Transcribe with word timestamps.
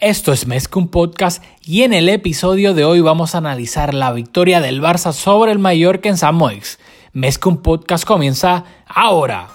Esto 0.00 0.32
es 0.32 0.46
Mezcum 0.46 0.86
Podcast 0.86 1.42
y 1.60 1.82
en 1.82 1.92
el 1.92 2.08
episodio 2.08 2.72
de 2.72 2.84
hoy 2.84 3.00
vamos 3.00 3.34
a 3.34 3.38
analizar 3.38 3.94
la 3.94 4.12
victoria 4.12 4.60
del 4.60 4.80
Barça 4.80 5.12
sobre 5.12 5.50
el 5.50 5.58
Mallorca 5.58 6.08
en 6.08 6.16
San 6.16 6.36
Moix. 6.36 6.78
Mezcum 7.12 7.62
Podcast 7.62 8.04
comienza 8.04 8.62
ahora. 8.86 9.48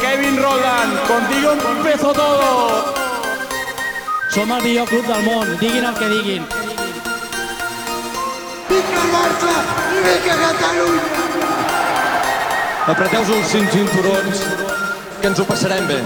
Kevin 0.00 0.36
Roland, 0.38 0.98
contigo 1.06 1.52
empezó 1.76 2.12
todo. 2.14 2.94
Som 4.30 4.50
el 4.50 4.62
millor 4.62 4.88
club 4.88 5.04
del 5.06 5.22
món, 5.24 5.58
diguin 5.60 5.84
el 5.84 5.94
que 5.94 6.08
diguin. 6.08 6.46
Vinga 8.70 9.04
Barça 9.12 9.54
vinga 10.02 10.36
Catalunya! 10.36 11.25
Apreteu-vos 12.86 13.32
els 13.34 13.48
cinc 13.50 13.72
cinturons, 13.74 14.40
que 15.18 15.26
ens 15.26 15.40
ho 15.42 15.44
passarem 15.48 15.88
bé. 15.88 15.96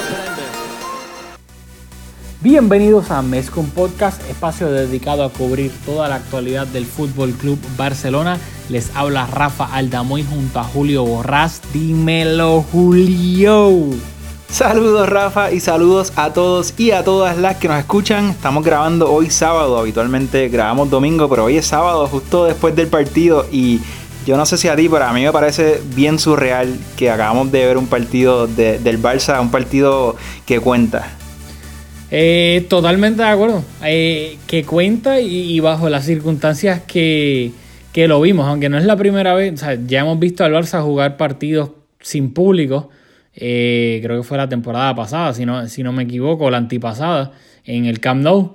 Bienvenidos 2.40 3.10
a 3.10 3.20
Mezcum 3.20 3.68
Podcast, 3.68 4.24
espacio 4.30 4.70
dedicado 4.72 5.22
a 5.22 5.28
cubrir 5.28 5.70
toda 5.84 6.08
la 6.08 6.14
actualidad 6.14 6.66
del 6.66 6.86
Fútbol 6.86 7.32
Club 7.32 7.58
Barcelona. 7.76 8.38
Les 8.70 8.90
habla 8.96 9.26
Rafa 9.26 9.66
Aldamoy 9.66 10.24
junto 10.24 10.58
a 10.58 10.64
Julio 10.64 11.04
Borrás. 11.04 11.60
Dímelo, 11.74 12.64
Julio. 12.72 13.90
Saludos 14.48 15.06
Rafa 15.08 15.52
y 15.52 15.60
saludos 15.60 16.14
a 16.16 16.32
todos 16.32 16.72
y 16.78 16.92
a 16.92 17.04
todas 17.04 17.36
las 17.36 17.56
que 17.56 17.68
nos 17.68 17.78
escuchan. 17.78 18.30
Estamos 18.30 18.64
grabando 18.64 19.12
hoy 19.12 19.28
sábado, 19.28 19.78
habitualmente 19.78 20.48
grabamos 20.48 20.88
domingo, 20.88 21.28
pero 21.28 21.44
hoy 21.44 21.58
es 21.58 21.66
sábado 21.66 22.08
justo 22.08 22.46
después 22.46 22.74
del 22.74 22.88
partido 22.88 23.46
y 23.52 23.80
yo 24.26 24.36
no 24.36 24.44
sé 24.46 24.56
si 24.58 24.68
a 24.68 24.76
ti, 24.76 24.88
pero 24.88 25.04
a 25.04 25.12
mí 25.12 25.22
me 25.22 25.32
parece 25.32 25.80
bien 25.94 26.18
surreal 26.18 26.76
que 26.96 27.10
acabamos 27.10 27.50
de 27.52 27.64
ver 27.66 27.76
un 27.78 27.86
partido 27.86 28.46
de- 28.46 28.78
del 28.78 29.00
Barça, 29.00 29.40
un 29.40 29.50
partido 29.50 30.16
que 30.46 30.60
cuenta. 30.60 31.16
Eh, 32.10 32.66
totalmente 32.68 33.22
de 33.22 33.28
acuerdo. 33.28 33.62
Eh, 33.84 34.36
que 34.46 34.64
cuenta 34.64 35.20
y, 35.20 35.58
bajo 35.60 35.88
las 35.88 36.04
circunstancias 36.04 36.82
que, 36.86 37.52
que 37.92 38.08
lo 38.08 38.20
vimos, 38.20 38.46
aunque 38.48 38.68
no 38.68 38.78
es 38.78 38.84
la 38.84 38.96
primera 38.96 39.34
vez, 39.34 39.54
o 39.54 39.56
sea, 39.56 39.78
ya 39.86 40.00
hemos 40.00 40.18
visto 40.18 40.44
al 40.44 40.52
Barça 40.52 40.82
jugar 40.82 41.16
partidos 41.16 41.70
sin 42.00 42.32
público. 42.32 42.88
eh, 43.42 44.00
creo 44.02 44.18
que 44.20 44.26
fue 44.26 44.36
la 44.36 44.48
temporada 44.48 44.94
pasada, 44.94 45.32
si 45.34 45.46
no, 45.46 45.66
si 45.68 45.82
no 45.84 45.92
me 45.92 46.02
equivoco, 46.02 46.50
la 46.50 46.56
antipasada, 46.58 47.32
en 47.64 47.86
el 47.86 48.00
Camp 48.00 48.22
Nou. 48.22 48.54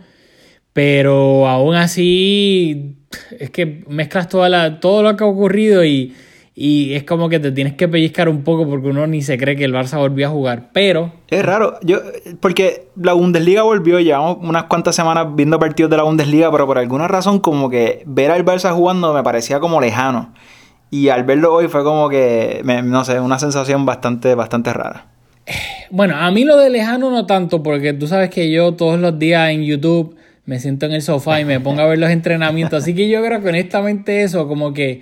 Pero 0.76 1.48
aún 1.48 1.74
así, 1.76 2.98
es 3.40 3.50
que 3.50 3.86
mezclas 3.88 4.28
toda 4.28 4.50
la, 4.50 4.82
todo 4.82 5.04
lo 5.04 5.16
que 5.16 5.24
ha 5.24 5.28
ocurrido 5.28 5.86
y, 5.86 6.14
y 6.54 6.96
es 6.96 7.06
como 7.06 7.30
que 7.30 7.40
te 7.40 7.54
tienes 7.54 7.76
que 7.76 7.88
pellizcar 7.88 8.28
un 8.28 8.44
poco 8.44 8.68
porque 8.70 8.90
uno 8.90 9.08
ni 9.08 9.22
se 9.22 9.38
cree 9.38 9.56
que 9.56 9.64
el 9.64 9.74
Barça 9.74 9.98
volvió 9.98 10.28
a 10.28 10.32
jugar. 10.32 10.72
Pero 10.74 11.14
Es 11.30 11.46
raro, 11.46 11.80
yo 11.82 12.00
porque 12.42 12.90
la 13.02 13.14
Bundesliga 13.14 13.64
volvió, 13.64 14.02
llevamos 14.02 14.40
unas 14.42 14.66
cuantas 14.66 14.98
semanas 14.98 15.28
viendo 15.34 15.58
partidos 15.60 15.90
de 15.92 15.96
la 15.96 16.04
Bundesliga, 16.04 16.52
pero 16.52 16.68
por 16.68 16.78
alguna 16.78 17.08
razón 17.08 17.40
como 17.40 17.70
que 17.70 18.04
ver 18.06 18.30
al 18.32 18.44
Barça 18.44 18.74
jugando 18.74 19.14
me 19.14 19.24
parecía 19.24 19.62
como 19.62 19.80
lejano. 19.80 20.34
Y 20.92 21.08
al 21.08 21.24
verlo 21.24 21.54
hoy 21.54 21.70
fue 21.70 21.86
como 21.86 22.10
que, 22.10 22.60
me- 22.66 22.82
no 22.84 23.06
sé, 23.06 23.22
una 23.22 23.40
sensación 23.40 23.86
bastante, 23.86 24.36
bastante 24.36 24.74
rara. 24.74 25.06
Bueno, 25.90 26.18
a 26.18 26.30
mí 26.32 26.44
lo 26.44 26.58
de 26.58 26.70
lejano 26.70 27.12
no 27.12 27.26
tanto, 27.26 27.64
porque 27.64 27.94
tú 27.94 28.08
sabes 28.08 28.30
que 28.30 28.52
yo 28.52 28.74
todos 28.74 29.00
los 29.00 29.18
días 29.18 29.52
en 29.52 29.64
YouTube 29.64 30.18
me 30.46 30.60
siento 30.60 30.86
en 30.86 30.94
el 30.94 31.02
sofá 31.02 31.42
y 31.42 31.46
me 31.46 31.60
pongo 31.60 31.82
a 31.82 31.86
ver 31.86 31.98
los 31.98 32.10
entrenamientos. 32.10 32.84
Así 32.84 32.94
que 32.94 33.10
yo 33.10 33.24
creo 33.24 33.42
que 33.42 33.50
honestamente 33.50 34.24
eso, 34.24 34.48
como 34.48 34.74
que 34.74 35.02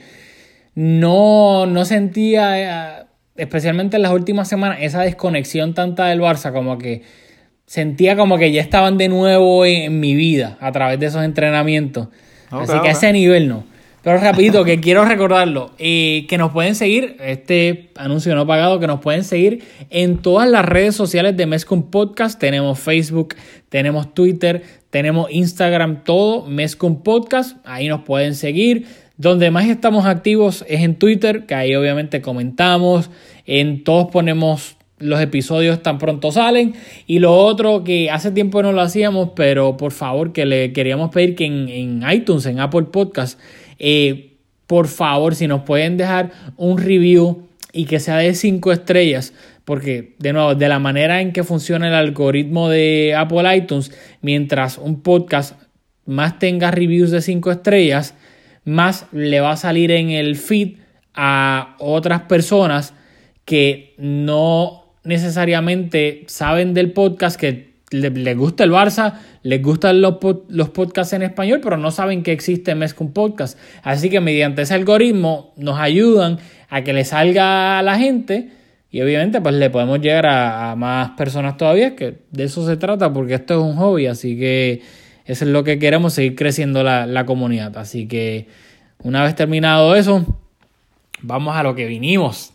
no, 0.75 1.65
no 1.65 1.85
sentía, 1.85 2.99
eh, 2.99 3.05
especialmente 3.35 3.97
en 3.97 4.03
las 4.03 4.11
últimas 4.11 4.47
semanas, 4.47 4.77
esa 4.81 5.01
desconexión 5.01 5.73
tanta 5.73 6.07
del 6.07 6.21
Barça, 6.21 6.53
como 6.53 6.77
que 6.77 7.01
sentía 7.65 8.15
como 8.15 8.37
que 8.37 8.51
ya 8.51 8.61
estaban 8.61 8.97
de 8.97 9.09
nuevo 9.09 9.65
en, 9.65 9.83
en 9.83 9.99
mi 9.99 10.15
vida 10.15 10.57
a 10.61 10.71
través 10.71 10.99
de 10.99 11.07
esos 11.07 11.23
entrenamientos. 11.23 12.07
Así 12.49 12.79
que 12.81 12.89
a 12.89 12.91
ese 12.91 13.11
nivel 13.11 13.47
no. 13.47 13.72
Pero 14.03 14.17
rapidito, 14.17 14.65
que 14.65 14.81
quiero 14.81 15.05
recordarlo, 15.05 15.71
eh, 15.79 16.25
que 16.27 16.37
nos 16.37 16.51
pueden 16.51 16.75
seguir, 16.75 17.15
este 17.21 17.89
anuncio 17.95 18.35
no 18.35 18.45
pagado, 18.45 18.77
que 18.77 18.85
nos 18.85 18.99
pueden 18.99 19.23
seguir 19.23 19.63
en 19.89 20.17
todas 20.17 20.49
las 20.49 20.65
redes 20.65 20.93
sociales 20.93 21.37
de 21.37 21.45
Mezcum 21.45 21.89
Podcast. 21.89 22.37
Tenemos 22.37 22.79
Facebook, 22.79 23.35
tenemos 23.69 24.13
Twitter, 24.13 24.61
tenemos 24.89 25.31
Instagram, 25.31 26.03
todo 26.03 26.45
Mezcum 26.45 27.01
Podcast. 27.01 27.55
Ahí 27.63 27.87
nos 27.87 28.01
pueden 28.01 28.35
seguir. 28.35 28.87
Donde 29.15 29.51
más 29.51 29.67
estamos 29.67 30.05
activos 30.05 30.65
es 30.67 30.81
en 30.81 30.95
Twitter, 30.95 31.45
que 31.45 31.55
ahí 31.55 31.73
obviamente 31.73 32.21
comentamos. 32.21 33.09
En 33.45 33.85
todos 33.85 34.11
ponemos 34.11 34.75
los 34.99 35.21
episodios 35.21 35.81
tan 35.81 35.97
pronto 35.97 36.33
salen. 36.33 36.73
Y 37.07 37.19
lo 37.19 37.37
otro 37.37 37.85
que 37.85 38.11
hace 38.11 38.31
tiempo 38.31 38.61
no 38.63 38.73
lo 38.73 38.81
hacíamos, 38.81 39.29
pero 39.33 39.77
por 39.77 39.93
favor 39.93 40.33
que 40.33 40.45
le 40.45 40.73
queríamos 40.73 41.11
pedir 41.11 41.35
que 41.35 41.45
en, 41.45 41.69
en 41.69 42.03
iTunes, 42.11 42.45
en 42.47 42.59
Apple 42.59 42.87
Podcast, 42.91 43.39
eh, 43.85 44.37
por 44.65 44.87
favor, 44.87 45.35
si 45.35 45.45
nos 45.45 45.63
pueden 45.63 45.97
dejar 45.97 46.31
un 46.55 46.77
review 46.77 47.49
y 47.73 47.83
que 47.83 47.99
sea 47.99 48.15
de 48.15 48.33
5 48.33 48.71
estrellas, 48.71 49.33
porque 49.65 50.15
de 50.19 50.31
nuevo, 50.31 50.55
de 50.55 50.69
la 50.69 50.79
manera 50.79 51.19
en 51.19 51.33
que 51.33 51.43
funciona 51.43 51.89
el 51.89 51.93
algoritmo 51.93 52.69
de 52.69 53.13
Apple 53.13 53.57
iTunes, 53.57 53.91
mientras 54.21 54.77
un 54.77 55.01
podcast 55.01 55.59
más 56.05 56.39
tenga 56.39 56.71
reviews 56.71 57.11
de 57.11 57.21
5 57.21 57.51
estrellas, 57.51 58.15
más 58.63 59.05
le 59.11 59.41
va 59.41 59.51
a 59.51 59.57
salir 59.57 59.91
en 59.91 60.11
el 60.11 60.37
feed 60.37 60.77
a 61.13 61.75
otras 61.79 62.21
personas 62.21 62.93
que 63.43 63.95
no 63.97 64.93
necesariamente 65.03 66.23
saben 66.27 66.73
del 66.73 66.93
podcast, 66.93 67.37
que 67.37 67.72
les 67.93 68.37
gusta 68.37 68.63
el 68.63 68.71
Barça, 68.71 69.19
les 69.43 69.61
gustan 69.61 70.01
los, 70.01 70.15
los 70.49 70.69
podcasts 70.69 71.13
en 71.13 71.21
español, 71.21 71.59
pero 71.63 71.77
no 71.77 71.91
saben 71.91 72.23
que 72.23 72.31
existe 72.31 72.75
Mezcum 72.75 73.13
Podcast. 73.13 73.57
Así 73.83 74.09
que 74.09 74.19
mediante 74.19 74.63
ese 74.63 74.73
algoritmo 74.73 75.53
nos 75.57 75.79
ayudan 75.79 76.39
a 76.69 76.83
que 76.83 76.93
le 76.93 77.05
salga 77.05 77.79
a 77.79 77.83
la 77.83 77.97
gente 77.97 78.49
y 78.89 79.01
obviamente 79.01 79.41
pues 79.41 79.55
le 79.55 79.69
podemos 79.69 79.99
llegar 80.01 80.25
a, 80.25 80.75
más 80.75 81.11
personas 81.11 81.57
todavía, 81.57 81.95
que 81.95 82.19
de 82.31 82.43
eso 82.43 82.65
se 82.65 82.77
trata, 82.77 83.11
porque 83.11 83.35
esto 83.35 83.55
es 83.55 83.59
un 83.59 83.75
hobby, 83.75 84.07
así 84.07 84.37
que 84.37 84.81
eso 85.25 85.45
es 85.45 85.51
lo 85.51 85.63
que 85.63 85.79
queremos, 85.79 86.13
seguir 86.13 86.35
creciendo 86.35 86.83
la, 86.83 87.05
la 87.05 87.25
comunidad. 87.25 87.77
Así 87.77 88.07
que 88.07 88.47
una 88.99 89.23
vez 89.23 89.35
terminado 89.35 89.95
eso, 89.95 90.25
vamos 91.21 91.55
a 91.55 91.63
lo 91.63 91.73
que 91.73 91.87
vinimos, 91.87 92.53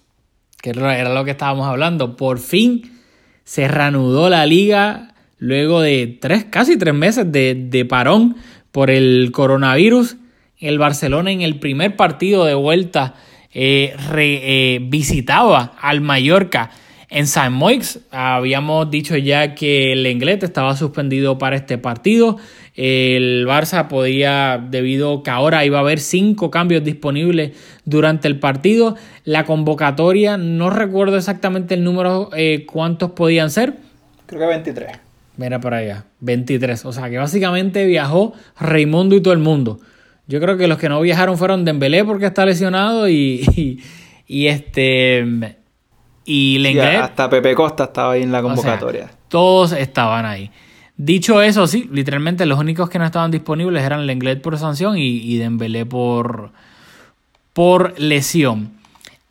que 0.63 0.71
era 0.71 1.13
lo 1.13 1.25
que 1.25 1.33
estábamos 1.33 1.67
hablando. 1.67 2.17
Por 2.17 2.39
fin 2.39 2.99
se 3.43 3.67
reanudó 3.67 4.29
la 4.29 4.47
liga 4.47 5.15
luego 5.39 5.81
de 5.81 6.19
tres, 6.21 6.45
casi 6.45 6.77
tres 6.77 6.95
meses 6.95 7.31
de, 7.31 7.55
de 7.55 7.85
parón 7.85 8.37
por 8.73 8.91
el 8.91 9.31
coronavirus. 9.33 10.17
El 10.59 10.79
Barcelona 10.79 11.31
en 11.31 11.43
el 11.43 11.59
primer 11.59 11.97
partido 11.97 12.45
de 12.45 12.55
vuelta 12.55 13.15
eh, 13.53 13.95
re- 14.11 14.41
eh, 14.77 14.91
al 15.81 16.01
Mallorca 16.01 16.71
en 17.11 17.27
San 17.27 17.53
Moix. 17.53 18.01
Habíamos 18.11 18.91
dicho 18.91 19.17
ya 19.17 19.55
que 19.55 19.93
el 19.93 20.07
inglés 20.07 20.43
estaba 20.43 20.77
suspendido 20.77 21.39
para 21.39 21.57
este 21.57 21.79
partido. 21.79 22.37
El 22.75 23.47
Barça 23.47 23.89
podía, 23.89 24.65
debido 24.71 25.23
que 25.23 25.31
ahora 25.31 25.65
iba 25.65 25.79
a 25.79 25.81
haber 25.81 25.99
cinco 26.01 26.51
cambios 26.51 26.85
disponibles 26.85 27.53
durante 27.85 28.29
el 28.29 28.39
partido. 28.39 28.97
La 29.25 29.45
convocatoria, 29.45 30.37
no 30.37 30.71
recuerdo 30.71 31.17
exactamente 31.17 31.75
el 31.75 31.85
número, 31.85 32.31
eh, 32.37 32.67
cuántos 32.67 33.13
podían 33.13 33.51
ser. 33.51 33.75
Creo 34.27 34.41
que 34.41 34.47
23. 34.47 35.08
Mira 35.39 35.61
para 35.61 35.79
allá, 35.79 36.05
23. 36.21 36.85
O 36.85 36.93
sea 36.93 37.09
que 37.09 37.17
básicamente 37.17 37.87
viajó 37.87 38.35
Raimundo 38.61 39.17
y 39.17 39.23
todo 39.23 39.33
el 39.33 39.41
mundo. 39.41 39.81
Yo 40.27 40.41
creo 40.41 40.59
que 40.59 40.69
los 40.69 40.77
que 40.79 40.91
no 40.91 41.01
viajaron 41.01 41.39
fueron 41.39 41.65
Dembélé 41.65 42.05
porque 42.05 42.27
está 42.27 42.45
lesionado 42.45 43.09
y, 43.09 43.43
y, 43.57 43.81
y 44.27 44.49
este 44.49 45.57
y 46.27 46.59
Lenglet. 46.59 46.97
hasta 47.01 47.31
Pepe 47.31 47.55
Costa 47.55 47.85
estaba 47.85 48.13
ahí 48.13 48.23
en 48.23 48.33
la 48.33 48.41
O 48.41 48.43
sea, 48.43 48.55
convocatoria. 48.57 49.11
todos 49.29 49.73
estaban 49.73 50.27
ahí. 50.27 50.51
Dicho 50.97 51.41
eso, 51.41 51.67
sí, 51.69 51.89
literalmente 51.93 52.45
los 52.45 52.59
únicos 52.59 52.91
que 52.91 52.99
no 52.99 53.07
estaban 53.07 53.31
disponibles 53.31 53.83
eran 53.85 54.07
Lenglet 54.07 54.43
por 54.43 54.59
sanción 54.59 54.99
y, 54.99 55.07
y 55.23 55.39
Dembélé 55.39 55.87
por, 55.87 56.51
por 57.53 57.99
lesión. 58.01 58.73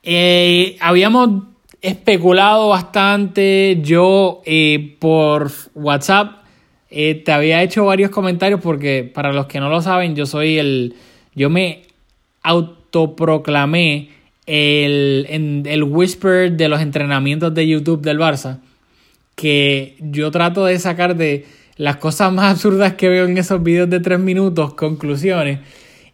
Eh, 0.01 0.77
habíamos 0.79 1.43
especulado 1.87 2.69
bastante. 2.69 3.79
Yo 3.81 4.41
eh, 4.45 4.95
por 4.99 5.51
WhatsApp 5.75 6.43
eh, 6.89 7.15
te 7.15 7.31
había 7.31 7.63
hecho 7.63 7.85
varios 7.85 8.11
comentarios 8.11 8.61
porque 8.61 9.03
para 9.03 9.33
los 9.33 9.47
que 9.47 9.59
no 9.59 9.69
lo 9.69 9.81
saben, 9.81 10.15
yo 10.15 10.25
soy 10.25 10.57
el... 10.57 10.95
Yo 11.35 11.49
me 11.49 11.83
autoproclamé 12.43 14.09
el, 14.45 15.25
en- 15.29 15.63
el 15.67 15.83
whisper 15.83 16.51
de 16.53 16.69
los 16.69 16.81
entrenamientos 16.81 17.53
de 17.53 17.67
YouTube 17.67 18.01
del 18.01 18.17
Barça 18.19 18.59
que 19.35 19.95
yo 19.99 20.31
trato 20.31 20.65
de 20.65 20.79
sacar 20.79 21.15
de 21.15 21.45
las 21.75 21.97
cosas 21.97 22.33
más 22.33 22.53
absurdas 22.53 22.93
que 22.93 23.07
veo 23.07 23.25
en 23.25 23.37
esos 23.37 23.61
videos 23.61 23.87
de 23.89 23.99
tres 23.99 24.17
minutos, 24.19 24.73
conclusiones. 24.73 25.59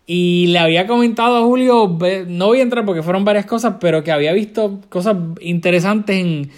Y 0.05 0.47
le 0.47 0.59
había 0.59 0.85
comentado 0.85 1.38
a 1.38 1.41
Julio, 1.41 1.97
no 2.27 2.47
voy 2.47 2.59
a 2.59 2.63
entrar 2.63 2.83
porque 2.85 3.03
fueron 3.03 3.23
varias 3.23 3.45
cosas, 3.45 3.75
pero 3.79 4.03
que 4.03 4.11
había 4.11 4.33
visto 4.33 4.81
cosas 4.89 5.15
interesantes 5.39 6.17
en, 6.17 6.51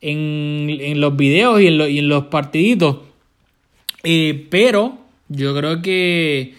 en, 0.00 1.00
los 1.00 1.16
videos 1.16 1.60
y 1.60 1.66
en, 1.66 2.08
los 2.08 2.26
partiditos. 2.26 2.98
Eh, 4.04 4.46
pero 4.50 4.98
yo 5.28 5.54
creo 5.56 5.82
que 5.82 6.54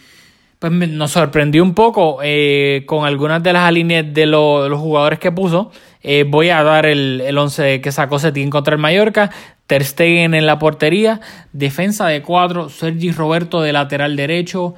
pues 0.59 0.71
nos 0.71 1.11
sorprendió 1.11 1.61
un 1.61 1.73
poco 1.73 2.19
eh, 2.23 2.83
con 2.85 3.05
algunas 3.05 3.43
de 3.43 3.51
las 3.51 3.71
líneas 3.71 4.13
de, 4.13 4.25
los 4.25 4.79
jugadores 4.79 5.19
que 5.19 5.31
puso. 5.31 5.71
Eh, 6.01 6.25
voy 6.27 6.49
a 6.49 6.63
dar 6.63 6.85
el, 6.85 7.21
el 7.21 7.37
11 7.37 7.81
que 7.81 7.91
sacó 7.91 8.19
Setín 8.19 8.49
contra 8.49 8.75
el 8.75 8.81
Mallorca. 8.81 9.29
Ter 9.67 9.83
Stegen 9.83 10.33
en 10.33 10.45
la 10.45 10.59
portería. 10.59 11.19
Defensa 11.51 12.07
de 12.07 12.21
cuatro. 12.21 12.69
Sergi 12.69 13.11
Roberto 13.11 13.61
de 13.61 13.73
lateral 13.73 14.15
derecho. 14.15 14.75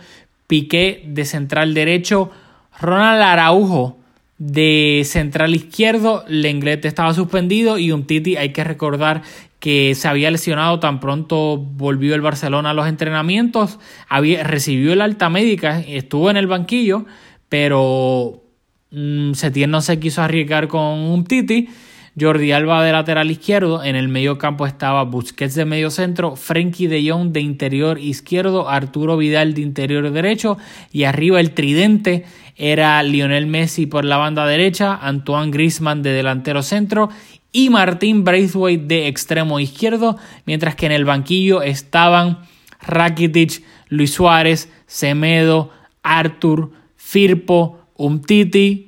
Piqué 0.48 1.04
de 1.08 1.26
central 1.26 1.74
derecho. 1.74 2.32
Ronald 2.80 3.22
Araujo 3.22 3.98
de 4.38 5.04
central 5.06 5.56
izquierdo. 5.56 6.24
Lenglet 6.28 6.86
estaba 6.86 7.14
suspendido. 7.14 7.78
Y 7.78 7.92
un 7.92 8.06
Titi, 8.06 8.38
hay 8.38 8.54
que 8.54 8.64
recordar 8.64 9.24
que 9.66 9.96
se 9.96 10.08
había 10.08 10.30
lesionado 10.30 10.80
tan 10.80 11.00
pronto 11.00 11.58
volvió 11.58 12.14
el 12.14 12.22
Barcelona 12.22 12.70
a 12.70 12.74
los 12.76 12.88
entrenamientos, 12.88 13.80
había, 14.08 14.44
recibió 14.44 14.94
el 14.94 15.02
alta 15.02 15.28
médica, 15.30 15.80
estuvo 15.80 16.30
en 16.30 16.38
el 16.38 16.46
banquillo, 16.46 17.08
pero 17.50 18.44
mmm, 18.92 19.34
Setién 19.34 19.72
no 19.72 19.82
se 19.82 20.00
quiso 20.00 20.22
arriesgar 20.22 20.68
con 20.68 20.84
un 20.84 21.24
Titi. 21.24 21.68
Jordi 22.18 22.54
Alba 22.54 22.84
de 22.84 22.94
lateral 22.94 23.30
izquierdo, 23.30 23.84
en 23.84 23.98
el 23.98 24.08
medio 24.08 24.38
campo 24.38 24.66
estaba 24.66 25.04
Busquets 25.04 25.54
de 25.54 25.66
medio 25.66 25.92
centro, 25.92 26.38
Frenkie 26.38 26.88
de 26.88 27.10
Jong 27.10 27.34
de 27.34 27.42
interior 27.42 28.00
izquierdo, 28.00 28.70
Arturo 28.70 29.18
Vidal 29.18 29.54
de 29.54 29.62
interior 29.62 30.10
derecho 30.12 30.58
y 30.94 31.04
arriba 31.04 31.42
el 31.42 31.52
tridente 31.52 32.24
era 32.56 33.04
Lionel 33.04 33.48
Messi 33.48 33.86
por 33.86 34.06
la 34.06 34.16
banda 34.16 34.48
derecha, 34.48 34.96
Antoine 34.96 35.52
Griezmann 35.52 36.04
de 36.04 36.12
delantero 36.12 36.64
centro 36.64 37.10
y 37.52 37.70
Martín 37.70 38.24
Braithwaite 38.24 38.86
de 38.86 39.08
extremo 39.08 39.60
izquierdo, 39.60 40.18
mientras 40.46 40.76
que 40.76 40.86
en 40.86 40.94
el 40.94 41.04
banquillo 41.04 41.62
estaban 41.62 42.40
Rakitic, 42.82 43.62
Luis 43.90 44.14
Suárez, 44.14 44.70
Semedo, 44.88 45.72
Artur, 46.02 46.72
Firpo, 46.96 47.80
Umtiti. 47.96 48.85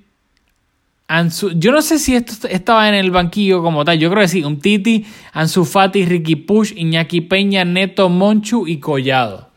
Ansu 1.08 1.52
yo 1.56 1.72
no 1.72 1.82
sé 1.82 2.00
si 2.00 2.16
esto 2.16 2.48
estaba 2.50 2.90
en 2.90 2.96
el 2.96 3.12
banquillo 3.12 3.64
como 3.64 3.86
tal, 3.86 3.98
yo 3.98 4.10
creo 4.10 4.22
que 4.24 4.28
sí, 4.28 4.44
Umtiti, 4.44 5.06
Ansu 5.32 5.64
Fati, 5.64 6.06
Ricky 6.06 6.36
Push, 6.36 6.74
Iñaki 6.76 7.22
Peña, 7.22 7.64
Neto, 7.64 8.10
Monchu 8.10 8.68
y 8.68 8.80
Collado. 8.80 9.48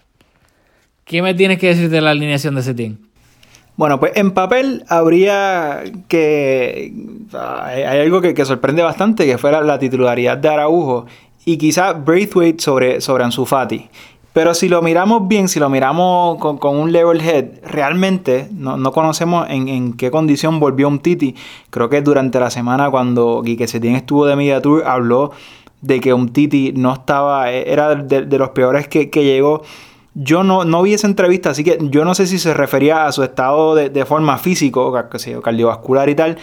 ¿Qué 1.05 1.23
me 1.23 1.35
tienes 1.35 1.59
que 1.59 1.67
decir 1.69 1.91
de 1.91 2.01
la 2.01 2.13
alineación 2.13 2.55
de 2.55 2.61
ese 2.61 2.73
team? 2.73 2.99
Bueno, 3.77 3.99
pues 3.99 4.13
en 4.15 4.31
papel 4.31 4.85
habría 4.89 5.83
que... 6.07 6.93
Hay 7.33 7.99
algo 7.99 8.21
que, 8.21 8.45
sorprende 8.45 8.83
bastante, 8.83 9.27
que 9.27 9.39
fuera 9.39 9.63
la 9.63 9.79
titularidad 9.79 10.39
de 10.39 10.49
Araujo 10.51 11.07
y 11.45 11.57
quizá 11.57 11.95
Braithwaite 11.95 12.63
sobre, 12.63 13.01
sobre 13.01 13.25
Ansu 13.25 13.45
Fati. 13.45 13.89
Pero 14.33 14.55
si 14.55 14.69
lo 14.69 14.81
miramos 14.81 15.27
bien, 15.27 15.49
si 15.49 15.59
lo 15.59 15.69
miramos 15.69 16.39
con, 16.39 16.77
un 16.77 16.93
level 16.93 17.21
head, 17.21 17.47
realmente 17.65 18.49
no, 18.53 18.93
conocemos 18.93 19.47
en, 19.51 19.95
qué 19.95 20.11
condición 20.11 20.61
volvió 20.61 20.87
un 20.87 21.01
Titi. 21.01 21.35
Creo 21.71 21.89
que 21.89 22.01
durante 22.01 22.39
la 22.39 22.51
semana 22.51 22.91
cuando 22.91 23.43
Quique 23.45 23.67
Setién 23.67 23.97
estuvo 23.97 24.27
de 24.27 24.37
Media 24.37 24.63
Tour 24.63 24.85
habló 24.87 25.33
de 25.81 25.99
que 25.99 26.15
un 26.15 26.29
Titi 26.29 26.73
no 26.77 26.93
estaba, 26.93 27.51
era 27.51 27.97
de, 27.97 28.39
los 28.39 28.51
peores 28.51 28.87
que, 28.87 29.11
que 29.11 29.25
llegó 29.25 29.63
yo 30.15 30.43
no, 30.43 30.65
no 30.65 30.83
vi 30.83 30.95
esa 30.95 31.07
entrevista, 31.07 31.51
así 31.51 31.63
que 31.63 31.79
yo 31.83 32.05
no 32.05 32.15
sé 32.15 32.27
si 32.27 32.39
se 32.39 32.53
refería 32.53 33.07
a 33.07 33.13
su 33.13 33.23
estado 33.23 33.77
de, 33.77 33.91
de 33.91 34.05
forma 34.05 34.39
físico, 34.39 34.93
cardiovascular 35.43 36.09
y 36.09 36.15
tal, 36.17 36.37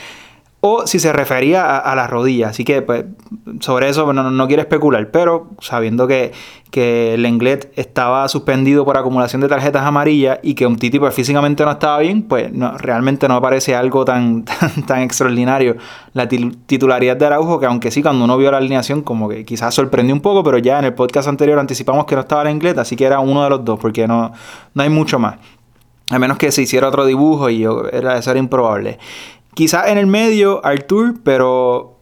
o 0.59 0.87
si 0.87 0.99
se 0.99 1.13
refería 1.13 1.77
a, 1.77 1.95
la 1.95 2.07
rodilla. 2.07 2.49
Así 2.49 2.63
que 2.63 2.81
pues, 2.81 3.05
sobre 3.59 3.89
eso 3.89 4.11
no, 4.11 4.31
no 4.31 4.47
quiero 4.47 4.61
especular, 4.61 5.11
pero 5.11 5.49
sabiendo 5.59 6.07
que, 6.07 6.31
que 6.71 7.15
Lenglet 7.17 7.71
estaba 7.75 8.27
suspendido 8.27 8.83
por 8.83 8.97
acumulación 8.97 9.41
de 9.41 9.47
tarjetas 9.47 9.83
amarillas 9.83 10.39
y 10.41 10.55
que 10.55 10.65
un 10.65 10.77
Titi 10.77 10.97
pues, 10.97 11.13
físicamente 11.13 11.63
no 11.63 11.71
estaba 11.71 11.99
bien, 11.99 12.23
pues 12.23 12.51
no, 12.51 12.75
realmente 12.77 13.27
no 13.27 13.39
parece 13.39 13.75
algo 13.75 14.03
tan, 14.03 14.45
tan, 14.87 15.01
extraordinario 15.01 15.77
la 16.13 16.27
titularidad 16.27 17.17
de 17.17 17.25
Araujo, 17.27 17.59
que 17.59 17.67
aunque 17.67 17.91
sí, 17.91 18.01
cuando 18.01 18.25
uno 18.25 18.35
vio 18.37 18.49
la 18.49 18.57
alineación, 18.57 19.03
como 19.03 19.29
que 19.29 19.45
quizás 19.45 19.75
sorprendió 19.75 20.15
un 20.15 20.21
poco, 20.21 20.43
pero 20.43 20.57
ya 20.57 20.79
en 20.79 20.85
el 20.85 20.93
podcast 20.95 21.27
anterior 21.27 21.59
anticipamos 21.59 22.05
que 22.05 22.15
no 22.15 22.21
estaba 22.21 22.43
Lenglet, 22.43 22.79
así 22.79 22.95
que 22.95 23.05
era 23.05 23.19
uno 23.19 23.43
de 23.43 23.49
los 23.51 23.63
dos, 23.63 23.79
porque 23.79 24.07
no, 24.07 24.31
no 24.73 24.83
hay 24.83 24.89
mucho 24.89 25.19
más. 25.19 25.35
A 26.09 26.19
menos 26.19 26.37
que 26.37 26.53
se 26.53 26.61
hiciera 26.61 26.87
otro 26.87 27.05
dibujo 27.05 27.49
y 27.49 27.59
yo, 27.59 27.83
era, 27.91 28.17
eso 28.17 28.31
era 28.31 28.39
improbable. 28.39 28.97
Quizás 29.57 29.87
en 29.87 29.97
el 29.97 30.05
medio 30.05 30.63
Artur, 30.63 31.15
pero 31.23 31.96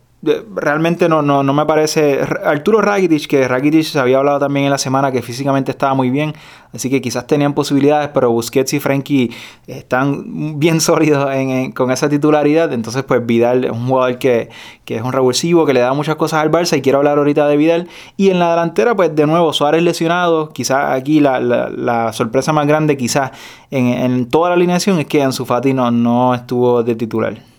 realmente 0.54 1.07
no, 1.10 1.22
no, 1.22 1.44
no 1.44 1.54
me 1.54 1.66
parece. 1.66 2.19
Arturo 2.44 2.81
Rakitic, 2.81 3.27
que 3.27 3.48
Rakitic 3.48 3.83
se 3.83 4.00
había 4.00 4.18
hablado 4.18 4.39
también 4.39 4.66
en 4.66 4.72
la 4.72 4.77
semana 4.77 5.12
que 5.12 5.22
físicamente 5.22 5.72
estaba 5.72 5.94
muy 5.94 6.10
bien, 6.10 6.33
así 6.74 6.89
que 6.89 7.01
quizás 7.01 7.27
tenían 7.27 7.54
posibilidades, 7.54 8.10
pero 8.13 8.31
Busquets 8.31 8.74
y 8.74 8.80
Frankie 8.80 9.31
están 9.68 10.60
bien 10.60 10.81
sólidos 10.81 11.30
con 11.74 11.92
esa 11.92 12.10
titularidad. 12.10 12.74
Entonces, 12.74 13.04
pues 13.04 13.25
Vidal 13.25 13.66
es 13.66 13.72
un 13.72 13.88
jugador 13.88 14.18
que, 14.18 14.50
es 14.86 15.01
un 15.01 15.13
revulsivo, 15.13 15.66
que 15.66 15.74
le 15.74 15.80
da 15.80 15.94
muchas 15.94 16.16
cosas 16.16 16.42
al 16.42 16.51
Barça 16.51 16.77
y 16.77 16.81
quiero 16.81 17.00
hablar 17.00 17.18
ahorita 17.18 17.48
de 17.48 17.57
Vidal. 17.57 17.88
Y 18.18 18.30
en 18.30 18.39
la 18.39 18.51
delantera, 18.51 18.95
pues 18.95 19.16
de 19.16 19.25
nuevo, 19.27 19.54
Suárez 19.54 19.83
lesionado. 19.83 20.50
Quizás 20.50 20.92
aquí 20.92 21.19
la, 21.19 22.12
sorpresa 22.13 22.54
más 22.54 22.68
grande, 22.68 22.98
quizás 22.98 23.31
en, 23.72 24.27
toda 24.30 24.50
la 24.50 24.56
alineación, 24.56 25.00
es 25.00 25.06
que 25.07 25.24
Ansu 25.24 25.45
Fati 25.45 25.74
no, 25.74 25.92
no 25.92 26.33
estuvo 26.33 26.83
de 26.83 26.95
titular 26.95 27.55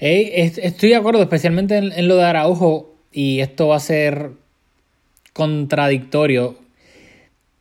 estoy 0.00 0.90
de 0.90 0.96
acuerdo, 0.96 1.22
especialmente 1.22 1.76
en, 1.76 2.08
lo 2.08 2.16
de 2.16 2.24
Araujo, 2.24 2.94
y 3.12 3.40
esto 3.40 3.68
va 3.68 3.76
a 3.76 3.80
ser 3.80 4.32
contradictorio. 5.32 6.56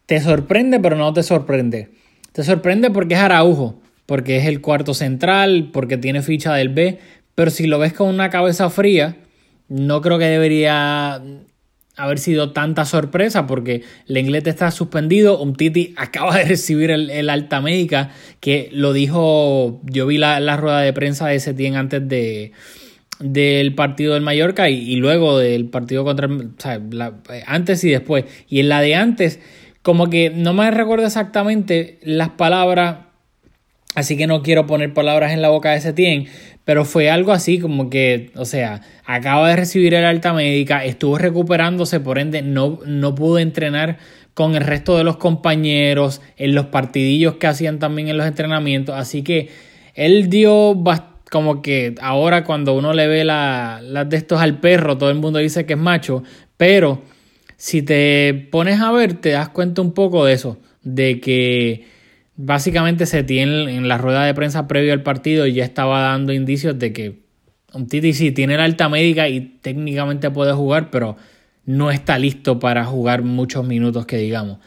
Te 0.05 0.21
sorprende, 0.21 0.79
pero 0.79 0.95
no 0.95 1.13
te 1.13 1.23
sorprende. 1.23 1.89
Te 2.31 2.43
sorprende 2.43 2.89
porque 2.91 3.15
es 3.15 3.19
Araujo, 3.19 3.79
porque 4.05 4.37
es 4.37 4.45
el 4.45 4.61
cuarto 4.61 4.93
central, 4.93 5.69
porque 5.73 5.97
tiene 5.97 6.21
ficha 6.21 6.53
del 6.53 6.69
B, 6.69 6.99
pero 7.35 7.51
si 7.51 7.67
lo 7.67 7.79
ves 7.79 7.93
con 7.93 8.07
una 8.07 8.29
cabeza 8.29 8.69
fría, 8.69 9.17
no 9.67 10.01
creo 10.01 10.17
que 10.17 10.25
debería 10.25 11.21
haber 11.99 12.17
sido 12.17 12.51
tanta 12.51 12.85
sorpresa 12.85 13.45
porque 13.45 13.83
Lenglet 14.07 14.47
está 14.47 14.71
suspendido, 14.71 15.39
Umtiti 15.41 15.93
acaba 15.97 16.37
de 16.37 16.45
recibir 16.45 16.91
el, 16.91 17.29
alta 17.29 17.61
médica 17.61 18.11
que 18.39 18.69
lo 18.71 18.93
dijo, 18.93 19.81
yo 19.83 20.07
vi 20.07 20.17
la, 20.17 20.57
rueda 20.57 20.81
de 20.81 20.93
prensa 20.93 21.27
de 21.27 21.39
Setién 21.39 21.75
antes 21.75 22.07
de 22.07 22.51
del 23.19 23.75
partido 23.75 24.13
del 24.13 24.23
Mallorca 24.23 24.69
y, 24.69 24.95
luego 24.95 25.37
del 25.37 25.65
partido 25.65 26.05
contra 26.05 26.29
o 26.29 26.91
antes 27.45 27.83
y 27.83 27.89
después. 27.89 28.23
Y 28.47 28.61
en 28.61 28.69
la 28.69 28.79
de 28.79 28.95
antes 28.95 29.41
como 29.81 30.09
que 30.09 30.29
no 30.29 30.53
me 30.53 30.71
recuerdo 30.71 31.05
exactamente 31.05 31.99
las 32.01 32.29
palabras 32.29 33.09
así 33.95 34.15
que 34.15 34.27
no 34.27 34.41
quiero 34.41 34.67
poner 34.67 34.93
palabras 34.93 35.33
en 35.33 35.41
la 35.41 35.49
boca 35.49 35.71
de 35.71 35.81
Setién 35.81 36.27
pero 36.69 36.85
fue 36.85 37.09
algo 37.09 37.31
así 37.31 37.57
como 37.57 37.89
que, 37.89 38.29
o 38.35 38.45
sea, 38.45 38.81
acaba 39.03 39.49
de 39.49 39.55
recibir 39.55 39.95
el 39.95 40.05
alta 40.05 40.33
médica, 40.33 40.85
estuvo 40.85 41.17
recuperándose, 41.17 41.99
por 41.99 42.19
ende 42.19 42.43
no, 42.43 42.79
no 42.85 43.15
pudo 43.15 43.39
entrenar 43.39 43.97
con 44.35 44.53
el 44.53 44.61
resto 44.61 44.95
de 44.95 45.03
los 45.03 45.17
compañeros 45.17 46.21
en 46.37 46.53
los 46.53 46.67
partidillos 46.67 47.37
que 47.37 47.47
hacían 47.47 47.79
también 47.79 48.07
en 48.07 48.17
los 48.17 48.27
entrenamientos, 48.27 48.93
así 48.95 49.23
que 49.23 49.49
él 49.95 50.29
dio 50.29 50.79
como 51.31 51.63
que 51.63 51.95
ahora 52.03 52.43
cuando 52.43 52.75
uno 52.75 52.93
le 52.93 53.07
ve 53.07 53.23
las 53.23 53.81
la 53.81 54.05
de 54.05 54.17
estos 54.17 54.39
al 54.39 54.59
perro, 54.59 54.95
todo 54.95 55.09
el 55.09 55.17
mundo 55.17 55.39
dice 55.39 55.65
que 55.65 55.73
es 55.73 55.79
macho, 55.79 56.21
pero 56.55 57.01
si 57.57 57.81
te 57.81 58.47
pones 58.51 58.79
a 58.79 58.91
ver, 58.91 59.15
te 59.15 59.29
das 59.29 59.49
cuenta 59.49 59.81
un 59.81 59.93
poco 59.93 60.23
de 60.23 60.33
eso, 60.33 60.59
de 60.83 61.19
que 61.19 61.87
básicamente 62.41 63.05
se 63.05 63.23
tiene 63.23 63.75
en 63.75 63.89
la 63.89 63.97
rueda 63.97 64.23
de 64.23 64.33
prensa 64.33 64.65
previo 64.65 64.93
al 64.93 65.03
partido 65.03 65.45
y 65.45 65.53
ya 65.53 65.65
estaba 65.65 65.99
dando 66.03 66.31
indicios 66.31 66.79
de 66.79 66.93
que 66.93 67.19
un 67.73 67.87
Titi 67.87 68.13
sí 68.13 68.31
tiene 68.31 68.55
la 68.55 68.63
alta 68.63 68.87
médica 68.87 69.27
y 69.27 69.41
técnicamente 69.61 70.31
puede 70.31 70.53
jugar, 70.53 70.89
pero 70.89 71.17
no 71.65 71.91
está 71.91 72.17
listo 72.17 72.57
para 72.57 72.85
jugar 72.85 73.23
muchos 73.23 73.67
minutos 73.67 74.05
que 74.05 74.17
digamos. 74.17 74.59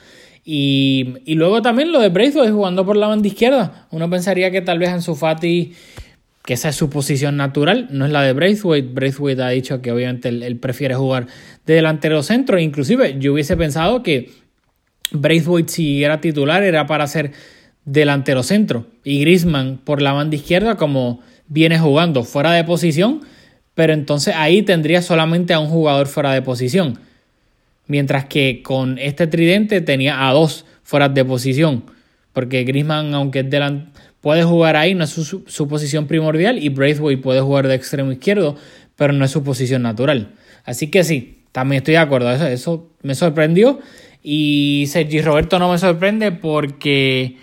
Y, 0.45 1.15
luego 1.29 1.63
también 1.63 1.93
lo 1.93 2.01
de 2.01 2.11
Braithwaite 2.11 2.53
jugando 2.53 2.85
por 2.85 2.97
la 2.97 3.07
banda 3.07 3.27
izquierda. 3.27 3.87
Uno 3.91 4.11
pensaría 4.11 4.51
que 4.51 4.61
tal 4.61 4.79
vez 4.79 4.91
en 4.91 5.01
su 5.01 5.15
Fati, 5.15 5.73
que 6.45 6.55
esa 6.55 6.69
es 6.69 6.77
su 6.77 6.91
posición 6.91 7.39
natural, 7.39 7.89
no 7.91 8.05
es 8.05 8.13
la 8.13 8.23
de 8.23 8.35
Braithwaite. 8.35 8.89
Braithwaite 8.93 9.43
ha 9.43 9.49
dicho 9.49 9.81
que 9.81 9.93
obviamente 9.93 10.29
él, 10.29 10.59
prefiere 10.59 10.95
jugar 10.95 11.27
de 11.65 11.75
delantero 11.75 12.23
centro. 12.23 12.59
Inclusive 12.59 13.17
yo 13.19 13.33
hubiese 13.33 13.57
pensado 13.57 14.03
que 14.03 14.31
Braithwaite 15.13 15.73
si 15.73 16.05
era 16.05 16.21
titular 16.21 16.63
era 16.65 16.87
para 16.87 17.07
ser 17.07 17.33
delantero 17.85 18.43
centro 18.43 18.87
y 19.05 19.21
Grisman 19.21 19.79
por 19.83 20.01
la 20.03 20.13
banda 20.13 20.37
izquierda 20.37 20.77
como 20.77 21.21
viene 21.49 21.79
jugando 21.79 22.23
fuera 22.25 22.53
de 22.53 22.65
posición, 22.65 23.23
pero 23.75 23.93
entonces 23.93 24.35
ahí 24.37 24.63
tendría 24.63 25.03
solamente 25.03 25.53
a 25.55 25.59
un 25.61 25.69
jugador 25.69 26.07
fuera 26.07 26.33
de 26.33 26.43
posición. 26.43 26.99
Mientras 27.87 28.27
que 28.27 28.63
con 28.63 28.99
este 28.99 29.27
tridente 29.27 29.81
tenía 29.81 30.29
a 30.29 30.33
dos 30.33 30.65
fuera 30.83 31.09
de 31.09 31.25
posición. 31.25 31.85
porque 32.33 32.65
Griezmann, 32.65 33.13
aunque 33.13 33.41
es 33.41 33.51
delan- 33.51 33.91
puede 34.23 34.43
jugar 34.43 34.75
ahí, 34.77 34.95
no 34.95 35.05
es 35.05 35.11
su, 35.11 35.23
su- 35.23 35.45
su 35.47 35.69
posición 35.69 36.07
primordial, 36.07 36.59
y 36.59 36.71
Braithwaite 36.71 37.21
puede 37.23 37.43
jugar 37.43 37.69
de 37.69 37.75
extremo 37.75 38.11
izquierdo, 38.11 38.57
pero 38.97 39.13
no 39.13 39.27
es 39.27 39.31
su 39.31 39.43
posición 39.45 39.83
natural. 39.83 40.31
Así 40.65 40.87
que 40.91 41.05
sí, 41.05 41.43
también 41.53 41.79
estoy 41.81 41.93
de 41.93 41.99
acuerdo, 41.99 42.33
eso, 42.33 42.47
eso 42.47 42.91
me 43.03 43.15
sorprendió, 43.15 43.81
y 44.23 44.85
Sergi 44.89 45.21
Roberto 45.21 45.59
no 45.59 45.71
me 45.71 45.77
sorprende 45.77 46.33
porque 46.33 47.37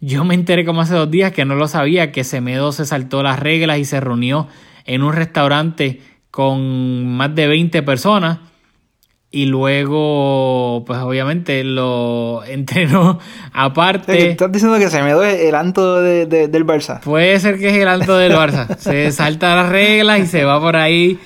yo 0.00 0.24
me 0.24 0.34
enteré 0.34 0.64
como 0.64 0.82
hace 0.82 0.94
dos 0.94 1.10
días 1.10 1.32
que 1.32 1.44
no 1.44 1.54
lo 1.54 1.68
sabía, 1.68 2.12
que 2.12 2.24
Semedo 2.24 2.72
se 2.72 2.84
saltó 2.86 3.22
las 3.22 3.38
reglas 3.40 3.78
y 3.78 3.84
se 3.84 4.00
reunió 4.00 4.48
en 4.84 5.02
un 5.02 5.12
restaurante 5.12 6.00
con 6.30 7.06
más 7.16 7.34
de 7.34 7.48
20 7.48 7.82
personas 7.82 8.38
y 9.30 9.46
luego, 9.46 10.84
pues 10.86 10.98
obviamente 11.00 11.64
lo 11.64 12.42
entrenó 12.46 13.18
aparte. 13.52 14.30
estás 14.30 14.52
diciendo 14.52 14.78
que 14.78 14.88
se 14.90 15.02
me 15.02 15.12
duele 15.12 15.48
el 15.48 15.54
anto 15.54 16.00
de- 16.00 16.26
de- 16.26 16.48
del 16.48 16.64
Barça. 16.66 17.00
Puede 17.00 17.38
ser 17.40 17.58
que 17.58 17.68
es 17.68 17.74
el 17.76 17.88
alto 17.88 18.16
del 18.16 18.32
Barça. 18.32 18.76
Se 18.78 19.10
salta 19.12 19.54
las 19.56 19.68
reglas 19.70 20.20
y 20.20 20.26
se 20.26 20.44
va 20.44 20.60
por 20.60 20.76
ahí 20.76 21.18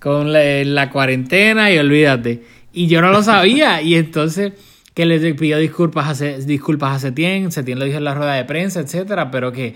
con 0.00 0.32
la, 0.32 0.40
la 0.64 0.90
cuarentena 0.90 1.70
y 1.70 1.78
olvídate. 1.78 2.42
Y 2.72 2.86
yo 2.88 3.00
no 3.00 3.10
lo 3.10 3.22
sabía. 3.22 3.80
Y 3.82 3.94
entonces 3.94 4.52
que 4.94 5.06
le 5.06 5.34
pidió 5.34 5.58
disculpas 5.58 6.08
a, 6.08 6.14
Se- 6.14 6.38
disculpas 6.46 6.96
a 6.96 6.98
Setién. 6.98 7.50
Setién 7.52 7.78
lo 7.78 7.84
dijo 7.84 7.98
en 7.98 8.04
la 8.04 8.14
rueda 8.14 8.34
de 8.34 8.44
prensa, 8.44 8.80
etcétera. 8.80 9.30
Pero 9.30 9.50
que, 9.52 9.74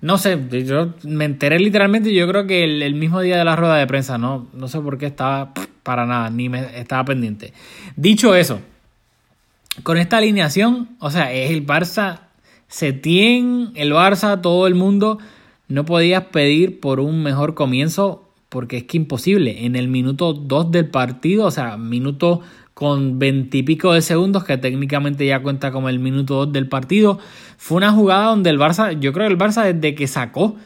no 0.00 0.16
sé, 0.16 0.38
yo 0.64 0.94
me 1.02 1.24
enteré 1.24 1.58
literalmente. 1.58 2.14
Yo 2.14 2.26
creo 2.28 2.46
que 2.46 2.64
el, 2.64 2.82
el 2.82 2.94
mismo 2.94 3.20
día 3.20 3.36
de 3.38 3.44
la 3.44 3.56
rueda 3.56 3.76
de 3.76 3.86
prensa. 3.86 4.16
No, 4.16 4.46
no 4.54 4.68
sé 4.68 4.78
por 4.80 4.96
qué 4.98 5.06
estaba 5.06 5.52
para 5.82 6.06
nada, 6.06 6.30
ni 6.30 6.48
me 6.48 6.78
estaba 6.78 7.04
pendiente. 7.04 7.52
Dicho 7.96 8.34
eso, 8.34 8.60
con 9.82 9.98
esta 9.98 10.18
alineación, 10.18 10.90
o 11.00 11.10
sea, 11.10 11.32
es 11.32 11.50
el 11.50 11.66
Barça, 11.66 12.20
Setién, 12.68 13.72
el 13.74 13.92
Barça, 13.92 14.40
todo 14.40 14.66
el 14.66 14.74
mundo, 14.74 15.18
no 15.68 15.84
podías 15.84 16.24
pedir 16.26 16.80
por 16.80 17.00
un 17.00 17.22
mejor 17.22 17.54
comienzo 17.54 18.28
porque 18.48 18.78
es 18.78 18.84
que 18.84 18.96
imposible. 18.96 19.64
En 19.66 19.74
el 19.76 19.88
minuto 19.88 20.32
2 20.32 20.70
del 20.70 20.86
partido, 20.88 21.46
o 21.46 21.50
sea, 21.50 21.76
minuto 21.76 22.40
con 22.80 23.18
veintipico 23.18 23.92
de 23.92 24.00
segundos, 24.00 24.42
que 24.42 24.56
técnicamente 24.56 25.26
ya 25.26 25.42
cuenta 25.42 25.70
como 25.70 25.90
el 25.90 25.98
minuto 25.98 26.46
2 26.46 26.52
del 26.54 26.66
partido, 26.66 27.18
fue 27.58 27.76
una 27.76 27.92
jugada 27.92 28.28
donde 28.28 28.48
el 28.48 28.58
Barça, 28.58 28.98
yo 28.98 29.12
creo 29.12 29.28
que 29.28 29.34
el 29.34 29.38
Barça 29.38 29.70
desde 29.70 29.94
que 29.94 30.06
sacó 30.06 30.56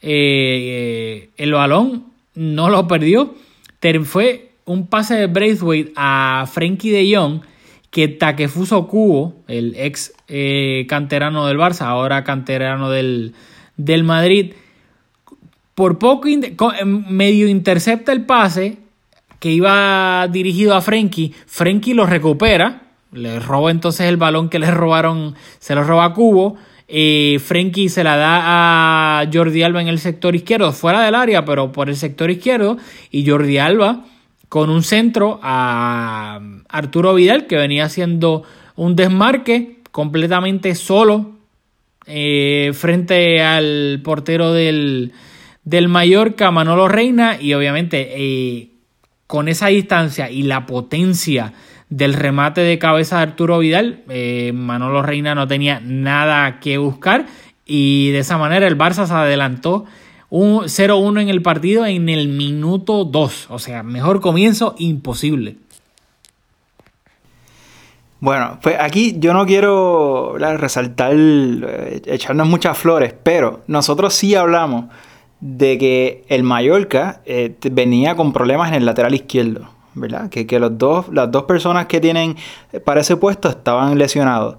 eh, 0.00 1.30
el 1.36 1.52
balón, 1.52 2.04
no 2.36 2.70
lo 2.70 2.86
perdió. 2.86 3.34
Fue 4.04 4.52
un 4.66 4.86
pase 4.86 5.16
de 5.16 5.26
Braithwaite 5.26 5.92
a 5.96 6.48
Frenkie 6.48 6.92
de 6.92 7.16
Jong 7.16 7.40
que 7.90 8.06
Takefuso 8.06 8.86
Kubo, 8.86 9.42
el 9.48 9.74
ex 9.76 10.12
eh, 10.28 10.86
canterano 10.88 11.48
del 11.48 11.58
Barça, 11.58 11.86
ahora 11.86 12.22
canterano 12.22 12.88
del, 12.88 13.34
del 13.76 14.04
Madrid, 14.04 14.52
por 15.74 15.98
poco 15.98 16.28
medio 16.84 17.48
intercepta 17.48 18.12
el 18.12 18.26
pase 18.26 18.78
que 19.38 19.50
iba 19.50 20.26
dirigido 20.28 20.74
a 20.74 20.80
Frenkie. 20.80 21.34
Frenkie 21.46 21.94
lo 21.94 22.06
recupera, 22.06 22.82
le 23.12 23.40
roba 23.40 23.70
entonces 23.70 24.06
el 24.06 24.16
balón 24.16 24.48
que 24.48 24.58
le 24.58 24.70
robaron, 24.70 25.34
se 25.58 25.74
lo 25.74 25.84
roba 25.84 26.06
a 26.06 26.14
Cubo. 26.14 26.56
Eh, 26.90 27.38
Frenkie 27.44 27.90
se 27.90 28.02
la 28.02 28.16
da 28.16 29.20
a 29.20 29.30
Jordi 29.32 29.62
Alba 29.62 29.82
en 29.82 29.88
el 29.88 29.98
sector 29.98 30.34
izquierdo, 30.34 30.72
fuera 30.72 31.02
del 31.02 31.14
área, 31.14 31.44
pero 31.44 31.70
por 31.72 31.88
el 31.88 31.96
sector 31.96 32.30
izquierdo. 32.30 32.78
Y 33.10 33.28
Jordi 33.28 33.58
Alba 33.58 34.04
con 34.48 34.70
un 34.70 34.82
centro 34.82 35.38
a 35.42 36.40
Arturo 36.68 37.14
Vidal, 37.14 37.46
que 37.46 37.56
venía 37.56 37.84
haciendo 37.84 38.44
un 38.76 38.96
desmarque 38.96 39.80
completamente 39.90 40.74
solo 40.74 41.32
eh, 42.06 42.70
frente 42.72 43.42
al 43.42 44.00
portero 44.02 44.52
del, 44.52 45.12
del 45.64 45.88
Mallorca, 45.88 46.50
Manolo 46.50 46.88
Reina, 46.88 47.36
y 47.38 47.52
obviamente 47.52 48.12
eh, 48.14 48.70
con 49.28 49.46
esa 49.46 49.68
distancia 49.68 50.30
y 50.30 50.42
la 50.42 50.66
potencia 50.66 51.52
del 51.90 52.14
remate 52.14 52.62
de 52.62 52.78
cabeza 52.78 53.18
de 53.18 53.22
Arturo 53.22 53.58
Vidal, 53.58 54.02
eh, 54.08 54.52
Manolo 54.54 55.02
Reina 55.02 55.34
no 55.34 55.46
tenía 55.46 55.80
nada 55.84 56.58
que 56.60 56.78
buscar 56.78 57.26
y 57.66 58.10
de 58.10 58.20
esa 58.20 58.38
manera 58.38 58.66
el 58.66 58.76
Barça 58.76 59.06
se 59.06 59.12
adelantó 59.12 59.84
un 60.30 60.64
0-1 60.64 61.20
en 61.20 61.28
el 61.28 61.42
partido 61.42 61.84
en 61.84 62.08
el 62.08 62.28
minuto 62.28 63.04
2, 63.04 63.48
o 63.50 63.58
sea, 63.58 63.82
mejor 63.82 64.20
comienzo 64.20 64.74
imposible. 64.78 65.56
Bueno, 68.20 68.58
pues 68.62 68.76
aquí 68.80 69.16
yo 69.18 69.34
no 69.34 69.44
quiero 69.44 70.36
resaltar, 70.38 71.12
eh, 71.14 72.00
echarnos 72.06 72.48
muchas 72.48 72.78
flores, 72.78 73.14
pero 73.22 73.62
nosotros 73.66 74.14
sí 74.14 74.34
hablamos 74.34 74.86
de 75.40 75.78
que 75.78 76.24
el 76.28 76.42
Mallorca 76.42 77.20
eh, 77.24 77.54
venía 77.70 78.16
con 78.16 78.32
problemas 78.32 78.68
en 78.68 78.74
el 78.74 78.86
lateral 78.86 79.14
izquierdo, 79.14 79.68
¿verdad? 79.94 80.28
Que, 80.30 80.46
que 80.46 80.58
los 80.58 80.76
dos, 80.78 81.06
las 81.12 81.30
dos 81.30 81.44
personas 81.44 81.86
que 81.86 82.00
tienen 82.00 82.36
para 82.84 83.00
ese 83.00 83.16
puesto 83.16 83.48
estaban 83.48 83.98
lesionados. 83.98 84.56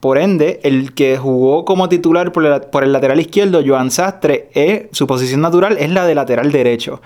Por 0.00 0.18
ende, 0.18 0.60
el 0.62 0.94
que 0.94 1.16
jugó 1.16 1.64
como 1.64 1.88
titular 1.88 2.32
por 2.32 2.44
el, 2.44 2.60
por 2.62 2.84
el 2.84 2.92
lateral 2.92 3.18
izquierdo, 3.18 3.62
Joan 3.66 3.90
Sastre, 3.90 4.88
su 4.92 5.06
posición 5.06 5.40
natural 5.40 5.76
es 5.78 5.90
la 5.90 6.06
de 6.06 6.14
lateral 6.14 6.52
derecho. 6.52 7.00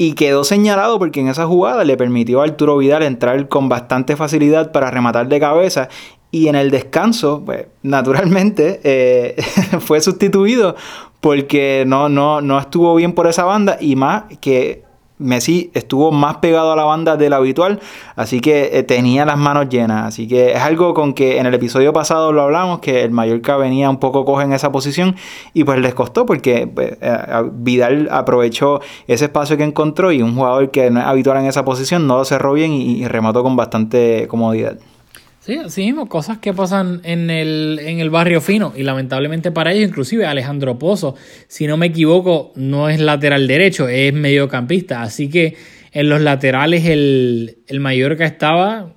Y 0.00 0.12
quedó 0.12 0.44
señalado 0.44 1.00
porque 1.00 1.18
en 1.20 1.28
esa 1.28 1.46
jugada 1.46 1.82
le 1.84 1.96
permitió 1.96 2.40
a 2.40 2.44
Arturo 2.44 2.76
Vidal 2.76 3.02
entrar 3.02 3.48
con 3.48 3.68
bastante 3.68 4.14
facilidad 4.14 4.70
para 4.70 4.92
rematar 4.92 5.26
de 5.28 5.40
cabeza. 5.40 5.88
Y 6.30 6.46
en 6.46 6.54
el 6.54 6.70
descanso, 6.70 7.42
pues, 7.44 7.66
naturalmente, 7.82 8.80
eh, 8.84 9.34
fue 9.80 10.00
sustituido 10.00 10.76
porque 11.20 11.84
no, 11.86 12.08
no, 12.08 12.40
no 12.40 12.58
estuvo 12.58 12.94
bien 12.94 13.12
por 13.12 13.26
esa 13.26 13.44
banda 13.44 13.76
y 13.80 13.96
más 13.96 14.24
que 14.40 14.88
Messi 15.18 15.70
estuvo 15.74 16.12
más 16.12 16.36
pegado 16.36 16.72
a 16.72 16.76
la 16.76 16.84
banda 16.84 17.16
de 17.16 17.28
lo 17.28 17.36
habitual, 17.36 17.80
así 18.14 18.40
que 18.40 18.70
eh, 18.72 18.82
tenía 18.84 19.24
las 19.24 19.36
manos 19.36 19.68
llenas. 19.68 20.06
Así 20.06 20.28
que 20.28 20.52
es 20.52 20.60
algo 20.60 20.94
con 20.94 21.12
que 21.12 21.38
en 21.38 21.46
el 21.46 21.54
episodio 21.54 21.92
pasado 21.92 22.32
lo 22.32 22.42
hablamos, 22.42 22.78
que 22.78 23.02
el 23.02 23.10
Mallorca 23.10 23.56
venía 23.56 23.90
un 23.90 23.98
poco 23.98 24.24
coge 24.24 24.44
en 24.44 24.52
esa 24.52 24.70
posición 24.70 25.16
y 25.54 25.64
pues 25.64 25.80
les 25.80 25.94
costó 25.94 26.24
porque 26.24 26.66
pues, 26.66 26.96
eh, 27.00 27.50
Vidal 27.52 28.08
aprovechó 28.10 28.80
ese 29.06 29.26
espacio 29.26 29.56
que 29.56 29.64
encontró 29.64 30.12
y 30.12 30.22
un 30.22 30.34
jugador 30.34 30.70
que 30.70 30.90
no 30.90 31.00
es 31.00 31.06
habitual 31.06 31.38
en 31.38 31.46
esa 31.46 31.64
posición 31.64 32.06
no 32.06 32.18
lo 32.18 32.24
cerró 32.24 32.52
bien 32.52 32.72
y, 32.72 33.02
y 33.02 33.08
remató 33.08 33.42
con 33.42 33.56
bastante 33.56 34.26
comodidad. 34.28 34.78
Sí, 35.48 35.56
así 35.56 35.80
mismo, 35.86 36.10
cosas 36.10 36.36
que 36.36 36.52
pasan 36.52 37.00
en 37.04 37.30
el, 37.30 37.80
en 37.82 38.00
el 38.00 38.10
barrio 38.10 38.42
fino 38.42 38.74
y 38.76 38.82
lamentablemente 38.82 39.50
para 39.50 39.72
ellos, 39.72 39.88
inclusive 39.88 40.26
Alejandro 40.26 40.78
Pozo, 40.78 41.14
si 41.46 41.66
no 41.66 41.78
me 41.78 41.86
equivoco, 41.86 42.52
no 42.54 42.90
es 42.90 43.00
lateral 43.00 43.46
derecho, 43.46 43.88
es 43.88 44.12
mediocampista, 44.12 45.00
así 45.00 45.30
que 45.30 45.56
en 45.92 46.10
los 46.10 46.20
laterales 46.20 46.84
el, 46.84 47.60
el 47.66 47.80
Mallorca 47.80 48.26
estaba, 48.26 48.92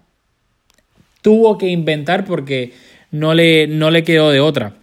tuvo 1.21 1.57
que 1.57 1.69
inventar 1.69 2.25
porque 2.25 2.73
no 3.11 3.33
le, 3.33 3.67
no 3.67 3.89
le 3.89 4.03
quedó 4.03 4.29
de 4.29 4.41
otra. 4.41 4.73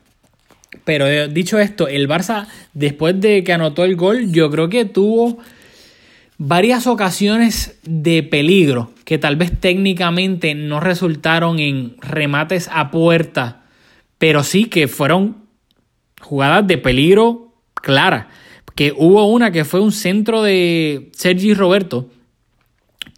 Pero 0.87 1.07
eh, 1.07 1.29
dicho 1.29 1.59
esto, 1.59 1.87
el 1.87 2.09
Barça, 2.09 2.47
después 2.73 3.21
de 3.21 3.45
que 3.45 3.53
anotó 3.53 3.85
el 3.85 3.95
gol, 3.95 4.33
yo 4.33 4.51
creo 4.51 4.71
que 4.71 4.87
tuvo 4.87 5.39
varias 6.39 6.87
ocasiones 6.87 7.79
de 7.83 8.23
peligro 8.23 8.93
que 9.05 9.19
tal 9.19 9.37
vez 9.37 9.53
técnicamente 9.59 10.55
no 10.55 10.81
resultaron 10.81 11.59
en 11.59 11.97
remates 12.01 12.71
a 12.73 12.91
puerta, 12.91 13.65
pero 14.19 14.45
sí 14.45 14.67
que 14.67 14.89
fueron 14.89 15.37
jugadas 16.21 16.67
de 16.67 16.79
peligro 16.79 17.53
clara. 17.75 18.29
Que 18.75 18.95
hubo 18.97 19.27
una 19.27 19.51
que 19.51 19.65
fue 19.65 19.81
un 19.81 19.91
centro 19.91 20.43
de 20.43 21.11
Sergi 21.13 21.53
Roberto, 21.53 22.09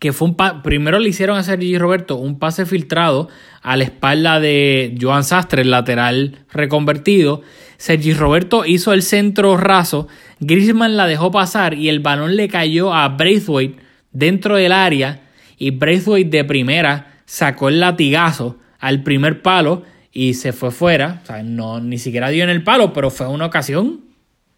que 0.01 0.15
fue 0.15 0.29
un 0.29 0.63
primero 0.63 0.99
le 0.99 1.11
hicieron 1.11 1.37
a 1.37 1.43
Sergi 1.43 1.77
Roberto 1.77 2.17
un 2.17 2.39
pase 2.39 2.65
filtrado 2.65 3.29
a 3.61 3.77
la 3.77 3.85
espalda 3.85 4.41
de 4.41 4.97
Joan 4.99 5.25
Sastre, 5.25 5.61
el 5.61 5.71
lateral 5.71 6.39
reconvertido. 6.51 7.43
Sergi 7.77 8.15
Roberto 8.15 8.65
hizo 8.65 8.95
el 8.95 9.03
centro 9.03 9.59
raso, 9.59 10.09
Griezmann 10.41 10.97
la 10.97 11.07
dejó 11.07 11.31
pasar 11.31 11.75
y 11.75 11.91
el 11.91 12.01
balón 12.01 12.35
le 12.35 12.49
cayó 12.49 12.95
a 12.95 13.09
Braithwaite 13.11 13.79
dentro 14.11 14.57
del 14.57 14.73
área 14.73 15.21
y 15.59 15.71
Braithwaite 15.71 16.31
de 16.31 16.45
primera 16.45 17.21
sacó 17.27 17.69
el 17.69 17.81
latigazo 17.81 18.59
al 18.79 19.03
primer 19.03 19.43
palo 19.43 19.85
y 20.13 20.33
se 20.33 20.55
fue 20.55 20.71
fuera. 20.71 21.21
O 21.23 21.27
sea, 21.27 21.43
no, 21.43 21.79
ni 21.79 21.99
siquiera 21.99 22.31
dio 22.31 22.43
en 22.43 22.51
el 22.51 22.65
palo, 22.65 22.95
pero 22.95 23.11
fue 23.11 23.29
una 23.29 23.45
ocasión 23.45 24.01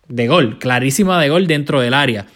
de 0.07 0.29
gol, 0.29 0.61
clarísima 0.61 1.21
de 1.21 1.31
gol 1.31 1.49
dentro 1.49 1.81
del 1.81 1.95
área. 1.95 2.27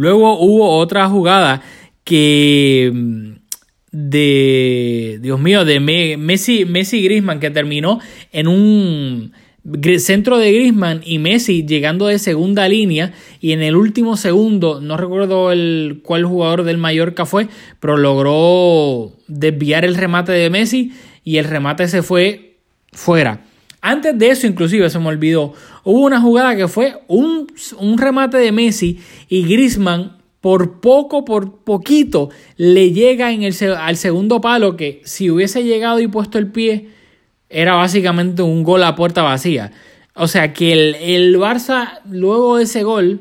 Luego 0.00 0.38
hubo 0.38 0.78
otra 0.78 1.10
jugada 1.10 1.60
que 2.04 2.90
mm, 2.90 3.32
de 3.92 5.18
Dios 5.20 5.38
mío, 5.38 5.66
de 5.66 5.78
Messi, 6.16 6.64
Messi 6.64 7.02
Griezmann 7.02 7.38
que 7.38 7.50
terminó 7.50 8.00
en 8.32 8.48
un 8.48 9.32
centro 9.98 10.38
de 10.38 10.54
Griezmann 10.54 11.02
y 11.04 11.18
Messi 11.18 11.66
llegando 11.66 12.06
de 12.06 12.18
segunda 12.18 12.66
línea 12.66 13.12
y 13.42 13.52
en 13.52 13.60
el 13.60 13.76
último 13.76 14.16
segundo, 14.16 14.80
no 14.80 14.96
recuerdo 14.96 15.52
el 15.52 16.00
cuál 16.02 16.24
jugador 16.24 16.62
del 16.62 16.78
Mallorca 16.78 17.26
fue, 17.26 17.48
pero 17.78 17.98
logró 17.98 19.12
desviar 19.28 19.84
el 19.84 19.96
remate 19.96 20.32
de 20.32 20.48
Messi 20.48 20.92
y 21.24 21.36
el 21.36 21.44
remate 21.44 21.88
se 21.88 22.02
fue 22.02 22.56
fuera. 22.90 23.44
Antes 23.80 24.18
de 24.18 24.28
eso, 24.28 24.46
inclusive, 24.46 24.90
se 24.90 24.98
me 24.98 25.08
olvidó, 25.08 25.54
hubo 25.84 26.00
una 26.00 26.20
jugada 26.20 26.54
que 26.54 26.68
fue 26.68 27.02
un, 27.08 27.46
un 27.78 27.98
remate 27.98 28.36
de 28.36 28.52
Messi 28.52 29.00
y 29.28 29.44
Griezmann 29.44 30.18
por 30.40 30.80
poco, 30.80 31.24
por 31.24 31.58
poquito, 31.64 32.30
le 32.56 32.92
llega 32.92 33.32
en 33.32 33.42
el, 33.42 33.54
al 33.76 33.96
segundo 33.96 34.40
palo 34.40 34.76
que 34.76 35.02
si 35.04 35.30
hubiese 35.30 35.64
llegado 35.64 36.00
y 36.00 36.08
puesto 36.08 36.38
el 36.38 36.50
pie, 36.50 36.88
era 37.48 37.74
básicamente 37.74 38.42
un 38.42 38.62
gol 38.62 38.82
a 38.84 38.94
puerta 38.96 39.22
vacía. 39.22 39.72
O 40.14 40.28
sea 40.28 40.52
que 40.52 40.72
el, 40.72 40.94
el 40.96 41.36
Barça, 41.38 42.00
luego 42.08 42.56
de 42.56 42.64
ese 42.64 42.82
gol, 42.82 43.20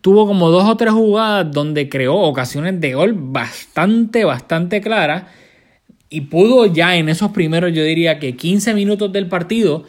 tuvo 0.00 0.26
como 0.26 0.50
dos 0.50 0.68
o 0.68 0.76
tres 0.76 0.92
jugadas 0.92 1.50
donde 1.50 1.88
creó 1.88 2.16
ocasiones 2.16 2.80
de 2.80 2.94
gol 2.94 3.14
bastante, 3.14 4.24
bastante 4.24 4.80
claras. 4.80 5.24
Y 6.12 6.20
pudo 6.20 6.66
ya 6.66 6.96
en 6.96 7.08
esos 7.08 7.30
primeros, 7.30 7.72
yo 7.72 7.82
diría 7.82 8.18
que 8.18 8.36
15 8.36 8.74
minutos 8.74 9.10
del 9.12 9.28
partido, 9.28 9.84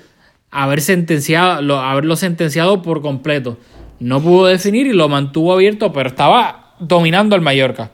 haber 0.52 0.80
sentenciado, 0.80 1.78
haberlo 1.82 2.16
sentenciado 2.16 2.82
por 2.82 3.02
completo. 3.02 3.58
No 4.00 4.22
pudo 4.22 4.46
definir 4.46 4.88
y 4.88 4.94
lo 4.94 5.10
mantuvo 5.10 5.52
abierto, 5.52 5.92
pero 5.92 6.08
estaba 6.08 6.76
dominando 6.80 7.36
al 7.36 7.42
Mallorca. 7.42 7.92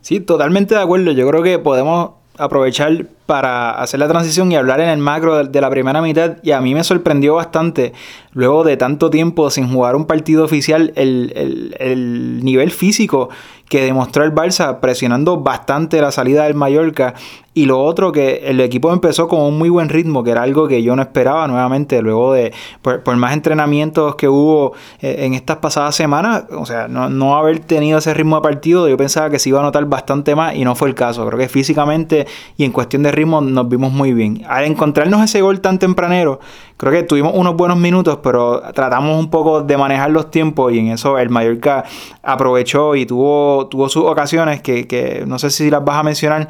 Sí, 0.00 0.20
totalmente 0.20 0.76
de 0.76 0.80
acuerdo. 0.80 1.10
Yo 1.10 1.28
creo 1.28 1.42
que 1.42 1.58
podemos 1.58 2.10
aprovechar 2.38 3.06
para 3.26 3.72
hacer 3.72 3.98
la 3.98 4.06
transición 4.06 4.52
y 4.52 4.56
hablar 4.56 4.80
en 4.80 4.88
el 4.88 4.98
macro 4.98 5.44
de, 5.44 5.60
la 5.60 5.70
primera 5.70 6.00
mitad. 6.00 6.36
Y 6.44 6.52
a 6.52 6.60
mí 6.60 6.72
me 6.74 6.84
sorprendió 6.84 7.34
bastante, 7.34 7.92
luego 8.32 8.62
de 8.62 8.76
tanto 8.76 9.10
tiempo 9.10 9.50
sin 9.50 9.72
jugar 9.72 9.96
un 9.96 10.06
partido 10.06 10.44
oficial, 10.44 10.92
el, 10.94 11.32
el, 11.34 11.76
el 11.80 12.44
nivel 12.44 12.70
físico 12.70 13.28
que 13.70 13.84
demostró 13.84 14.24
el 14.24 14.34
Barça 14.34 14.80
presionando 14.80 15.38
bastante 15.38 16.00
la 16.00 16.10
salida 16.10 16.42
del 16.42 16.54
Mallorca 16.54 17.14
y 17.52 17.66
lo 17.66 17.82
otro 17.82 18.12
que 18.12 18.42
el 18.44 18.60
equipo 18.60 18.92
empezó 18.92 19.26
con 19.26 19.40
un 19.40 19.58
muy 19.58 19.68
buen 19.68 19.88
ritmo, 19.88 20.22
que 20.22 20.30
era 20.30 20.42
algo 20.42 20.68
que 20.68 20.82
yo 20.82 20.94
no 20.94 21.02
esperaba 21.02 21.48
nuevamente 21.48 22.00
luego 22.00 22.32
de 22.32 22.52
por, 22.80 23.16
más 23.16 23.32
entrenamientos 23.32 24.14
que 24.14 24.28
hubo 24.28 24.72
eh, 25.00 25.16
en 25.20 25.34
estas 25.34 25.56
pasadas 25.58 25.96
semanas, 25.96 26.44
o 26.50 26.64
sea, 26.64 26.86
no, 26.88 27.36
haber 27.36 27.58
tenido 27.60 27.98
ese 27.98 28.14
ritmo 28.14 28.36
de 28.36 28.42
partido, 28.42 28.88
yo 28.88 28.96
pensaba 28.96 29.30
que 29.30 29.38
se 29.38 29.48
iba 29.48 29.60
a 29.60 29.62
notar 29.62 29.84
bastante 29.86 30.34
más 30.34 30.54
y 30.54 30.64
no 30.64 30.74
fue 30.74 30.88
el 30.88 30.94
caso. 30.94 31.26
Creo 31.26 31.38
que 31.38 31.48
físicamente 31.48 32.26
y 32.56 32.64
en 32.64 32.72
cuestión 32.72 33.02
de 33.02 33.12
ritmo 33.12 33.40
nos 33.40 33.68
vimos 33.68 33.92
muy 33.92 34.12
bien. 34.12 34.42
Al 34.48 34.64
encontrarnos 34.64 35.22
ese 35.22 35.42
gol 35.42 35.60
tan 35.60 35.78
tempranero, 35.78 36.40
creo 36.76 36.92
que 36.92 37.02
tuvimos 37.02 37.32
unos 37.34 37.56
buenos 37.56 37.78
minutos, 37.78 38.20
pero 38.22 38.62
tratamos 38.74 39.18
un 39.18 39.28
poco 39.28 39.62
de 39.62 39.76
manejar 39.76 40.10
los 40.10 40.30
tiempos 40.30 40.72
y 40.72 40.78
en 40.78 40.88
eso 40.88 41.18
el 41.18 41.30
Mallorca 41.30 41.84
aprovechó 42.22 42.94
y 42.94 43.06
tuvo, 43.06 43.59
tuvo 43.68 43.88
sus 43.88 44.04
ocasiones 44.04 44.60
que, 44.62 44.86
que 44.86 45.24
no 45.26 45.38
sé 45.38 45.50
si 45.50 45.70
las 45.70 45.84
vas 45.84 45.96
a 45.96 46.02
mencionar. 46.02 46.48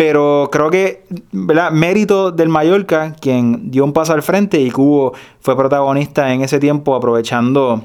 Pero 0.00 0.48
creo 0.50 0.70
que, 0.70 1.04
¿verdad? 1.30 1.70
Mérito 1.72 2.30
del 2.30 2.48
Mallorca, 2.48 3.14
quien 3.20 3.70
dio 3.70 3.84
un 3.84 3.92
paso 3.92 4.14
al 4.14 4.22
frente 4.22 4.58
y 4.58 4.70
Cubo 4.70 5.12
fue 5.40 5.54
protagonista 5.56 6.32
en 6.32 6.40
ese 6.40 6.58
tiempo 6.58 6.94
aprovechando 6.94 7.82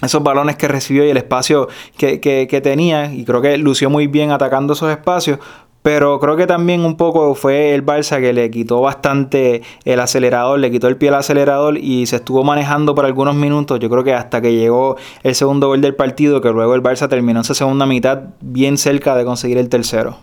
esos 0.00 0.22
balones 0.22 0.56
que 0.56 0.68
recibió 0.68 1.04
y 1.04 1.10
el 1.10 1.18
espacio 1.18 1.68
que, 1.98 2.18
que, 2.20 2.60
tenía. 2.62 3.12
Y 3.12 3.26
creo 3.26 3.42
que 3.42 3.58
lució 3.58 3.90
muy 3.90 4.06
bien 4.06 4.30
atacando 4.30 4.72
esos 4.72 4.90
espacios. 4.90 5.38
Pero 5.84 6.18
creo 6.18 6.34
que 6.38 6.46
también 6.46 6.80
un 6.80 6.96
poco 6.96 7.34
fue 7.34 7.74
el 7.74 7.84
Barça 7.84 8.18
que 8.18 8.32
le 8.32 8.50
quitó 8.50 8.80
bastante 8.80 9.60
el 9.84 10.00
acelerador, 10.00 10.58
le 10.58 10.70
quitó 10.70 10.88
el 10.88 10.96
pie 10.96 11.10
al 11.10 11.16
acelerador 11.16 11.76
y 11.76 12.06
se 12.06 12.16
estuvo 12.16 12.42
manejando 12.42 12.94
por 12.94 13.04
algunos 13.04 13.34
minutos. 13.34 13.80
Yo 13.80 13.90
creo 13.90 14.02
que 14.02 14.14
hasta 14.14 14.40
que 14.40 14.54
llegó 14.54 14.96
el 15.22 15.34
segundo 15.34 15.66
gol 15.66 15.82
del 15.82 15.94
partido, 15.94 16.40
que 16.40 16.48
luego 16.48 16.74
el 16.74 16.82
Barça 16.82 17.06
terminó 17.10 17.42
esa 17.42 17.52
segunda 17.52 17.84
mitad 17.84 18.30
bien 18.40 18.78
cerca 18.78 19.14
de 19.14 19.26
conseguir 19.26 19.58
el 19.58 19.68
tercero. 19.68 20.16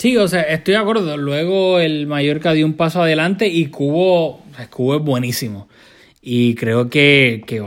Sí, 0.00 0.16
o 0.16 0.26
sea, 0.26 0.42
estoy 0.42 0.74
de 0.74 0.80
acuerdo. 0.80 1.16
Luego 1.16 1.78
el 1.78 2.08
Mallorca 2.08 2.52
dio 2.52 2.66
un 2.66 2.74
paso 2.74 3.00
adelante 3.00 3.46
y 3.46 3.66
Cubo, 3.66 4.40
Cubo 4.70 4.96
es 4.96 5.00
buenísimo. 5.00 5.68
Y 6.22 6.56
creo 6.56 6.90
que, 6.90 7.44
que 7.46 7.62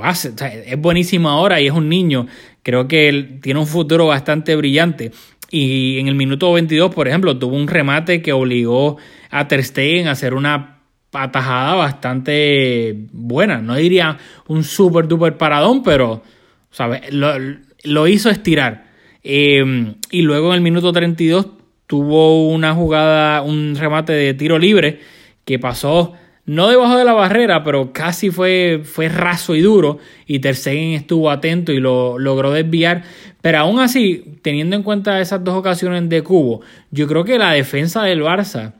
es 0.66 0.82
buenísimo 0.82 1.30
ahora 1.30 1.62
y 1.62 1.68
es 1.68 1.72
un 1.72 1.88
niño. 1.88 2.28
Creo 2.62 2.90
que 2.90 3.08
él 3.08 3.40
tiene 3.42 3.62
un 3.62 3.68
futuro 3.68 4.08
bastante 4.08 4.54
brillante. 4.58 5.14
Y 5.50 6.00
en 6.00 6.08
el 6.08 6.16
minuto 6.16 6.52
22, 6.54 6.94
por 6.94 7.08
ejemplo, 7.08 7.38
tuvo 7.38 7.56
un 7.56 7.68
remate 7.68 8.22
que 8.22 8.34
obligó 8.34 8.98
a 9.30 9.48
Ter 9.48 9.64
Stegen 9.64 10.08
a 10.08 10.12
hacer 10.12 10.34
una 10.34 10.80
atajada 11.14 11.76
bastante 11.76 12.96
buena. 13.12 13.62
No 13.62 13.76
diría 13.76 14.18
un 14.48 14.64
super 14.64 15.08
duper 15.08 15.38
paradón, 15.38 15.84
pero 15.84 16.22
¿sabes? 16.70 17.02
Lo, 17.14 18.08
hizo 18.08 18.30
estirar. 18.30 18.88
Eh, 19.24 19.94
y 20.12 20.22
luego 20.22 20.50
en 20.50 20.56
el 20.56 20.62
minuto 20.62 20.92
32 20.92 21.48
tuvo 21.88 22.50
una 22.50 22.74
jugada, 22.74 23.42
un 23.42 23.76
remate 23.76 24.14
de 24.14 24.34
tiro 24.34 24.60
libre 24.60 25.00
que 25.46 25.60
pasó 25.60 26.14
no 26.48 26.70
debajo 26.70 26.98
de 26.98 27.04
la 27.04 27.14
barrera, 27.14 27.62
pero 27.66 27.92
casi 27.92 28.32
fue, 28.32 28.82
fue 28.84 29.10
raso 29.10 29.54
y 29.54 29.62
duro 29.62 30.00
y 30.26 30.40
Ter 30.40 30.56
estuvo 30.56 31.30
atento 31.30 31.74
y 31.74 31.80
lo 31.82 32.18
logró 32.18 32.54
desviar. 32.54 33.04
Pero 33.42 33.60
aún 33.60 33.80
así, 33.80 34.24
teniendo 34.42 34.78
en 34.78 34.84
cuenta 34.84 35.20
esas 35.20 35.44
dos 35.44 35.56
ocasiones 35.56 36.08
de 36.08 36.24
Cubo, 36.24 36.62
yo 36.90 37.06
creo 37.06 37.26
que 37.26 37.38
la 37.38 37.52
defensa 37.52 38.02
del 38.04 38.22
Barça 38.22 38.74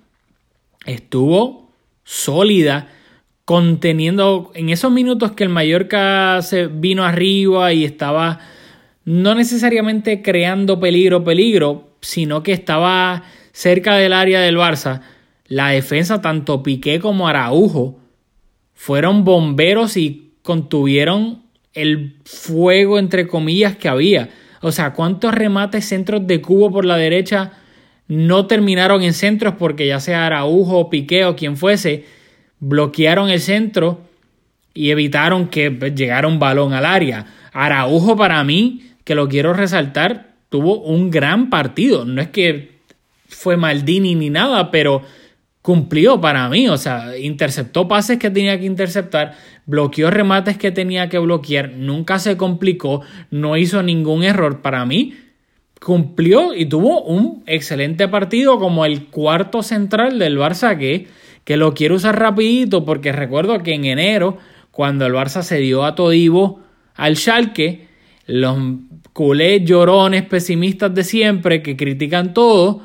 estuvo 0.86 1.70
sólida, 2.06 2.88
conteniendo 3.44 4.52
en 4.56 4.70
esos 4.70 4.90
minutos 4.90 5.34
que 5.34 5.44
el 5.44 5.50
Mallorca 5.50 6.42
se 6.42 6.68
vino 6.68 7.04
arriba 7.04 7.74
y 7.74 7.84
estaba 7.84 8.40
no 9.04 9.36
necesariamente 9.36 10.22
creando 10.22 10.80
peligro, 10.80 11.26
peligro, 11.26 11.90
sino 12.00 12.44
que 12.44 12.54
estaba 12.54 13.24
cerca 13.52 13.96
del 13.96 14.14
área 14.14 14.40
del 14.40 14.58
Barça, 14.58 15.02
la 15.48 15.70
defensa, 15.70 16.22
tanto 16.22 16.64
Piqué 16.64 17.00
como 17.00 17.28
Araujo, 17.28 18.00
fueron 18.74 19.24
bomberos 19.24 19.98
y 19.98 20.32
contuvieron 20.44 21.44
el 21.74 22.16
fuego, 22.26 23.00
entre 23.00 23.28
comillas, 23.28 23.76
que 23.76 23.88
había. 23.88 24.30
O 24.62 24.72
sea, 24.72 24.94
¿cuántos 24.94 25.34
remates 25.34 25.86
centros 25.86 26.26
de 26.28 26.42
cubo 26.42 26.72
por 26.72 26.86
la 26.86 26.98
derecha 26.98 27.54
no 28.08 28.48
terminaron 28.48 29.04
en 29.04 29.14
centros 29.14 29.56
porque 29.58 29.88
ya 29.88 30.00
sea 30.00 30.26
Araujo, 30.26 30.90
Piqué 30.90 31.26
o 31.26 31.36
quien 31.36 31.58
fuese, 31.58 32.06
bloquearon 32.60 33.30
el 33.30 33.40
centro 33.40 34.02
y 34.74 34.92
evitaron 34.92 35.48
que 35.48 35.70
llegara 35.96 36.28
un 36.28 36.40
balón 36.40 36.74
al 36.74 36.86
área? 36.86 37.26
Araujo 37.54 38.16
para 38.16 38.44
mí, 38.44 38.92
que 39.04 39.16
lo 39.16 39.28
quiero 39.28 39.54
resaltar, 39.54 40.34
tuvo 40.50 40.80
un 40.80 41.12
gran 41.12 41.50
partido. 41.50 42.06
No 42.06 42.22
es 42.22 42.30
que 42.30 42.78
fue 43.28 43.58
Maldini 43.58 44.16
ni 44.16 44.30
nada, 44.30 44.72
pero 44.72 45.04
cumplió 45.68 46.22
para 46.22 46.48
mí. 46.48 46.70
O 46.70 46.78
sea, 46.78 47.18
interceptó 47.18 47.90
pases 47.90 48.18
que 48.20 48.30
tenía 48.30 48.58
que 48.58 48.66
interceptar, 48.66 49.36
bloqueó 49.66 50.10
remates 50.10 50.58
que 50.58 50.72
tenía 50.72 51.10
que 51.10 51.20
bloquear, 51.20 51.72
nunca 51.72 52.20
se 52.20 52.38
complicó, 52.38 53.02
no 53.32 53.58
hizo 53.58 53.84
ningún 53.84 54.24
error. 54.24 54.62
Para 54.62 54.86
mí, 54.86 55.16
cumplió 55.82 56.54
y 56.54 56.68
tuvo 56.68 57.02
un 57.02 57.44
excelente 57.48 58.08
partido 58.08 58.60
como 58.60 58.86
el 58.86 59.08
cuarto 59.08 59.62
central 59.62 60.20
del 60.20 60.38
Barça 60.38 60.78
que, 60.78 61.08
que 61.44 61.58
lo 61.58 61.74
quiero 61.74 61.96
usar 61.96 62.18
rapidito 62.18 62.86
porque 62.86 63.12
recuerdo 63.12 63.62
que 63.62 63.74
en 63.74 63.84
enero, 63.84 64.38
cuando 64.72 65.06
el 65.06 65.12
Barça 65.12 65.42
se 65.42 65.58
dio 65.58 65.84
a 65.84 65.96
Todivo 65.96 66.62
al 66.96 67.18
Schalke, 67.18 67.90
los 68.26 68.58
culés 69.12 69.66
llorones 69.66 70.24
pesimistas 70.24 70.96
de 70.96 71.04
siempre 71.04 71.62
que 71.62 71.76
critican 71.76 72.34
todo, 72.34 72.84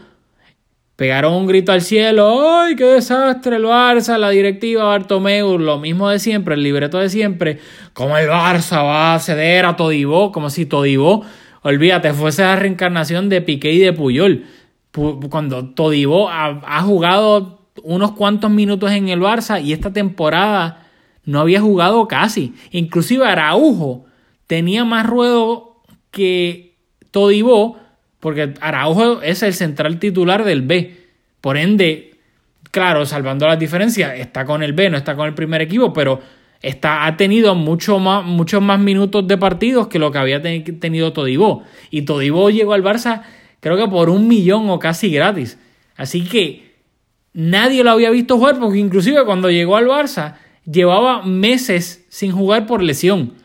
pegaron 1.03 1.35
un 1.35 1.49
grito 1.49 1.73
al 1.73 1.83
cielo, 1.83 2.61
¡ay, 2.61 2.77
qué 2.77 2.85
desastre 2.85 3.57
el 3.57 3.65
Barça, 3.65 4.17
la 4.19 4.31
directiva 4.31 4.85
Bartomeu, 4.85 5.59
lo 5.59 5.81
mismo 5.81 6.09
de 6.09 6.21
siempre, 6.21 6.55
el 6.55 6.63
libreto 6.63 6.99
de 6.99 7.09
siempre, 7.09 7.59
como 7.93 8.17
el 8.17 8.29
Barça 8.29 8.85
va 8.85 9.17
a 9.17 9.19
ceder 9.19 9.65
a 9.65 9.75
Todibó, 9.75 10.31
como 10.31 10.49
si 10.49 10.65
Todibó, 10.65 11.25
olvídate, 11.63 12.13
fuese 12.13 12.43
la 12.43 12.55
reencarnación 12.55 13.29
de 13.29 13.41
Piqué 13.41 13.73
y 13.73 13.81
de 13.81 13.93
Puyol, 13.93 14.45
cuando 15.29 15.71
Todibó 15.71 16.31
ha, 16.31 16.61
ha 16.65 16.83
jugado 16.83 17.67
unos 17.83 18.13
cuantos 18.13 18.53
minutos 18.53 18.93
en 18.93 19.09
el 19.09 19.19
Barça 19.19 19.61
y 19.61 19.73
esta 19.73 19.93
temporada 19.93 20.87
no 21.25 21.41
había 21.41 21.61
jugado 21.61 22.07
casi, 22.07 22.55
inclusive 22.71 23.27
Araujo 23.27 24.05
tenía 24.47 24.85
más 24.85 25.05
ruedo 25.05 25.83
que 26.13 26.77
Todibó, 27.11 27.82
porque 28.23 28.55
Araujo 28.61 29.21
es 29.21 29.43
el 29.43 29.53
central 29.53 29.99
titular 29.99 30.45
del 30.45 30.63
B. 30.63 30.95
Por 31.41 31.57
ende, 31.57 32.13
claro, 32.71 33.05
salvando 33.05 33.49
las 33.49 33.59
diferencias, 33.59 34.17
está 34.17 34.45
con 34.45 34.63
el 34.63 34.75
B, 34.75 34.91
no 34.91 34.97
está 34.97 35.17
con 35.17 35.27
el 35.27 35.35
primer 35.35 35.61
equipo, 35.61 35.93
pero 35.93 36.21
está, 36.63 37.05
ha 37.05 37.17
tenido 37.17 37.57
más, 37.57 38.25
muchos 38.25 38.63
más 38.63 38.79
minutos 38.79 39.27
de 39.27 39.37
partidos 39.37 39.89
que 39.89 39.99
lo 39.99 40.13
que 40.13 40.19
había 40.19 40.41
tenido 40.41 41.13
Todibó. 41.13 41.65
Y 41.91 42.03
Todibó 42.03 42.49
llegó 42.49 42.75
al 42.75 42.85
Barça 42.85 43.23
creo 43.59 43.77
que 43.77 43.89
por 43.89 44.09
un 44.09 44.29
millón 44.29 44.71
o 44.71 44.79
casi 44.79 45.11
gratis. 45.11 45.59
Así 45.97 46.23
que 46.23 46.77
nadie 47.33 47.83
lo 47.83 47.91
había 47.91 48.11
visto 48.11 48.37
jugar 48.37 48.61
porque 48.61 48.79
inclusive 48.79 49.25
cuando 49.25 49.51
llegó 49.51 49.77
al 49.77 49.89
Barça 49.89 50.37
llevaba 50.65 51.25
meses 51.25 52.07
sin 52.09 52.31
jugar 52.31 52.69
por 52.69 52.85
lesión. 52.85 53.42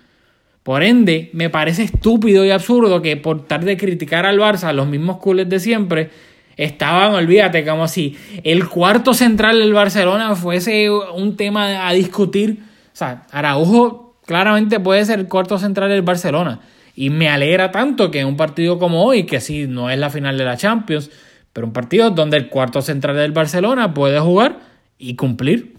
Por 0.67 0.84
ende, 0.84 1.30
me 1.32 1.49
parece 1.49 1.84
estúpido 1.84 2.43
y 2.43 2.49
absurdo 2.49 3.01
que 3.01 3.15
por 3.15 3.45
tarde 3.45 3.67
de 3.67 3.77
criticar 3.77 4.25
al 4.25 4.38
Barça, 4.38 4.73
los 4.73 4.86
mismos 4.86 5.15
culés 5.15 5.47
de 5.47 5.62
siempre, 5.62 6.10
estaban, 6.58 7.13
olvídate, 7.13 7.63
como 7.65 7.88
si 7.88 8.17
el 8.43 8.67
cuarto 8.67 9.13
central 9.13 9.60
del 9.60 9.71
Barcelona 9.71 10.36
fuese 10.36 10.89
un 10.89 11.38
tema 11.38 11.88
a 11.88 11.93
discutir. 11.93 12.60
O 12.88 12.97
sea, 12.97 13.25
Araujo 13.32 14.17
claramente 14.25 14.82
puede 14.82 15.06
ser 15.06 15.19
el 15.19 15.30
cuarto 15.30 15.58
central 15.58 15.88
del 15.88 16.01
Barcelona. 16.01 16.60
Y 16.95 17.12
me 17.12 17.30
alegra 17.30 17.71
tanto 17.71 18.12
que 18.12 18.19
en 18.19 18.27
un 18.27 18.36
partido 18.36 18.77
como 18.77 19.06
hoy, 19.06 19.23
que 19.23 19.39
sí, 19.39 19.67
no 19.67 19.89
es 19.89 19.97
la 19.97 20.10
final 20.10 20.38
de 20.38 20.43
la 20.43 20.58
Champions, 20.58 21.10
pero 21.53 21.65
un 21.65 21.71
partido 21.71 22.10
donde 22.10 22.36
el 22.36 22.49
cuarto 22.49 22.82
central 22.82 23.15
del 23.15 23.32
Barcelona 23.32 23.93
puede 23.93 24.19
jugar 24.19 24.60
y 24.97 25.15
cumplir. 25.15 25.77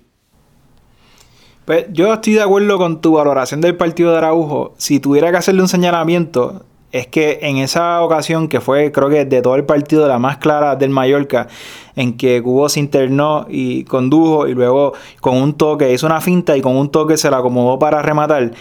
Pues 1.68 1.84
yo 1.92 2.14
estoy 2.14 2.32
de 2.32 2.40
acuerdo 2.40 2.78
con 2.78 3.02
tu 3.02 3.12
valoración 3.12 3.60
del 3.60 3.76
partido 3.76 4.12
de 4.12 4.16
Araujo. 4.16 4.72
Si 4.78 5.00
tuviera 5.00 5.30
que 5.30 5.36
hacerle 5.36 5.60
un 5.60 5.68
señalamiento, 5.68 6.62
es 6.92 7.08
que 7.08 7.40
en 7.42 7.58
esa 7.58 8.00
ocasión, 8.02 8.48
que 8.48 8.62
fue 8.62 8.90
creo 8.90 9.10
que 9.10 9.26
de 9.26 9.42
todo 9.42 9.54
el 9.54 9.64
partido 9.64 10.08
la 10.08 10.18
más 10.18 10.38
clara 10.38 10.76
del 10.76 10.88
Mallorca, 10.88 11.46
en 11.94 12.16
que 12.16 12.42
Cubo 12.42 12.70
se 12.70 12.80
internó 12.80 13.44
y 13.50 13.84
condujo 13.84 14.48
y 14.48 14.54
luego 14.54 14.94
con 15.20 15.36
un 15.36 15.52
toque 15.52 15.92
hizo 15.92 16.06
una 16.06 16.22
finta 16.22 16.56
y 16.56 16.62
con 16.62 16.74
un 16.74 16.88
toque 16.88 17.18
se 17.18 17.30
la 17.30 17.36
acomodó 17.36 17.78
para 17.78 18.00
rematar. 18.00 18.52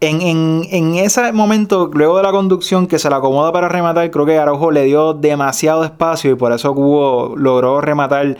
En, 0.00 0.20
en, 0.20 0.66
en, 0.72 0.96
ese 0.96 1.30
momento, 1.30 1.88
luego 1.94 2.16
de 2.16 2.24
la 2.24 2.32
conducción 2.32 2.88
que 2.88 2.98
se 2.98 3.08
la 3.08 3.18
acomoda 3.18 3.52
para 3.52 3.68
rematar, 3.68 4.10
creo 4.10 4.26
que 4.26 4.38
Araujo 4.38 4.72
le 4.72 4.82
dio 4.82 5.14
demasiado 5.14 5.84
espacio 5.84 6.32
y 6.32 6.34
por 6.34 6.50
eso 6.50 6.74
Cubo 6.74 7.36
logró 7.36 7.80
rematar 7.80 8.36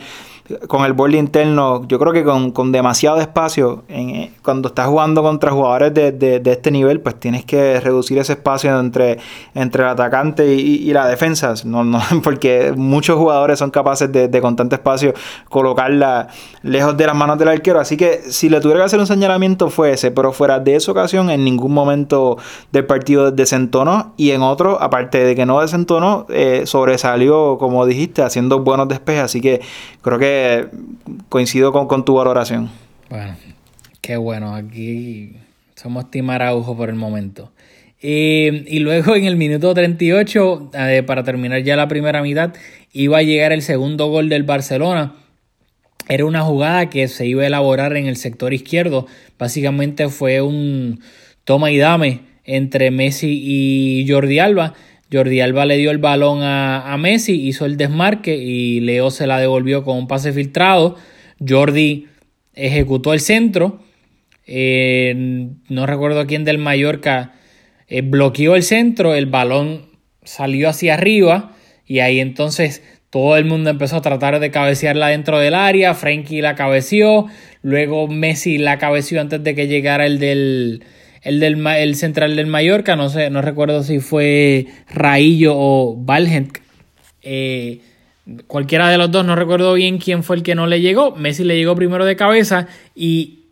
con 0.67 0.85
el 0.85 0.93
borde 0.93 1.17
interno, 1.17 1.85
yo 1.87 1.99
creo 1.99 2.13
que 2.13 2.23
con, 2.23 2.71
demasiado 2.71 3.19
espacio, 3.19 3.83
en, 3.87 4.31
cuando 4.41 4.69
estás 4.69 4.87
jugando 4.87 5.21
contra 5.21 5.51
jugadores 5.51 5.93
de, 5.93 6.41
este 6.45 6.71
nivel, 6.71 7.01
pues 7.01 7.19
tienes 7.19 7.45
que 7.45 7.79
reducir 7.79 8.17
ese 8.17 8.33
espacio 8.33 8.79
entre, 8.79 9.19
entre 9.53 9.83
el 9.83 9.89
atacante 9.89 10.53
y, 10.53 10.91
la 10.93 11.07
defensa, 11.07 11.53
no, 11.65 11.83
no, 11.83 11.99
porque 12.23 12.73
muchos 12.75 13.17
jugadores 13.17 13.59
son 13.59 13.71
capaces 13.71 14.11
de, 14.11 14.41
con 14.41 14.55
tanto 14.55 14.75
espacio 14.75 15.13
colocarla 15.49 16.27
lejos 16.63 16.95
de 16.95 17.05
las 17.05 17.15
manos 17.15 17.37
del 17.37 17.49
arquero, 17.49 17.79
así 17.79 17.97
que 17.97 18.21
si 18.29 18.49
le 18.49 18.61
tuviera 18.61 18.81
que 18.81 18.85
hacer 18.85 18.99
un 18.99 19.07
señalamiento 19.07 19.69
fue 19.69 19.91
ese, 19.91 20.11
pero 20.11 20.31
fuera 20.31 20.59
de 20.59 20.75
esa 20.75 20.91
ocasión 20.91 21.29
en 21.29 21.43
ningún 21.43 21.73
momento 21.73 22.37
del 22.71 22.85
partido 22.85 23.31
desentonó. 23.31 24.13
Y 24.17 24.31
en 24.31 24.41
otro, 24.41 24.81
aparte 24.81 25.23
de 25.23 25.35
que 25.35 25.45
no 25.45 25.61
desentonó, 25.61 26.25
eh, 26.29 26.63
sobresalió, 26.65 27.57
como 27.57 27.85
dijiste, 27.85 28.21
haciendo 28.21 28.59
buenos 28.59 28.87
despejes, 28.87 29.23
así 29.23 29.41
que 29.41 29.61
creo 30.01 30.19
que 30.19 30.36
coincido 31.29 31.71
con, 31.71 32.05
tu 32.05 32.15
valoración. 32.15 32.69
Bueno, 33.09 33.35
qué 34.01 34.17
bueno. 34.17 34.55
Aquí 34.55 35.35
somos 35.75 36.09
Team 36.11 36.29
Araujo 36.29 36.75
por 36.75 36.89
el 36.89 36.95
momento. 36.95 37.51
y 38.01 38.79
luego 38.79 39.15
en 39.15 39.25
el 39.25 39.35
minuto 39.35 39.73
38, 39.73 40.71
eh, 40.73 41.03
para 41.05 41.23
terminar 41.23 41.63
ya 41.63 41.75
la 41.75 41.87
primera 41.87 42.21
mitad, 42.21 42.53
iba 42.93 43.19
a 43.19 43.23
llegar 43.23 43.51
el 43.51 43.61
segundo 43.61 44.07
gol 44.07 44.29
del 44.29 44.43
Barcelona. 44.43 45.13
Era 46.09 46.25
una 46.25 46.41
jugada 46.41 46.89
que 46.89 47.07
se 47.07 47.25
iba 47.25 47.43
a 47.43 47.47
elaborar 47.47 47.95
en 47.97 48.07
el 48.07 48.15
sector 48.15 48.53
izquierdo. 48.53 49.07
Básicamente 49.37 50.07
fue 50.09 50.41
un 50.41 51.01
toma 51.43 51.71
y 51.71 51.77
dame 51.77 52.21
entre 52.45 52.91
Messi 52.91 53.41
y 53.43 54.09
Jordi 54.09 54.39
Alba. 54.39 54.73
Jordi 55.11 55.39
Alba 55.39 55.65
le 55.65 55.77
dio 55.77 55.91
el 55.91 55.99
balón 55.99 56.39
a, 56.43 56.95
Messi, 56.99 57.47
hizo 57.47 57.65
el 57.65 57.77
desmarque 57.77 58.35
y 58.35 58.81
Leo 58.81 59.09
se 59.09 59.27
la 59.27 59.39
devolvió 59.39 59.83
con 59.83 59.97
un 59.97 60.07
pase 60.07 60.33
filtrado. 60.33 60.95
Jordi 61.45 62.07
ejecutó 62.53 63.13
el 63.13 63.19
centro. 63.19 63.79
Eh, 64.45 65.49
no 65.69 65.85
recuerdo 65.85 66.25
quién 66.25 66.43
del 66.43 66.57
Mallorca 66.57 67.33
eh, 67.87 68.01
bloqueó 68.01 68.55
el 68.55 68.63
centro, 68.63 69.15
el 69.15 69.25
balón 69.27 69.87
salió 70.23 70.69
hacia 70.69 70.93
arriba 70.93 71.53
y 71.85 71.99
ahí 71.99 72.19
entonces 72.19 72.83
todo 73.09 73.37
el 73.37 73.45
mundo 73.45 73.69
empezó 73.69 73.97
a 73.97 74.01
tratar 74.01 74.39
de 74.39 74.51
cabecearla 74.51 75.07
dentro 75.07 75.39
del 75.39 75.55
área. 75.55 75.93
Frankie 75.93 76.41
la 76.41 76.55
cabeció, 76.55 77.27
luego 77.61 78.07
Messi 78.09 78.57
la 78.57 78.77
cabeció 78.77 79.21
antes 79.21 79.41
de 79.43 79.55
que 79.55 79.67
llegara 79.67 80.05
el 80.05 80.19
del, 80.19 80.83
el, 81.21 81.39
del, 81.39 81.65
el 81.65 81.95
central 81.95 82.35
del 82.35 82.47
Mallorca, 82.47 82.95
no 82.95 83.09
sé, 83.09 83.29
no 83.29 83.41
recuerdo 83.41 83.83
si 83.83 83.99
fue 83.99 84.67
Raillo 84.89 85.53
o 85.55 85.95
Valgent. 85.97 86.57
Eh, 87.21 87.81
cualquiera 88.47 88.89
de 88.89 88.97
los 88.97 89.11
dos, 89.11 89.25
no 89.25 89.35
recuerdo 89.35 89.73
bien 89.73 89.97
quién 89.97 90.23
fue 90.23 90.35
el 90.37 90.43
que 90.43 90.55
no 90.55 90.67
le 90.67 90.81
llegó. 90.81 91.15
Messi 91.15 91.43
le 91.43 91.55
llegó 91.55 91.75
primero 91.75 92.05
de 92.05 92.15
cabeza 92.15 92.67
y 92.95 93.45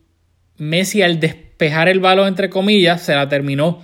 Messi 0.58 1.02
al 1.02 1.20
despejar 1.20 1.90
el 1.90 2.00
balón, 2.00 2.28
entre 2.28 2.50
comillas, 2.50 3.02
se 3.02 3.16
la 3.16 3.28
terminó 3.28 3.84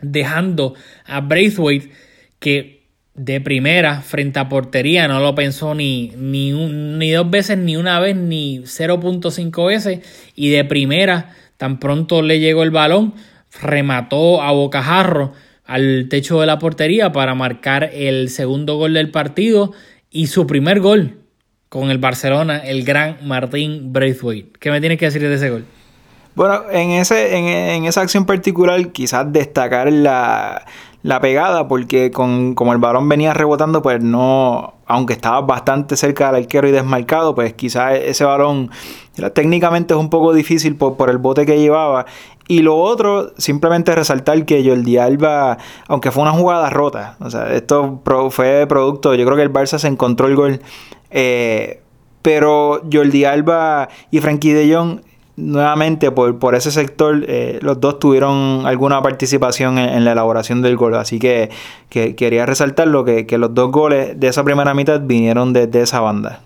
dejando 0.00 0.74
a 1.06 1.20
Braithwaite, 1.20 1.90
que 2.38 2.78
de 3.14 3.40
primera, 3.40 4.00
frente 4.00 4.38
a 4.38 4.48
portería, 4.48 5.08
no 5.08 5.18
lo 5.18 5.34
pensó 5.34 5.74
ni, 5.74 6.12
ni, 6.16 6.52
ni 6.52 7.10
dos 7.10 7.28
veces, 7.28 7.58
ni 7.58 7.76
una 7.76 7.98
vez, 7.98 8.14
ni 8.14 8.60
0.5 8.60 9.66
veces, 9.66 10.30
y 10.36 10.50
de 10.50 10.64
primera 10.64 11.34
Tan 11.58 11.78
pronto 11.78 12.22
le 12.22 12.40
llegó 12.40 12.62
el 12.62 12.70
balón, 12.70 13.14
remató 13.60 14.40
a 14.40 14.52
bocajarro 14.52 15.32
al 15.64 16.06
techo 16.08 16.40
de 16.40 16.46
la 16.46 16.58
portería 16.58 17.12
para 17.12 17.34
marcar 17.34 17.90
el 17.92 18.30
segundo 18.30 18.76
gol 18.76 18.94
del 18.94 19.10
partido 19.10 19.72
y 20.10 20.28
su 20.28 20.46
primer 20.46 20.80
gol 20.80 21.18
con 21.68 21.90
el 21.90 21.98
Barcelona, 21.98 22.58
el 22.58 22.84
gran 22.84 23.18
Martín 23.22 23.92
Braithwaite. 23.92 24.52
¿Qué 24.58 24.70
me 24.70 24.80
tienes 24.80 24.98
que 24.98 25.04
decir 25.06 25.20
de 25.20 25.34
ese 25.34 25.50
gol? 25.50 25.66
Bueno, 26.34 26.62
en, 26.70 26.92
ese, 26.92 27.36
en, 27.36 27.84
esa 27.84 28.00
acción 28.00 28.24
particular 28.24 28.92
quizás 28.92 29.30
destacar 29.32 29.92
la, 29.92 30.64
la 31.02 31.20
pegada 31.20 31.66
porque 31.66 32.12
con, 32.12 32.54
como 32.54 32.72
el 32.72 32.78
balón 32.78 33.08
venía 33.08 33.34
rebotando, 33.34 33.82
pues 33.82 34.00
no, 34.00 34.74
aunque 34.86 35.14
estaba 35.14 35.40
bastante 35.40 35.96
cerca 35.96 36.30
del 36.30 36.44
arquero 36.44 36.68
y 36.68 36.70
desmarcado, 36.70 37.34
pues 37.34 37.54
quizás 37.54 37.98
ese 37.98 38.24
balón 38.24 38.70
técnicamente 39.32 39.94
es 39.94 40.00
un 40.00 40.10
poco 40.10 40.32
difícil 40.32 40.76
por, 40.76 41.10
el 41.10 41.18
bote 41.18 41.46
que 41.46 41.58
llevaba. 41.58 42.06
Y 42.46 42.60
lo 42.60 42.76
otro, 42.76 43.32
simplemente 43.36 43.94
resaltar 43.94 44.44
que 44.44 44.64
Jordi 44.66 44.96
Alba, 44.96 45.58
aunque 45.86 46.10
fue 46.10 46.22
una 46.22 46.32
jugada 46.32 46.70
rota, 46.70 47.16
o 47.20 47.30
sea, 47.30 47.52
esto 47.52 48.00
fue 48.30 48.66
producto, 48.66 49.14
yo 49.14 49.24
creo 49.26 49.36
que 49.36 49.42
el 49.42 49.52
Barça 49.52 49.78
se 49.78 49.88
encontró 49.88 50.26
el 50.28 50.36
gol. 50.36 50.60
Eh, 51.10 51.82
pero 52.22 52.82
Jordi 52.90 53.24
Alba 53.24 53.88
y 54.10 54.20
Frankie 54.20 54.52
de 54.52 54.74
Jong 54.74 55.00
nuevamente 55.38 56.10
por, 56.10 56.54
ese 56.54 56.70
sector 56.70 57.24
eh, 57.28 57.58
los 57.62 57.80
dos 57.80 58.00
tuvieron 58.00 58.66
alguna 58.66 59.00
participación 59.02 59.78
en, 59.78 60.04
la 60.04 60.12
elaboración 60.12 60.62
del 60.62 60.76
gol. 60.76 60.94
Así 60.96 61.18
que, 61.18 61.50
quería 61.88 62.44
resaltar 62.44 62.88
lo 62.88 63.04
que, 63.04 63.26
los 63.38 63.54
dos 63.54 63.70
goles 63.70 64.18
de 64.18 64.28
esa 64.28 64.44
primera 64.44 64.74
mitad 64.74 65.00
vinieron 65.00 65.52
desde 65.52 65.82
esa 65.82 66.00
banda. 66.00 66.40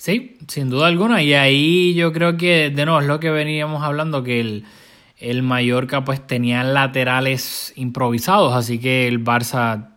Sí, 0.00 0.38
sin 0.48 0.70
duda 0.70 0.86
alguna. 0.86 1.22
Y 1.22 1.34
ahí 1.34 1.92
yo 1.92 2.10
creo 2.10 2.38
que, 2.38 2.70
de 2.70 2.86
nuevo, 2.86 3.02
es 3.02 3.06
lo 3.06 3.20
que 3.20 3.28
veníamos 3.28 3.82
hablando, 3.82 4.22
que 4.24 4.40
el, 4.40 4.64
el 5.18 5.42
Mallorca 5.42 6.06
pues 6.06 6.26
tenía 6.26 6.64
laterales 6.64 7.74
improvisados. 7.76 8.54
Así 8.54 8.78
que 8.78 9.06
el 9.06 9.22
Barça, 9.22 9.90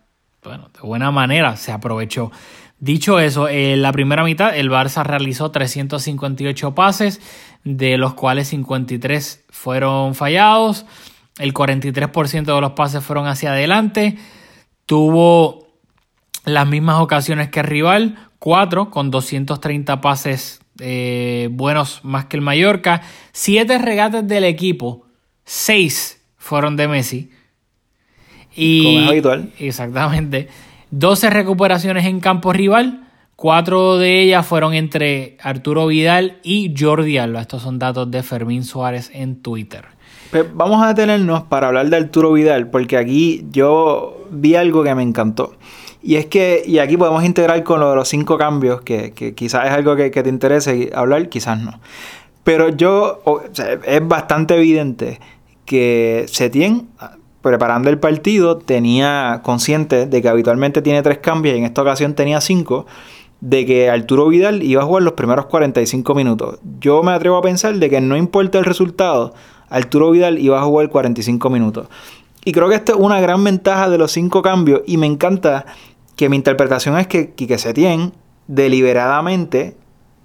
bueno, 0.44 0.70
de 0.74 0.82
buena 0.82 1.10
manera 1.12 1.56
se 1.56 1.72
aprovechó. 1.72 2.34
Dicho 2.80 3.18
eso, 3.18 3.48
en 3.48 3.82
la 3.82 3.94
primera 3.94 4.26
mitad 4.26 4.54
el 4.54 4.70
Barça 4.70 5.06
realizó 5.06 5.52
358 5.52 6.76
pases, 6.76 7.22
de 7.64 7.98
los 7.98 8.14
cuales 8.14 8.50
53 8.50 9.46
fueron 9.52 10.16
fallados, 10.16 10.86
el 11.40 11.54
43% 11.54 12.44
de 12.44 12.60
los 12.60 12.74
pases 12.74 13.06
fueron 13.06 13.28
hacia 13.28 13.54
adelante, 13.54 14.18
tuvo 14.86 15.64
las 16.44 16.68
mismas 16.68 17.00
ocasiones 17.00 17.48
que 17.48 17.62
el 17.62 17.68
rival, 17.68 18.18
4 18.44 18.90
con 18.90 19.10
230 19.10 20.02
pases 20.02 20.60
eh, 20.82 21.48
buenos 21.50 22.02
más 22.04 22.26
que 22.26 22.36
el 22.36 22.42
Mallorca, 22.42 23.02
7 23.32 23.78
regates 23.78 24.28
del 24.28 24.44
equipo, 24.44 25.06
6 25.46 26.22
fueron 26.36 26.76
de 26.76 26.90
Messi. 26.90 27.32
Y, 28.54 28.84
Como 28.84 29.00
es 29.00 29.08
habitual. 29.08 29.50
Exactamente. 29.60 30.50
12 30.92 31.30
recuperaciones 31.30 32.06
en 32.06 32.20
campo 32.20 32.52
rival, 32.52 33.08
cuatro 33.38 33.98
de 33.98 34.22
ellas 34.22 34.46
fueron 34.46 34.74
entre 34.74 35.38
Arturo 35.42 35.88
Vidal 35.88 36.40
y 36.44 36.74
Jordi 36.78 37.18
Alba. 37.20 37.40
Estos 37.40 37.62
son 37.62 37.80
datos 37.80 38.12
de 38.12 38.24
Fermín 38.24 38.66
Suárez 38.66 39.10
en 39.14 39.42
Twitter. 39.42 39.86
Pues 40.32 40.54
vamos 40.54 40.84
a 40.84 40.90
detenernos 40.90 41.44
para 41.44 41.68
hablar 41.68 41.88
de 41.90 41.96
Arturo 41.96 42.34
Vidal, 42.34 42.70
porque 42.70 42.98
aquí 42.98 43.46
yo 43.52 44.28
vi 44.32 44.56
algo 44.56 44.84
que 44.84 44.94
me 44.96 45.04
encantó. 45.04 45.56
Y 46.04 46.18
es 46.18 46.26
que, 46.26 46.62
y 46.66 46.80
aquí 46.80 46.98
podemos 46.98 47.24
integrar 47.24 47.64
con 47.64 47.80
lo 47.80 47.90
de 47.92 47.96
los 47.96 48.10
cinco 48.10 48.38
cambios, 48.38 48.82
que, 48.82 49.14
quizás 49.36 49.68
es 49.68 49.72
algo 49.72 49.96
que, 49.96 50.10
te 50.12 50.30
interese 50.30 50.92
hablar, 50.94 51.30
quizás 51.30 51.60
no. 51.60 51.80
Pero 52.44 52.68
yo, 52.70 53.22
es 53.86 54.06
bastante 54.06 54.56
evidente 54.56 55.22
que 55.66 56.26
Setien 56.28 56.90
preparando 57.42 57.90
el 57.90 58.00
partido 58.00 58.58
tenía 58.58 59.42
consciente 59.44 60.06
de 60.06 60.22
que 60.22 60.30
habitualmente 60.30 60.82
tiene 60.82 61.02
tres 61.04 61.20
cambios 61.20 61.56
y 61.56 61.60
en 61.60 61.66
esta 61.66 61.82
ocasión 61.82 62.16
tenía 62.16 62.42
cinco, 62.42 62.86
de 63.42 63.66
que 63.66 63.90
Arturo 63.90 64.30
Vidal 64.30 64.64
iba 64.64 64.82
a 64.82 64.86
jugar 64.86 65.04
los 65.04 65.14
primeros 65.14 65.48
45 65.48 66.16
minutos. 66.16 66.60
Yo 66.80 67.04
me 67.04 67.12
atrevo 67.12 67.36
a 67.36 67.42
pensar 67.42 67.76
de 67.76 67.90
que 67.90 68.00
no 68.00 68.16
importa 68.16 68.58
el 68.58 68.66
resultado, 68.66 69.34
Arturo 69.70 70.12
Vidal 70.12 70.40
iba 70.40 70.60
a 70.60 70.64
jugar 70.64 70.90
45 70.90 71.50
minutos. 71.50 71.88
Y 72.46 72.54
creo 72.54 72.70
que 72.70 72.76
esta 72.76 72.94
es 72.94 72.98
una 72.98 73.20
gran 73.20 73.44
ventaja 73.44 73.90
de 73.90 73.98
los 73.98 74.12
cinco 74.12 74.42
cambios 74.42 74.82
y 74.86 74.96
me 74.96 75.08
encanta 75.08 75.66
que 76.16 76.30
mi 76.30 76.36
interpretación 76.36 76.98
es 76.98 77.08
que 77.08 77.32
Quique 77.32 77.58
Setién 77.58 78.14
deliberadamente 78.48 79.76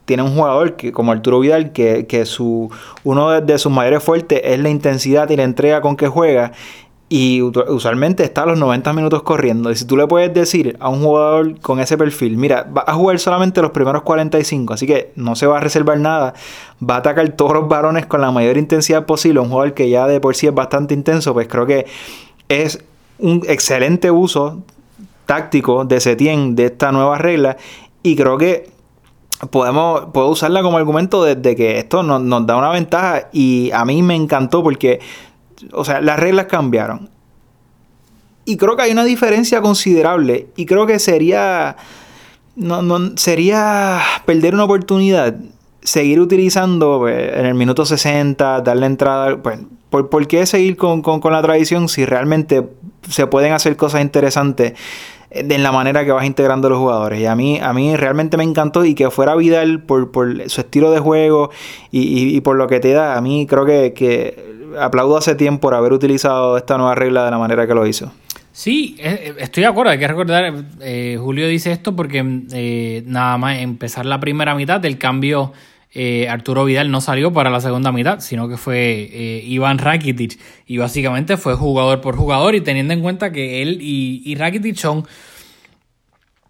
tiene 0.08 0.22
un 0.22 0.34
jugador 0.34 0.76
que, 0.76 0.90
como 0.90 1.12
Arturo 1.12 1.40
Vidal, 1.40 1.72
que, 1.72 2.06
que 2.06 2.24
su, 2.24 2.70
uno 3.04 3.30
de, 3.30 3.40
de 3.42 3.58
sus 3.58 3.70
mayores 3.70 4.02
fuertes 4.02 4.40
es 4.42 4.58
la 4.58 4.70
intensidad 4.70 5.28
y 5.28 5.36
la 5.36 5.42
entrega 5.42 5.82
con 5.82 5.96
que 5.96 6.08
juega. 6.08 6.52
Y 7.10 7.42
usualmente 7.42 8.22
está 8.22 8.42
a 8.42 8.46
los 8.46 8.58
90 8.58 8.92
minutos 8.94 9.22
corriendo. 9.22 9.70
Y 9.70 9.76
si 9.76 9.84
tú 9.86 9.96
le 9.98 10.06
puedes 10.06 10.32
decir 10.32 10.76
a 10.80 10.88
un 10.88 11.02
jugador 11.02 11.60
con 11.60 11.78
ese 11.80 11.98
perfil, 11.98 12.38
mira, 12.38 12.64
va 12.64 12.84
a 12.86 12.94
jugar 12.94 13.18
solamente 13.18 13.60
los 13.60 13.70
primeros 13.70 14.02
45, 14.02 14.74
así 14.74 14.86
que 14.86 15.12
no 15.14 15.36
se 15.36 15.46
va 15.46 15.58
a 15.58 15.60
reservar 15.60 15.98
nada, 15.98 16.34
va 16.82 16.96
a 16.96 16.98
atacar 16.98 17.28
todos 17.30 17.52
los 17.52 17.68
varones 17.68 18.06
con 18.06 18.22
la 18.22 18.30
mayor 18.30 18.56
intensidad 18.56 19.04
posible, 19.04 19.40
un 19.40 19.48
jugador 19.48 19.74
que 19.74 19.90
ya 19.90 20.06
de 20.06 20.20
por 20.20 20.36
sí 20.36 20.46
es 20.46 20.54
bastante 20.54 20.92
intenso, 20.92 21.34
pues 21.34 21.48
creo 21.48 21.66
que 21.66 21.86
es 22.48 22.82
un 23.18 23.42
excelente 23.46 24.10
uso 24.10 24.62
táctico 25.28 25.84
de 25.84 26.00
Setien 26.00 26.56
de 26.56 26.64
esta 26.64 26.90
nueva 26.90 27.18
regla. 27.18 27.58
Y 28.02 28.16
creo 28.16 28.38
que 28.38 28.70
podemos 29.50 30.06
puedo 30.12 30.28
usarla 30.28 30.62
como 30.62 30.78
argumento 30.78 31.22
de, 31.22 31.54
que 31.54 31.78
esto 31.78 32.02
nos, 32.02 32.46
da 32.46 32.56
una 32.56 32.70
ventaja. 32.70 33.28
Y 33.30 33.70
a 33.72 33.84
mí 33.84 34.02
me 34.02 34.14
encantó 34.14 34.62
porque 34.62 35.00
o 35.72 35.84
sea, 35.84 36.00
las 36.00 36.18
reglas 36.18 36.46
cambiaron. 36.46 37.10
Y 38.46 38.56
creo 38.56 38.74
que 38.76 38.84
hay 38.84 38.92
una 38.92 39.04
diferencia 39.04 39.60
considerable. 39.60 40.48
Y 40.56 40.64
creo 40.64 40.86
que 40.86 40.98
sería. 40.98 41.76
No, 42.56 42.80
no, 42.80 43.16
sería 43.18 44.00
perder 44.24 44.54
una 44.54 44.64
oportunidad. 44.64 45.36
Seguir 45.82 46.20
utilizando 46.20 46.98
pues, 47.00 47.34
en 47.34 47.44
el 47.44 47.54
minuto 47.54 47.84
60, 47.84 48.62
darle 48.62 48.86
entrada. 48.86 49.42
Pues, 49.42 49.60
¿por, 49.90 50.08
¿por, 50.08 50.26
qué 50.26 50.46
seguir 50.46 50.78
con, 50.78 51.02
con 51.02 51.32
la 51.32 51.42
tradición 51.42 51.88
si 51.90 52.06
realmente 52.06 52.66
se 53.10 53.26
pueden 53.26 53.52
hacer 53.52 53.76
cosas 53.76 54.00
interesantes? 54.00 54.72
En 55.30 55.62
la 55.62 55.72
manera 55.72 56.04
que 56.04 56.12
vas 56.12 56.24
integrando 56.24 56.68
a 56.68 56.70
los 56.70 56.78
jugadores. 56.78 57.20
Y 57.20 57.26
a 57.26 57.34
mí, 57.34 57.58
a 57.60 57.72
mí 57.72 57.96
realmente 57.96 58.36
me 58.36 58.44
encantó 58.44 58.84
y 58.84 58.94
que 58.94 59.10
fuera 59.10 59.34
Vidal 59.36 59.82
por, 59.82 60.10
por 60.10 60.48
su 60.48 60.60
estilo 60.60 60.90
de 60.90 61.00
juego 61.00 61.50
y, 61.90 62.36
y, 62.36 62.40
por 62.40 62.56
lo 62.56 62.66
que 62.66 62.80
te 62.80 62.92
da. 62.92 63.16
A 63.16 63.20
mí 63.20 63.46
creo 63.46 63.64
que, 63.64 63.92
que 63.92 64.58
aplaudo 64.78 65.16
hace 65.16 65.34
tiempo 65.34 65.60
por 65.60 65.74
haber 65.74 65.92
utilizado 65.92 66.56
esta 66.56 66.76
nueva 66.78 66.94
regla 66.94 67.24
de 67.24 67.30
la 67.30 67.38
manera 67.38 67.66
que 67.66 67.74
lo 67.74 67.86
hizo. 67.86 68.12
Sí, 68.52 68.96
eh, 68.98 69.34
estoy 69.38 69.62
de 69.62 69.68
acuerdo, 69.68 69.92
hay 69.92 70.00
que 70.00 70.08
recordar, 70.08 70.52
eh, 70.80 71.16
Julio 71.20 71.46
dice 71.46 71.70
esto 71.70 71.94
porque 71.94 72.24
eh, 72.52 73.04
nada 73.06 73.38
más 73.38 73.58
empezar 73.58 74.04
la 74.04 74.18
primera 74.18 74.56
mitad 74.56 74.80
del 74.80 74.98
cambio, 74.98 75.52
eh, 75.94 76.28
Arturo 76.28 76.66
Vidal 76.66 76.90
no 76.90 77.00
salió 77.00 77.32
para 77.32 77.50
la 77.50 77.60
segunda 77.60 77.92
mitad, 77.92 78.20
sino 78.20 78.48
que 78.48 78.58
fue 78.58 79.08
eh, 79.10 79.42
Iván 79.46 79.78
Rakitic 79.78 80.38
y 80.66 80.76
básicamente 80.76 81.38
fue 81.38 81.54
jugador 81.54 82.02
por 82.02 82.14
jugador 82.16 82.54
y 82.54 82.60
teniendo 82.60 82.92
en 82.92 83.00
cuenta 83.00 83.32
que 83.32 83.62
él 83.62 83.78
y, 83.80 84.22
y 84.24 84.34
Rakitic 84.34 84.76
son... 84.76 85.06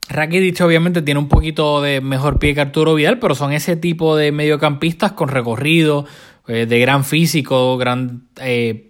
Rakitic 0.09 0.61
obviamente 0.63 1.03
tiene 1.03 1.21
un 1.21 1.29
poquito 1.29 1.83
de 1.83 2.01
mejor 2.01 2.39
pie 2.39 2.55
que 2.55 2.63
Arturo 2.63 2.95
Vidal, 2.95 3.19
pero 3.19 3.35
son 3.35 3.53
ese 3.53 3.77
tipo 3.77 4.17
de 4.17 4.33
mediocampistas 4.33 5.13
con 5.13 5.29
recorrido, 5.29 6.07
eh, 6.49 6.65
de 6.67 6.81
gran 6.81 7.05
físico, 7.05 7.77
gran 7.77 8.29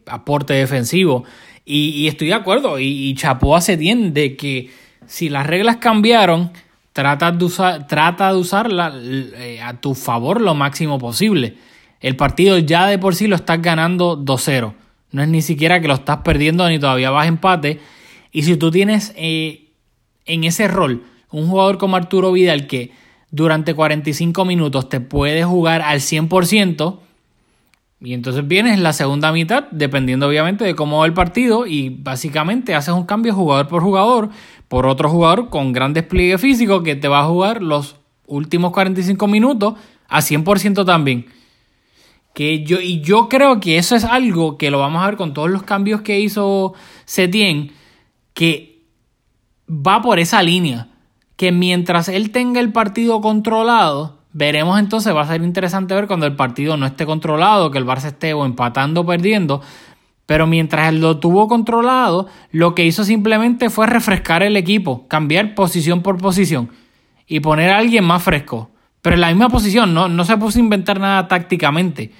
aporte 0.06 0.54
defensivo. 0.54 1.24
Y, 1.64 1.88
y, 1.90 2.08
estoy 2.08 2.28
de 2.28 2.34
acuerdo, 2.34 2.78
y, 2.78 2.86
y 2.86 3.14
Chapó 3.14 3.56
hace 3.56 3.76
bien 3.76 4.14
de 4.14 4.36
que 4.36 4.70
si 5.06 5.28
las 5.28 5.46
reglas 5.46 5.76
cambiaron, 5.76 6.52
trata 6.98 7.30
de, 7.30 7.44
usar, 7.44 7.86
trata 7.86 8.32
de 8.32 8.38
usarla 8.38 8.92
eh, 9.00 9.60
a 9.62 9.74
tu 9.74 9.94
favor 9.94 10.40
lo 10.40 10.56
máximo 10.56 10.98
posible. 10.98 11.54
El 12.00 12.16
partido 12.16 12.58
ya 12.58 12.88
de 12.88 12.98
por 12.98 13.14
sí 13.14 13.28
lo 13.28 13.36
estás 13.36 13.62
ganando 13.62 14.18
2-0. 14.18 14.74
No 15.12 15.22
es 15.22 15.28
ni 15.28 15.40
siquiera 15.40 15.80
que 15.80 15.86
lo 15.86 15.94
estás 15.94 16.22
perdiendo 16.24 16.68
ni 16.68 16.80
todavía 16.80 17.10
vas 17.10 17.28
empate. 17.28 17.78
Y 18.32 18.42
si 18.42 18.56
tú 18.56 18.72
tienes 18.72 19.12
eh, 19.14 19.68
en 20.26 20.42
ese 20.42 20.66
rol 20.66 21.04
un 21.30 21.46
jugador 21.46 21.78
como 21.78 21.94
Arturo 21.94 22.32
Vidal 22.32 22.66
que 22.66 22.90
durante 23.30 23.74
45 23.74 24.44
minutos 24.44 24.88
te 24.88 24.98
puede 24.98 25.44
jugar 25.44 25.82
al 25.82 26.00
100%, 26.00 26.98
y 28.00 28.12
entonces 28.12 28.48
vienes 28.48 28.74
en 28.74 28.82
la 28.82 28.92
segunda 28.92 29.30
mitad, 29.30 29.66
dependiendo 29.70 30.26
obviamente 30.26 30.64
de 30.64 30.74
cómo 30.74 30.98
va 30.98 31.06
el 31.06 31.12
partido, 31.12 31.64
y 31.64 31.90
básicamente 31.90 32.74
haces 32.74 32.92
un 32.92 33.04
cambio 33.04 33.34
jugador 33.34 33.68
por 33.68 33.84
jugador 33.84 34.30
por 34.68 34.86
otro 34.86 35.08
jugador 35.08 35.48
con 35.48 35.72
gran 35.72 35.94
despliegue 35.94 36.38
físico 36.38 36.82
que 36.82 36.96
te 36.96 37.08
va 37.08 37.20
a 37.20 37.26
jugar 37.26 37.62
los 37.62 37.96
últimos 38.26 38.72
45 38.72 39.26
minutos 39.26 39.74
a 40.08 40.20
100% 40.20 40.84
también. 40.84 41.26
Que 42.34 42.62
yo, 42.64 42.80
y 42.80 43.00
yo 43.00 43.28
creo 43.28 43.58
que 43.60 43.78
eso 43.78 43.96
es 43.96 44.04
algo 44.04 44.58
que 44.58 44.70
lo 44.70 44.78
vamos 44.78 45.02
a 45.02 45.06
ver 45.06 45.16
con 45.16 45.34
todos 45.34 45.50
los 45.50 45.62
cambios 45.62 46.02
que 46.02 46.20
hizo 46.20 46.74
Setien, 47.04 47.72
que 48.34 48.82
va 49.68 50.02
por 50.02 50.18
esa 50.18 50.42
línea. 50.42 50.88
Que 51.36 51.52
mientras 51.52 52.08
él 52.08 52.30
tenga 52.30 52.60
el 52.60 52.72
partido 52.72 53.20
controlado, 53.20 54.18
Veremos 54.38 54.78
entonces, 54.78 55.14
va 55.14 55.22
a 55.22 55.26
ser 55.26 55.42
interesante 55.42 55.94
ver 55.94 56.06
cuando 56.06 56.26
el 56.26 56.36
partido 56.36 56.76
no 56.76 56.86
esté 56.86 57.06
controlado, 57.06 57.70
que 57.70 57.78
el 57.78 57.86
Barça 57.86 58.08
esté 58.08 58.34
o 58.34 58.44
empatando 58.44 59.00
o 59.00 59.06
perdiendo. 59.06 59.62
Pero 60.28 60.46
mientras 60.46 60.92
lo 60.92 61.16
tuvo 61.16 61.48
controlado, 61.48 62.26
lo 62.52 62.74
que 62.74 62.84
hizo 62.84 63.02
simplemente 63.02 63.70
fue 63.70 63.86
refrescar 63.86 64.42
el 64.42 64.58
equipo, 64.58 65.08
cambiar 65.08 65.54
posición 65.54 66.02
por 66.02 66.18
posición 66.18 66.68
y 67.26 67.40
poner 67.40 67.70
a 67.70 67.78
alguien 67.78 68.04
más 68.04 68.24
fresco. 68.24 68.68
Pero 69.00 69.14
en 69.14 69.22
la 69.22 69.28
misma 69.28 69.48
posición, 69.48 69.94
no, 69.94 70.06
no 70.06 70.24
se 70.26 70.36
puso 70.36 70.58
a 70.58 70.60
inventar 70.60 71.00
nada 71.00 71.28
tácticamente. 71.28 72.12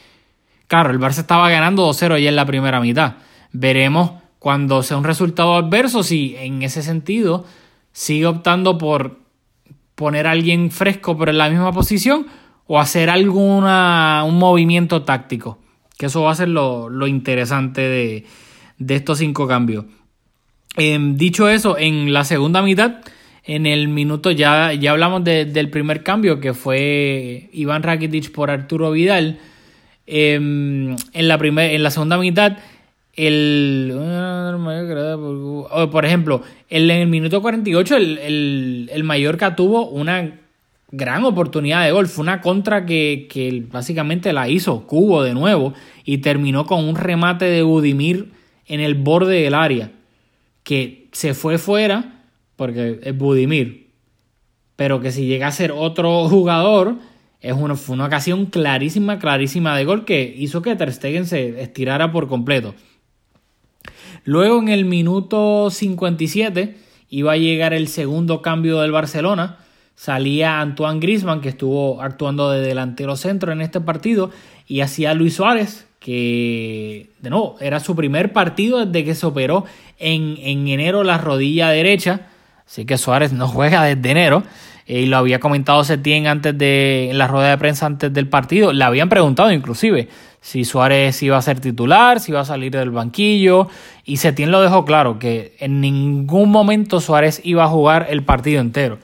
Claro, 0.69 0.89
el 0.89 0.99
Barça 0.99 1.19
estaba 1.19 1.51
ganando 1.51 1.87
2-0 1.87 2.19
ya 2.19 2.31
en 2.31 2.37
la 2.37 2.47
primera 2.47 2.81
mitad. 2.81 3.17
Veremos 3.53 4.13
cuando 4.39 4.83
sea 4.83 4.97
un 4.97 5.05
resultado 5.05 5.57
adverso 5.57 6.03
si 6.03 6.35
en 6.39 6.63
ese 6.63 6.83
sentido 6.83 7.45
sigue 7.93 8.25
optando 8.25 8.79
por 8.79 9.19
poner 9.95 10.27
a 10.27 10.31
alguien 10.31 10.71
fresco 10.71 11.19
pero 11.19 11.31
en 11.31 11.37
la 11.37 11.51
misma 11.51 11.73
posición 11.73 12.27
o 12.67 12.81
hacer 12.81 13.11
alguna, 13.11 14.25
un 14.27 14.39
movimiento 14.39 15.03
táctico. 15.03 15.59
Que 15.99 16.07
eso 16.07 16.23
va 16.23 16.33
a 16.33 16.35
ser 16.35 16.49
lo, 16.49 16.89
lo 16.89 17.07
interesante 17.07 17.83
de, 17.83 18.25
de, 18.79 18.95
estos 18.95 19.19
cinco 19.19 19.47
cambios. 19.47 19.85
Eh, 20.79 20.99
dicho 21.15 21.51
eso, 21.51 21.77
en 21.77 22.15
la 22.15 22.25
segunda 22.25 22.63
mitad, 22.63 23.01
en 23.45 23.67
el 23.67 23.89
minuto 23.89 24.31
ya, 24.31 24.73
ya 24.73 24.93
hablamos 24.93 25.25
de, 25.25 25.45
del 25.45 25.69
primer 25.69 26.03
cambio 26.03 26.41
que 26.41 26.55
fue 26.55 27.51
Iván 27.53 27.83
Rakitic 27.83 28.33
por 28.33 28.51
Arturo 28.51 28.93
Vidal. 28.93 29.39
Eh, 30.07 30.35
en, 30.37 31.29
la 31.29 31.37
primer, 31.37 31.73
en 31.73 31.83
la 31.83 31.91
segunda 31.91 32.17
mitad 32.17 32.57
el, 33.19 33.93
por 35.91 36.05
ejemplo, 36.05 36.43
en 36.71 36.91
el 36.91 37.09
minuto 37.09 37.43
48 37.43 37.97
el, 37.97 38.19
el, 38.19 38.91
el 38.93 39.05
Mallorca 39.05 39.57
tuvo 39.57 39.89
una 39.89 40.39
gran 40.91 41.25
oportunidad 41.25 41.85
de 41.85 41.93
gol. 41.93 42.09
Fue 42.09 42.23
una 42.23 42.41
contra 42.41 42.87
que, 42.87 43.27
que, 43.31 43.65
básicamente 43.71 44.33
la 44.33 44.49
hizo 44.49 44.87
Cubo 44.87 45.23
de 45.23 45.35
nuevo 45.35 45.75
y 46.05 46.19
terminó 46.19 46.67
con 46.67 46.85
un 46.85 46.97
remate 46.97 47.45
de 47.45 47.63
Budimir 47.63 48.33
en 48.67 48.81
el 48.81 48.95
borde 48.95 49.43
del 49.43 49.55
área 49.55 49.93
que 50.63 51.09
se 51.13 51.35
fue 51.35 51.59
fuera 51.59 52.25
porque 52.57 53.01
es 53.03 53.17
Budimir. 53.17 53.89
Pero 54.77 55.01
que 55.01 55.13
si 55.13 55.27
llega 55.27 55.47
a 55.47 55.53
ser 55.53 55.73
otro 55.73 56.29
jugador, 56.29 56.99
es 57.41 57.53
una, 57.53 57.75
fue 57.77 57.95
una 57.95 58.07
ocasión 58.07 58.47
clarísima, 58.47 59.19
clarísima 59.19 59.77
de 59.77 59.85
gol 59.85 60.05
que 60.05 60.35
hizo 60.37 60.63
que 60.63 60.77
Ter 60.77 60.93
Stegen 60.93 61.27
se 61.27 61.61
estirara 61.63 62.13
por 62.13 62.29
completo. 62.29 62.75
Luego 64.25 64.61
en 64.61 64.69
el 64.69 64.85
minuto 64.85 65.71
57 65.71 66.77
iba 67.11 67.33
a 67.33 67.37
llegar 67.37 67.73
el 67.73 67.89
segundo 67.89 68.43
cambio 68.43 68.81
del 68.81 68.93
Barcelona. 68.93 69.59
Salía 69.99 70.61
Antoine 70.61 71.01
Grisman, 71.01 71.41
que 71.41 71.49
estuvo 71.49 72.01
actuando 72.01 72.53
de 72.53 72.61
delantero 72.61 73.17
centro 73.17 73.51
en 73.51 73.61
este 73.61 73.81
partido, 73.81 74.31
y 74.69 74.81
hacía 74.81 75.13
Luis 75.13 75.35
Suárez, 75.35 75.89
que 75.99 77.11
de 77.19 77.31
nuevo 77.31 77.57
era 77.61 77.81
su 77.81 77.97
primer 77.97 78.33
partido 78.33 78.87
desde 78.87 79.05
que 79.05 79.17
se 79.17 79.27
operó 79.27 79.65
en, 79.99 80.37
en 80.39 80.69
enero 80.69 81.03
la 81.03 81.19
rodilla 81.19 81.71
derecha. 81.71 82.29
Así 82.65 82.85
que 82.85 82.97
Suárez 82.97 83.33
no 83.33 83.49
juega 83.49 83.83
desde 83.83 84.09
enero. 84.09 84.45
y 84.87 85.07
lo 85.07 85.17
había 85.17 85.41
comentado 85.41 85.83
Setien 85.83 86.29
antes 86.29 86.57
de 86.57 87.11
en 87.11 87.19
la 87.19 87.27
rueda 87.27 87.51
de 87.51 87.59
prensa 87.59 87.87
antes 87.87 88.13
del 88.15 88.29
partido. 88.29 88.73
Le 88.73 88.85
habían 88.85 89.09
preguntado 89.09 89.51
inclusive 89.51 90.09
si 90.41 90.65
Suárez 90.65 91.21
iba 91.25 91.37
a 91.37 91.43
ser 91.43 91.59
titular, 91.59 92.21
si 92.21 92.31
iba 92.31 92.39
a 92.39 92.45
salir 92.45 92.71
del 92.71 92.93
banquillo. 92.93 93.67
Y 94.05 94.19
Setién 94.19 94.53
lo 94.53 94.63
dejó 94.63 94.85
claro, 94.85 95.19
que 95.19 95.57
en 95.59 95.81
ningún 95.81 96.53
momento 96.53 97.01
Suárez 97.01 97.41
iba 97.43 97.65
a 97.65 97.69
jugar 97.69 98.07
el 98.11 98.23
partido 98.23 98.61
entero. 98.61 99.01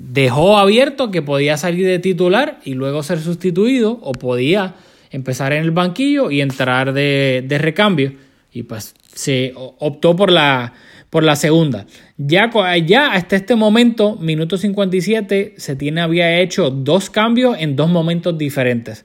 Dejó 0.00 0.58
abierto 0.58 1.10
que 1.10 1.22
podía 1.22 1.56
salir 1.56 1.86
de 1.86 1.98
titular 1.98 2.58
y 2.64 2.74
luego 2.74 3.02
ser 3.02 3.20
sustituido, 3.20 3.98
o 4.02 4.12
podía 4.12 4.74
empezar 5.10 5.52
en 5.52 5.62
el 5.62 5.70
banquillo 5.70 6.30
y 6.30 6.40
entrar 6.40 6.92
de, 6.92 7.44
de 7.46 7.58
recambio. 7.58 8.14
Y 8.52 8.64
pues 8.64 8.94
se 9.12 9.52
optó 9.54 10.16
por 10.16 10.32
la, 10.32 10.72
por 11.10 11.22
la 11.22 11.36
segunda. 11.36 11.86
Ya, 12.16 12.50
ya 12.84 13.12
hasta 13.12 13.36
este 13.36 13.54
momento, 13.56 14.16
minuto 14.16 14.56
57, 14.56 15.54
Setién 15.56 15.98
había 15.98 16.40
hecho 16.40 16.70
dos 16.70 17.10
cambios 17.10 17.56
en 17.58 17.76
dos 17.76 17.90
momentos 17.90 18.36
diferentes 18.36 19.04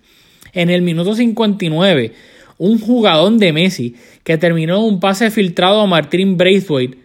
en 0.55 0.69
el 0.69 0.81
minuto 0.81 1.13
59, 1.13 2.13
un 2.57 2.79
jugadón 2.79 3.37
de 3.37 3.53
Messi 3.53 3.95
que 4.23 4.37
terminó 4.37 4.83
un 4.83 4.99
pase 4.99 5.29
filtrado 5.29 5.81
a 5.81 5.85
Martín 5.85 6.37
Braithwaite 6.37 6.97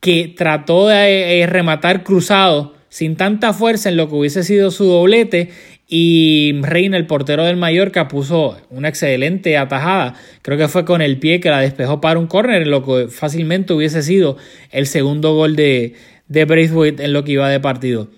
que 0.00 0.34
trató 0.36 0.88
de 0.88 1.40
eh, 1.40 1.46
rematar 1.46 2.02
cruzado 2.02 2.74
sin 2.96 3.16
tanta 3.16 3.52
fuerza 3.52 3.90
en 3.90 3.98
lo 3.98 4.08
que 4.08 4.14
hubiese 4.14 4.42
sido 4.42 4.70
su 4.70 4.86
doblete 4.86 5.50
y 5.86 6.54
Reina, 6.62 6.96
el 6.96 7.06
portero 7.06 7.44
del 7.44 7.58
Mallorca, 7.58 8.08
puso 8.08 8.56
una 8.70 8.88
excelente 8.88 9.58
atajada. 9.58 10.14
Creo 10.40 10.56
que 10.56 10.66
fue 10.66 10.86
con 10.86 11.02
el 11.02 11.18
pie 11.18 11.40
que 11.40 11.50
la 11.50 11.60
despejó 11.60 12.00
para 12.00 12.18
un 12.18 12.26
córner, 12.26 12.62
en 12.62 12.70
lo 12.70 12.82
que 12.82 13.08
fácilmente 13.08 13.74
hubiese 13.74 14.02
sido 14.02 14.38
el 14.70 14.86
segundo 14.86 15.34
gol 15.34 15.56
de, 15.56 15.92
de 16.28 16.46
Braithwaite 16.46 17.04
en 17.04 17.12
lo 17.12 17.22
que 17.22 17.32
iba 17.32 17.50
de 17.50 17.60
partido. 17.60 18.08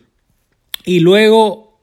Y 0.85 1.01
luego, 1.01 1.81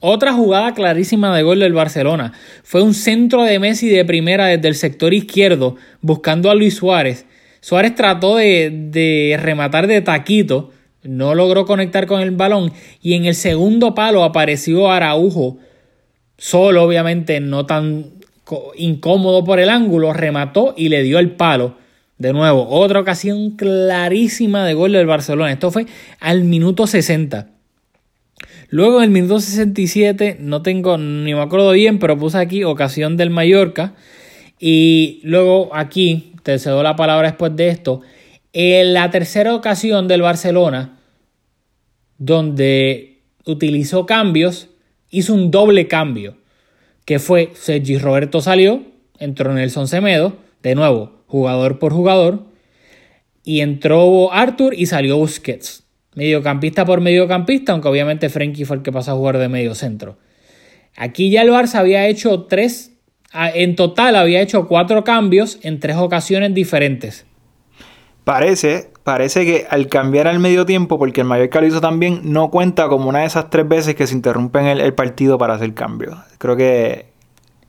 otra 0.00 0.32
jugada 0.32 0.72
clarísima 0.72 1.36
de 1.36 1.42
gol 1.42 1.60
del 1.60 1.74
Barcelona. 1.74 2.32
Fue 2.62 2.80
un 2.80 2.94
centro 2.94 3.44
de 3.44 3.58
Messi 3.58 3.90
de 3.90 4.06
primera 4.06 4.46
desde 4.46 4.68
el 4.68 4.74
sector 4.74 5.12
izquierdo, 5.12 5.76
buscando 6.00 6.50
a 6.50 6.54
Luis 6.54 6.76
Suárez. 6.76 7.26
Suárez 7.60 7.94
trató 7.94 8.36
de, 8.36 8.70
de 8.72 9.38
rematar 9.38 9.86
de 9.86 10.00
taquito 10.00 10.70
no 11.02 11.34
logró 11.34 11.64
conectar 11.64 12.06
con 12.06 12.20
el 12.20 12.32
balón 12.32 12.72
y 13.02 13.14
en 13.14 13.24
el 13.24 13.34
segundo 13.34 13.94
palo 13.94 14.24
apareció 14.24 14.90
Araujo, 14.90 15.58
solo 16.36 16.82
obviamente 16.82 17.40
no 17.40 17.66
tan 17.66 18.06
incómodo 18.76 19.44
por 19.44 19.60
el 19.60 19.70
ángulo, 19.70 20.12
remató 20.12 20.74
y 20.76 20.88
le 20.88 21.02
dio 21.02 21.18
el 21.18 21.32
palo. 21.32 21.76
De 22.18 22.34
nuevo, 22.34 22.68
otra 22.68 23.00
ocasión 23.00 23.52
clarísima 23.52 24.66
de 24.66 24.74
gol 24.74 24.92
del 24.92 25.06
Barcelona. 25.06 25.52
Esto 25.52 25.70
fue 25.70 25.86
al 26.18 26.44
minuto 26.44 26.86
60. 26.86 27.48
Luego 28.68 28.98
en 28.98 29.04
el 29.04 29.10
minuto 29.10 29.40
67, 29.40 30.36
no 30.38 30.60
tengo, 30.62 30.98
ni 30.98 31.34
me 31.34 31.40
acuerdo 31.40 31.72
bien, 31.72 31.98
pero 31.98 32.18
puse 32.18 32.38
aquí 32.38 32.62
ocasión 32.62 33.16
del 33.16 33.30
Mallorca. 33.30 33.94
Y 34.58 35.20
luego 35.24 35.70
aquí, 35.72 36.34
te 36.42 36.58
cedo 36.58 36.82
la 36.82 36.94
palabra 36.94 37.28
después 37.28 37.56
de 37.56 37.68
esto, 37.68 38.02
en 38.52 38.94
la 38.94 39.10
tercera 39.10 39.54
ocasión 39.54 40.08
del 40.08 40.22
Barcelona, 40.22 40.98
donde 42.18 43.22
utilizó 43.44 44.06
cambios, 44.06 44.68
hizo 45.10 45.34
un 45.34 45.50
doble 45.50 45.88
cambio, 45.88 46.36
que 47.04 47.18
fue 47.18 47.50
Sergi 47.54 47.98
Roberto 47.98 48.40
salió, 48.40 48.82
entró 49.18 49.52
Nelson 49.52 49.88
Semedo, 49.88 50.36
de 50.62 50.74
nuevo, 50.74 51.22
jugador 51.26 51.78
por 51.78 51.92
jugador, 51.92 52.44
y 53.44 53.60
entró 53.60 54.32
Arthur 54.32 54.74
y 54.74 54.86
salió 54.86 55.16
Busquets. 55.16 55.84
Mediocampista 56.14 56.84
por 56.84 57.00
mediocampista, 57.00 57.72
aunque 57.72 57.88
obviamente 57.88 58.28
Frenkie 58.28 58.64
fue 58.64 58.76
el 58.76 58.82
que 58.82 58.92
pasó 58.92 59.12
a 59.12 59.14
jugar 59.14 59.38
de 59.38 59.48
medio 59.48 59.74
centro. 59.74 60.18
Aquí 60.96 61.30
ya 61.30 61.42
el 61.42 61.50
Barça 61.50 61.76
había 61.76 62.08
hecho 62.08 62.42
tres, 62.42 62.92
en 63.32 63.76
total 63.76 64.16
había 64.16 64.40
hecho 64.40 64.66
cuatro 64.66 65.04
cambios 65.04 65.58
en 65.62 65.78
tres 65.78 65.96
ocasiones 65.96 66.52
diferentes. 66.52 67.26
Parece, 68.30 68.90
parece 69.02 69.44
que 69.44 69.66
al 69.68 69.88
cambiar 69.88 70.28
al 70.28 70.38
medio 70.38 70.64
tiempo, 70.64 71.00
porque 71.00 71.22
el 71.22 71.26
Mallorca 71.26 71.60
lo 71.60 71.66
hizo 71.66 71.80
también, 71.80 72.20
no 72.22 72.48
cuenta 72.50 72.86
como 72.86 73.08
una 73.08 73.20
de 73.20 73.26
esas 73.26 73.50
tres 73.50 73.66
veces 73.66 73.96
que 73.96 74.06
se 74.06 74.14
interrumpen 74.14 74.66
el, 74.66 74.80
el 74.80 74.94
partido 74.94 75.36
para 75.36 75.54
hacer 75.54 75.74
cambio. 75.74 76.16
Creo 76.38 76.54
que, 76.56 77.06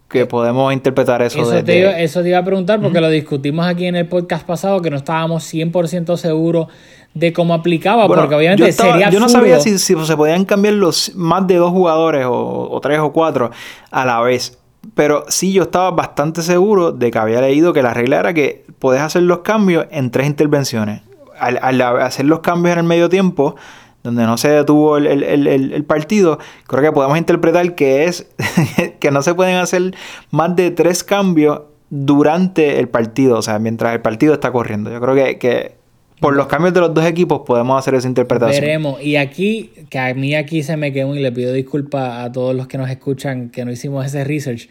que 0.07 0.27
podemos 0.27 0.71
interpretar 0.71 1.23
eso. 1.23 1.41
Eso, 1.41 1.63
te, 1.63 1.79
iba, 1.79 1.99
eso 1.99 2.21
te 2.21 2.29
iba 2.29 2.37
a 2.37 2.45
preguntar 2.45 2.79
porque 2.79 3.01
lo 3.01 3.09
discutimos 3.09 3.65
aquí 3.65 3.87
en 3.87 3.95
el 3.95 4.07
podcast 4.07 4.45
pasado 4.45 4.83
que 4.83 4.91
no 4.91 4.97
estábamos 4.97 5.51
100% 5.51 6.15
seguros 6.15 6.67
de 7.15 7.33
cómo 7.33 7.55
aplicaba, 7.55 8.05
porque 8.07 8.35
obviamente 8.35 8.67
yo 8.67 8.71
sería 8.71 9.09
Yo 9.09 9.19
no 9.19 9.29
sabía 9.29 9.59
si, 9.59 9.79
si, 9.79 9.95
se 10.05 10.15
podían 10.15 10.45
cambiar 10.45 10.75
los 10.75 11.15
más 11.15 11.47
de 11.47 11.55
dos 11.55 11.71
jugadores 11.71 12.23
o, 12.27 12.69
o 12.69 12.79
tres 12.81 12.99
o 12.99 13.11
cuatro 13.11 13.49
a 13.89 14.05
la 14.05 14.21
vez. 14.21 14.60
Pero 14.95 15.25
sí, 15.27 15.53
yo 15.53 15.63
estaba 15.63 15.91
bastante 15.91 16.41
seguro 16.41 16.91
de 16.91 17.11
que 17.11 17.19
había 17.19 17.41
leído 17.41 17.71
que 17.73 17.83
la 17.83 17.93
regla 17.93 18.19
era 18.19 18.33
que 18.33 18.65
puedes 18.79 19.01
hacer 19.01 19.23
los 19.23 19.39
cambios 19.39 19.85
en 19.91 20.11
tres 20.11 20.27
intervenciones. 20.27 21.01
Al, 21.39 21.81
hacer 21.81 22.25
los 22.25 22.41
cambios 22.41 22.73
en 22.73 22.79
el 22.79 22.85
medio 22.85 23.09
tiempo, 23.09 23.55
donde 24.03 24.23
no 24.25 24.37
se 24.37 24.49
detuvo 24.49 24.97
el, 24.97 25.83
partido, 25.85 26.39
creo 26.67 26.83
que 26.83 26.91
podemos 26.91 27.17
interpretar 27.17 27.73
que 27.73 28.05
es 28.05 28.27
que 28.99 29.11
no 29.11 29.21
se 29.21 29.33
pueden 29.33 29.57
hacer 29.57 29.95
más 30.29 30.55
de 30.55 30.71
tres 30.71 31.03
cambios 31.03 31.61
durante 31.89 32.79
el 32.79 32.89
partido, 32.89 33.37
o 33.37 33.41
sea, 33.41 33.59
mientras 33.59 33.93
el 33.93 34.01
partido 34.01 34.33
está 34.33 34.51
corriendo. 34.51 34.91
Yo 34.91 35.01
creo 35.01 35.15
que, 35.15 35.37
que 35.39 35.80
por 36.21 36.35
los 36.35 36.45
cambios 36.45 36.71
de 36.75 36.79
los 36.81 36.93
dos 36.93 37.03
equipos 37.03 37.41
podemos 37.47 37.79
hacer 37.79 37.95
esa 37.95 38.07
interpretación. 38.07 38.61
Veremos. 38.61 39.01
Y 39.01 39.15
aquí, 39.15 39.71
que 39.89 39.97
a 39.97 40.13
mí 40.13 40.35
aquí 40.35 40.61
se 40.61 40.77
me 40.77 40.93
quedó 40.93 41.15
y 41.15 41.19
le 41.19 41.31
pido 41.31 41.51
disculpas 41.51 42.23
a 42.23 42.31
todos 42.31 42.55
los 42.55 42.67
que 42.67 42.77
nos 42.77 42.91
escuchan 42.91 43.49
que 43.49 43.65
no 43.65 43.71
hicimos 43.71 44.05
ese 44.05 44.23
research, 44.23 44.69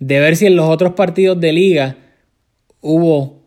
de 0.00 0.18
ver 0.18 0.36
si 0.36 0.46
en 0.46 0.56
los 0.56 0.68
otros 0.68 0.94
partidos 0.94 1.38
de 1.40 1.52
liga 1.52 1.96
hubo 2.80 3.44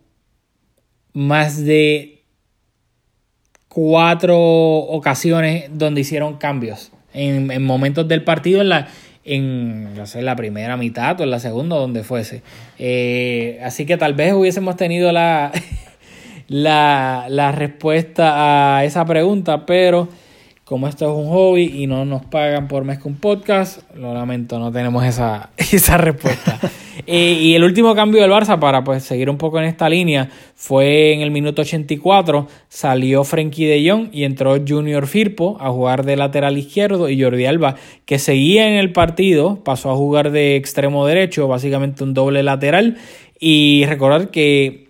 más 1.12 1.62
de 1.62 2.22
cuatro 3.68 4.38
ocasiones 4.38 5.66
donde 5.70 6.00
hicieron 6.00 6.38
cambios 6.38 6.92
en, 7.12 7.62
momentos 7.62 8.08
del 8.08 8.24
partido 8.24 8.62
en 8.62 8.70
la 8.70 8.88
en 9.26 9.94
no 9.94 10.06
sé, 10.06 10.22
la 10.22 10.36
primera 10.36 10.76
mitad 10.76 11.20
o 11.20 11.24
en 11.24 11.30
la 11.30 11.40
segunda 11.40 11.76
donde 11.76 12.04
fuese 12.04 12.42
eh, 12.78 13.58
así 13.64 13.86
que 13.86 13.96
tal 13.96 14.14
vez 14.14 14.32
hubiésemos 14.34 14.76
tenido 14.76 15.12
la 15.12 15.50
la, 16.48 17.26
la 17.28 17.52
respuesta 17.52 18.76
a 18.76 18.84
esa 18.84 19.04
pregunta, 19.04 19.66
pero 19.66 20.08
como 20.64 20.88
esto 20.88 21.04
es 21.04 21.14
un 21.14 21.28
hobby 21.30 21.82
y 21.82 21.86
no 21.86 22.06
nos 22.06 22.24
pagan 22.24 22.68
por 22.68 22.84
mes 22.84 22.98
con 22.98 23.16
podcast, 23.16 23.82
lo 23.94 24.14
lamento, 24.14 24.58
no 24.58 24.72
tenemos 24.72 25.04
esa, 25.04 25.50
esa 25.56 25.96
respuesta. 25.96 26.58
Eh, 27.06 27.38
y 27.38 27.54
el 27.54 27.64
último 27.64 27.94
cambio 27.94 28.22
del 28.22 28.30
Barça, 28.30 28.58
para 28.58 28.82
pues 28.82 29.02
seguir 29.02 29.28
un 29.28 29.36
poco 29.36 29.58
en 29.58 29.66
esta 29.66 29.90
línea, 29.90 30.30
fue 30.54 31.12
en 31.12 31.20
el 31.20 31.30
minuto 31.32 31.60
84, 31.60 32.46
salió 32.68 33.24
Frenkie 33.24 33.66
de 33.66 33.90
Jong 33.90 34.08
y 34.10 34.24
entró 34.24 34.56
Junior 34.66 35.06
Firpo 35.06 35.58
a 35.60 35.70
jugar 35.70 36.06
de 36.06 36.16
lateral 36.16 36.56
izquierdo 36.56 37.10
y 37.10 37.20
Jordi 37.20 37.44
Alba, 37.44 37.74
que 38.06 38.18
seguía 38.18 38.68
en 38.68 38.74
el 38.74 38.92
partido, 38.92 39.62
pasó 39.64 39.90
a 39.90 39.96
jugar 39.96 40.30
de 40.30 40.56
extremo 40.56 41.04
derecho, 41.04 41.46
básicamente 41.46 42.04
un 42.04 42.14
doble 42.14 42.42
lateral. 42.42 42.96
Y 43.38 43.84
recordar 43.86 44.30
que 44.30 44.83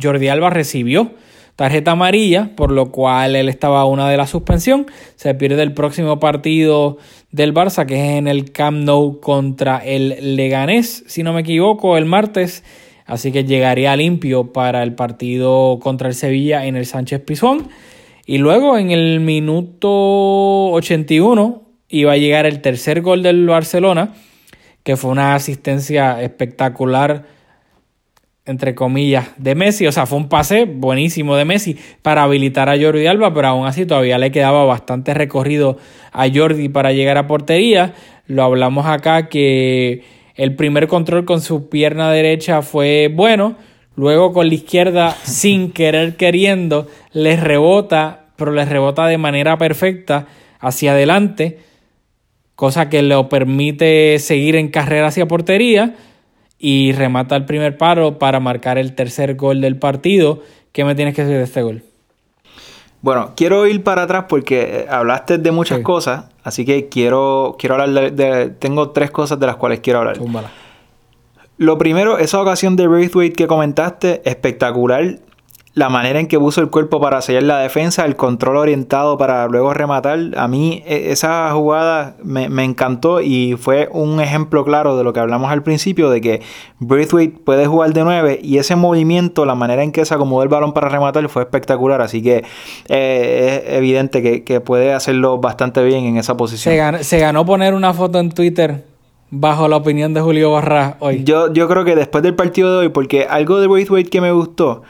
Jordi 0.00 0.28
Alba 0.28 0.50
recibió 0.50 1.12
tarjeta 1.56 1.92
amarilla, 1.92 2.50
por 2.56 2.72
lo 2.72 2.90
cual 2.90 3.36
él 3.36 3.48
estaba 3.48 3.80
a 3.80 3.84
una 3.84 4.08
de 4.08 4.16
la 4.16 4.26
suspensión. 4.26 4.86
Se 5.16 5.34
pierde 5.34 5.62
el 5.62 5.74
próximo 5.74 6.18
partido 6.18 6.98
del 7.30 7.54
Barça, 7.54 7.86
que 7.86 7.94
es 7.94 8.18
en 8.18 8.28
el 8.28 8.52
Camp 8.52 8.84
Nou 8.84 9.20
contra 9.20 9.78
el 9.78 10.36
Leganés, 10.36 11.04
si 11.06 11.22
no 11.22 11.32
me 11.32 11.42
equivoco, 11.42 11.96
el 11.96 12.06
martes. 12.06 12.64
Así 13.04 13.32
que 13.32 13.44
llegaría 13.44 13.94
limpio 13.96 14.52
para 14.52 14.82
el 14.82 14.94
partido 14.94 15.78
contra 15.80 16.08
el 16.08 16.14
Sevilla 16.14 16.66
en 16.66 16.76
el 16.76 16.86
Sánchez 16.86 17.20
Pizjuán. 17.20 17.68
Y 18.26 18.38
luego 18.38 18.78
en 18.78 18.90
el 18.90 19.20
minuto 19.20 20.70
81 20.70 21.62
iba 21.88 22.12
a 22.12 22.16
llegar 22.16 22.46
el 22.46 22.60
tercer 22.60 23.02
gol 23.02 23.22
del 23.22 23.46
Barcelona, 23.46 24.14
que 24.82 24.96
fue 24.96 25.10
una 25.10 25.34
asistencia 25.34 26.22
espectacular 26.22 27.26
entre 28.44 28.74
comillas, 28.74 29.30
de 29.36 29.54
Messi. 29.54 29.86
O 29.86 29.92
sea, 29.92 30.06
fue 30.06 30.18
un 30.18 30.28
pase 30.28 30.64
buenísimo 30.64 31.36
de 31.36 31.44
Messi 31.44 31.76
para 32.02 32.24
habilitar 32.24 32.68
a 32.68 32.78
Jordi 32.78 33.06
Alba, 33.06 33.32
pero 33.32 33.48
aún 33.48 33.66
así 33.66 33.86
todavía 33.86 34.18
le 34.18 34.32
quedaba 34.32 34.64
bastante 34.64 35.14
recorrido 35.14 35.78
a 36.12 36.26
Jordi 36.32 36.68
para 36.68 36.92
llegar 36.92 37.18
a 37.18 37.26
portería. 37.26 37.94
Lo 38.26 38.42
hablamos 38.42 38.86
acá 38.86 39.28
que 39.28 40.02
el 40.34 40.56
primer 40.56 40.88
control 40.88 41.24
con 41.24 41.40
su 41.40 41.68
pierna 41.68 42.10
derecha 42.10 42.62
fue 42.62 43.10
bueno. 43.12 43.56
Luego 43.94 44.32
con 44.32 44.48
la 44.48 44.54
izquierda, 44.54 45.10
sin 45.22 45.70
querer 45.70 46.16
queriendo, 46.16 46.88
le 47.12 47.36
rebota, 47.36 48.26
pero 48.36 48.50
le 48.50 48.64
rebota 48.64 49.06
de 49.06 49.18
manera 49.18 49.56
perfecta 49.58 50.26
hacia 50.58 50.92
adelante, 50.92 51.58
cosa 52.54 52.88
que 52.88 53.02
le 53.02 53.22
permite 53.24 54.18
seguir 54.18 54.56
en 54.56 54.68
carrera 54.68 55.08
hacia 55.08 55.26
portería 55.26 55.94
y 56.64 56.92
remata 56.92 57.34
el 57.34 57.44
primer 57.44 57.76
paro 57.76 58.20
para 58.20 58.38
marcar 58.38 58.78
el 58.78 58.94
tercer 58.94 59.34
gol 59.34 59.60
del 59.60 59.76
partido. 59.76 60.42
¿Qué 60.70 60.84
me 60.84 60.94
tienes 60.94 61.12
que 61.14 61.22
decir 61.22 61.36
de 61.36 61.42
este 61.42 61.60
gol? 61.60 61.82
Bueno, 63.02 63.32
quiero 63.34 63.66
ir 63.66 63.82
para 63.82 64.02
atrás 64.02 64.26
porque 64.28 64.60
eh, 64.62 64.86
hablaste 64.88 65.38
de 65.38 65.50
muchas 65.50 65.80
cosas, 65.80 66.26
así 66.44 66.64
que 66.64 66.88
quiero, 66.88 67.56
quiero 67.58 67.74
hablar 67.74 68.12
de, 68.12 68.50
Tengo 68.50 68.90
tres 68.90 69.10
cosas 69.10 69.40
de 69.40 69.46
las 69.46 69.56
cuales 69.56 69.80
quiero 69.80 69.98
hablar. 69.98 70.18
Lo 71.58 71.78
primero, 71.78 72.18
esa 72.18 72.40
ocasión 72.40 72.76
de 72.76 72.86
Braithwaite 72.86 73.34
que 73.34 73.48
comentaste, 73.48 74.22
espectacular 74.24 75.18
la 75.74 75.88
manera 75.88 76.20
en 76.20 76.26
que 76.26 76.38
puso 76.38 76.60
el 76.60 76.68
cuerpo 76.68 77.00
para 77.00 77.22
sellar 77.22 77.44
la 77.44 77.58
defensa, 77.58 78.04
el 78.04 78.14
control 78.14 78.56
orientado 78.56 79.16
para 79.16 79.46
luego 79.48 79.72
rematar, 79.72 80.18
a 80.36 80.46
mí 80.46 80.82
e, 80.86 81.12
esa 81.12 81.50
jugada 81.52 82.16
me, 82.22 82.44
encantó 82.62 83.22
y 83.22 83.56
fue 83.58 83.88
un 83.90 84.20
ejemplo 84.20 84.64
claro 84.64 84.98
de 84.98 85.04
lo 85.04 85.14
que 85.14 85.20
hablamos 85.20 85.50
al 85.50 85.62
principio, 85.62 86.10
de 86.10 86.20
que 86.20 86.42
Braithwaite 86.78 87.38
puede 87.38 87.66
jugar 87.66 87.94
de 87.94 88.04
9 88.04 88.40
y 88.42 88.58
ese 88.58 88.76
movimiento, 88.76 89.46
la 89.46 89.54
manera 89.54 89.82
en 89.82 89.92
que 89.92 90.04
se 90.04 90.14
acomodó 90.14 90.42
el 90.42 90.50
balón 90.50 90.74
para 90.74 90.90
rematar 90.90 91.26
fue 91.30 91.42
espectacular, 91.42 92.02
así 92.02 92.22
que 92.22 92.44
eh, 92.88 93.64
es 93.66 93.74
evidente 93.74 94.42
que, 94.44 94.62
puede 94.62 94.92
hacerlo 94.92 95.38
bastante 95.38 95.82
bien 95.82 96.04
en 96.04 96.18
esa 96.18 96.36
posición. 96.36 97.02
Se 97.02 97.18
ganó, 97.18 97.44
poner 97.44 97.74
una 97.74 97.94
foto 97.94 98.20
en 98.20 98.30
Twitter 98.30 98.84
bajo 99.30 99.66
la 99.66 99.76
opinión 99.76 100.12
de 100.12 100.20
Julio 100.20 100.52
Barra 100.52 100.96
hoy. 101.00 101.24
Yo, 101.24 101.52
yo 101.52 101.66
creo 101.66 101.84
que 101.84 101.96
después 101.96 102.22
del 102.22 102.34
partido 102.34 102.70
de 102.72 102.86
hoy, 102.86 102.88
porque 102.90 103.26
algo 103.28 103.58
de 103.58 103.66
Braithwaite 103.66 104.10
que 104.10 104.20
me 104.20 104.30
gustó, 104.30 104.82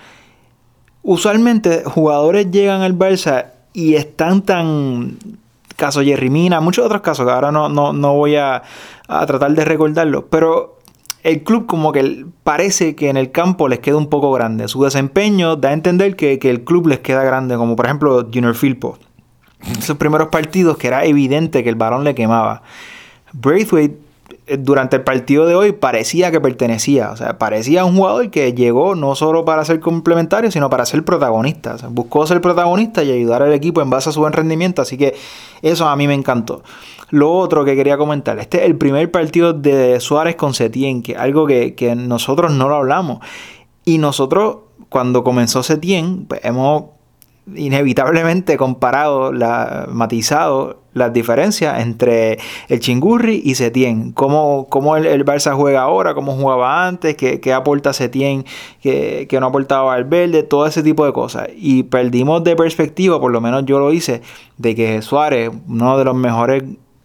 usualmente 1.03 1.82
jugadores 1.84 2.50
llegan 2.50 2.82
al 2.82 2.96
Barça 2.96 3.46
y 3.72 3.94
están 3.94 4.42
tan 4.42 5.16
caso 5.76 6.03
Jerry 6.03 6.30
Mina, 6.30 6.61
muchos 6.61 6.84
otros 6.84 7.03
casos 7.03 7.26
que 7.26 7.32
ahora 7.32 7.50
no, 7.50 7.68
no, 7.68 7.92
no 7.92 8.14
voy 8.14 8.36
a, 8.36 8.62
a, 9.09 9.26
tratar 9.26 9.53
de 9.53 9.64
recordarlo, 9.64 10.26
pero 10.26 10.78
el 11.22 11.42
club 11.42 11.66
como 11.66 11.92
que 11.92 12.26
parece 12.44 12.94
que 12.94 13.09
en 13.09 13.16
el 13.16 13.30
campo 13.30 13.68
les 13.68 13.78
queda 13.78 13.96
un 13.96 14.09
poco 14.09 14.32
grande. 14.32 14.68
Su 14.68 14.82
desempeño 14.82 15.57
da 15.57 15.70
a 15.70 15.72
entender 15.72 16.16
que, 16.16 16.38
que 16.38 16.50
el 16.50 16.64
club 16.64 16.88
les 16.88 17.00
queda 17.00 17.22
grande, 17.22 17.57
como 17.57 17.76
por 17.76 17.86
ejemplo 17.86 18.28
Junior 18.32 18.55
Filpo. 18.55 18.98
En 19.64 19.80
sus 19.80 19.96
primeros 19.96 20.28
partidos 20.28 20.76
que 20.76 20.88
era 20.88 21.05
evidente 21.05 21.62
que 21.62 21.68
el 21.68 21.76
balón 21.76 22.03
le 22.03 22.14
quemaba. 22.14 22.62
Braithwaite 23.32 24.01
durante 24.59 24.97
el 24.97 25.03
partido 25.03 25.47
de 25.47 25.55
hoy 25.55 25.72
parecía 25.72 26.30
que 26.30 26.41
pertenecía, 26.41 27.11
o 27.11 27.16
sea, 27.16 27.39
parecía 27.39 27.85
un 27.85 27.97
jugador 27.97 28.30
que 28.30 28.53
llegó 28.53 28.95
no 28.95 29.14
solo 29.14 29.45
para 29.45 29.64
ser 29.64 29.80
complementario, 29.80 30.51
sino 30.51 30.70
para 30.70 30.87
ser 30.87 31.05
protagonista. 31.05 31.76
buscó 31.91 32.26
ser 32.26 32.41
protagonista 32.41 33.03
y 33.03 33.12
ayudar 33.12 33.43
al 33.43 33.53
equipo 33.53 33.80
en 33.83 33.91
base 33.91 34.11
a 34.11 34.12
su 34.12 34.20
buen 34.20 34.33
rendimiento, 34.33 34.83
así 34.83 34.97
que 34.97 35.14
eso 35.62 35.89
a 35.89 35.97
mí 35.97 36.07
me 36.07 36.14
encantó. 36.14 36.62
Lo 37.11 37.33
otro 37.33 37.64
que 37.64 37.76
quería 37.76 37.97
comentar, 37.99 38.39
este 38.39 38.59
es 38.59 38.64
el 38.64 38.76
primer 38.76 39.11
partido 39.11 39.53
de 39.53 40.01
Suárez 40.01 40.37
con 40.37 40.55
Setien, 40.55 41.03
que 41.03 41.16
algo 41.16 41.47
que, 41.47 41.74
que 41.74 41.95
nosotros 41.95 42.53
no 42.53 42.68
lo 42.68 42.76
hablamos. 42.76 43.20
Y 43.85 43.99
nosotros, 43.99 44.59
cuando 44.89 45.24
comenzó 45.24 45.62
Setien, 45.62 46.26
pues 46.26 46.41
hemos 46.45 46.85
inevitablemente 47.55 48.57
comparado, 48.57 49.33
la, 49.33 49.87
matizado 49.91 50.82
las 50.95 51.12
diferencias 51.12 51.80
entre 51.80 52.38
el 52.68 52.80
Chingurri 52.80 53.40
y 53.45 53.55
Setien. 53.55 54.12
Cómo, 54.12 54.66
cómo 54.68 54.97
el, 54.97 55.07
el, 55.07 55.24
Barça 55.24 55.55
juega 55.55 55.82
ahora, 55.82 56.14
cómo 56.14 56.32
jugaba 56.36 56.86
antes, 56.86 57.16
qué, 57.16 57.40
qué 57.40 57.53
aporta 57.53 57.93
Setien, 57.93 58.45
qué, 58.80 59.26
qué 59.28 59.40
no 59.40 59.47
aportaba 59.47 59.95
al 59.95 60.05
verde, 60.05 60.43
todo 60.43 60.66
ese 60.66 60.82
tipo 60.82 61.05
de 61.05 61.12
cosas. 61.12 61.49
Y 61.57 61.84
perdimos 61.84 62.45
de 62.45 62.57
perspectiva, 62.57 63.20
por 63.20 63.32
lo 63.32 63.40
menos 63.40 63.64
yo 63.64 63.78
lo 63.78 63.93
hice, 63.93 64.22
de 64.59 64.74
que 64.74 65.03
Suárez, 65.03 65.51
uno 65.68 65.99
de 65.99 66.05
los 66.05 66.14
mejores 66.14 66.64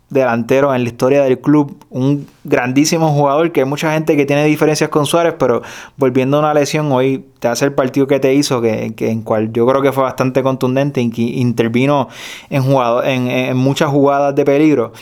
delantero 0.10 0.74
en 0.74 0.84
la 0.84 0.90
historia 0.90 1.24
del 1.24 1.40
club, 1.40 1.78
un 1.90 2.28
grandísimo 2.44 3.10
jugador 3.10 3.52
que 3.52 3.62
hay 3.62 3.66
mucha 3.66 3.94
gente 3.94 4.16
que 4.16 4.26
tiene 4.26 4.46
diferencias 4.46 4.90
con 4.90 5.06
Suárez, 5.06 5.36
pero 5.38 5.62
volviendo 5.98 6.38
a 6.38 6.40
una 6.40 6.54
lesión 6.54 6.92
hoy 6.92 7.26
te 7.40 7.48
hace 7.48 7.66
el 7.66 7.74
partido 7.74 8.08
que 8.08 8.20
te 8.20 8.34
hizo, 8.34 8.62
que, 8.62 8.94
que 8.96 9.10
en 9.10 9.22
cual 9.22 9.52
yo 9.52 9.68
creo 9.68 9.82
que 9.82 9.92
fue 9.92 10.04
bastante 10.04 10.44
contundente, 10.44 11.02
y 11.02 11.10
que 11.10 11.22
intervino 11.22 12.08
en, 12.50 12.64
jugado, 12.64 13.04
en, 13.04 13.28
en 13.28 13.58
muchas 13.58 13.90
jugadas 13.90 14.34
de 14.36 14.46
peligro 14.46 14.94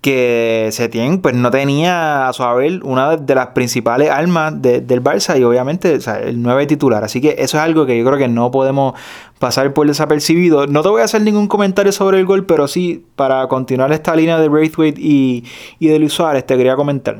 que 0.00 0.68
Setien 0.72 1.20
pues 1.20 1.34
no 1.34 1.50
tenía 1.50 2.28
a 2.28 2.32
su 2.32 2.42
haber 2.42 2.82
una 2.84 3.16
de 3.16 3.34
las 3.34 3.48
principales 3.48 4.10
armas 4.10 4.60
de, 4.62 4.80
del 4.80 5.02
Barça 5.02 5.38
y 5.38 5.44
obviamente 5.44 5.96
o 5.96 6.00
sea, 6.00 6.18
el 6.20 6.40
9 6.40 6.66
titular. 6.66 7.04
Así 7.04 7.20
que 7.20 7.36
eso 7.38 7.58
es 7.58 7.62
algo 7.62 7.84
que 7.84 7.98
yo 7.98 8.04
creo 8.04 8.18
que 8.18 8.28
no 8.28 8.50
podemos 8.50 8.94
pasar 9.38 9.74
por 9.74 9.86
desapercibido. 9.86 10.66
No 10.66 10.82
te 10.82 10.88
voy 10.88 11.02
a 11.02 11.04
hacer 11.04 11.20
ningún 11.22 11.48
comentario 11.48 11.92
sobre 11.92 12.18
el 12.18 12.24
gol, 12.24 12.46
pero 12.46 12.66
sí 12.66 13.04
para 13.14 13.46
continuar 13.48 13.92
esta 13.92 14.16
línea 14.16 14.38
de 14.38 14.48
Braithwaite 14.48 15.00
y, 15.00 15.44
y 15.78 15.88
de 15.88 15.98
Luis 15.98 16.14
Suárez 16.14 16.46
te 16.46 16.56
quería 16.56 16.76
comentar. 16.76 17.18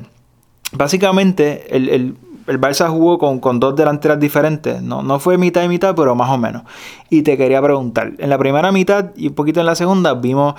Básicamente 0.72 1.76
el, 1.76 1.88
el 1.88 2.16
el 2.46 2.60
Barça 2.60 2.88
jugó 2.88 3.16
con, 3.18 3.38
con, 3.38 3.60
dos 3.60 3.76
delanteras 3.76 4.18
diferentes. 4.18 4.82
No, 4.82 5.02
no 5.02 5.20
fue 5.20 5.38
mitad 5.38 5.62
y 5.62 5.68
mitad, 5.68 5.94
pero 5.94 6.16
más 6.16 6.30
o 6.30 6.38
menos. 6.38 6.62
Y 7.08 7.22
te 7.22 7.36
quería 7.36 7.62
preguntar, 7.62 8.12
en 8.18 8.28
la 8.28 8.38
primera 8.38 8.72
mitad 8.72 9.10
y 9.14 9.28
un 9.28 9.34
poquito 9.34 9.60
en 9.60 9.66
la 9.66 9.76
segunda 9.76 10.14
vimos 10.14 10.54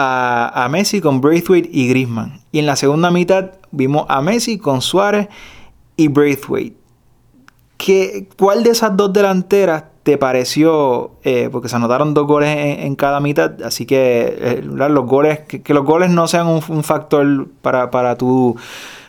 a, 0.00 0.64
a, 0.64 0.68
Messi 0.68 1.00
con 1.00 1.20
Braithwaite 1.20 1.68
y 1.72 1.88
Griezmann. 1.88 2.40
Y 2.52 2.58
en 2.58 2.66
la 2.66 2.76
segunda 2.76 3.10
mitad 3.10 3.50
vimos 3.70 4.06
a 4.08 4.22
Messi 4.22 4.58
con 4.58 4.80
Suárez 4.80 5.28
y 5.96 6.08
Braithwaite. 6.08 6.76
¿Qué, 7.76 8.28
¿Cuál 8.38 8.62
de 8.62 8.70
esas 8.70 8.96
dos 8.96 9.12
delanteras 9.12 9.84
te 10.02 10.18
pareció? 10.18 11.12
Eh, 11.24 11.48
porque 11.50 11.68
se 11.68 11.76
anotaron 11.76 12.14
dos 12.14 12.26
goles 12.26 12.50
en, 12.50 12.86
en 12.86 12.96
cada 12.96 13.20
mitad, 13.20 13.62
así 13.62 13.86
que 13.86 14.36
eh, 14.38 14.62
los 14.62 15.06
goles, 15.06 15.40
que, 15.40 15.62
que, 15.62 15.72
los 15.72 15.84
goles 15.84 16.10
no 16.10 16.28
sean 16.28 16.46
un, 16.46 16.62
un 16.68 16.84
factor 16.84 17.48
para, 17.62 17.90
para 17.90 18.16
tu 18.16 18.56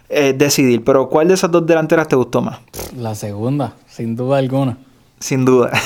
eh, 0.10 0.34
decidir. 0.38 0.84
Pero 0.84 1.10
¿cuál 1.10 1.28
de 1.30 1.34
esas 1.34 1.52
dos 1.52 1.66
delanteras 1.66 2.08
te 2.08 2.16
gustó 2.16 2.42
más? 2.42 2.60
La 2.96 3.16
segunda, 3.16 3.74
sin 3.88 4.16
duda 4.16 4.38
alguna. 4.38 4.78
Sin 5.20 5.46
duda. 5.46 5.72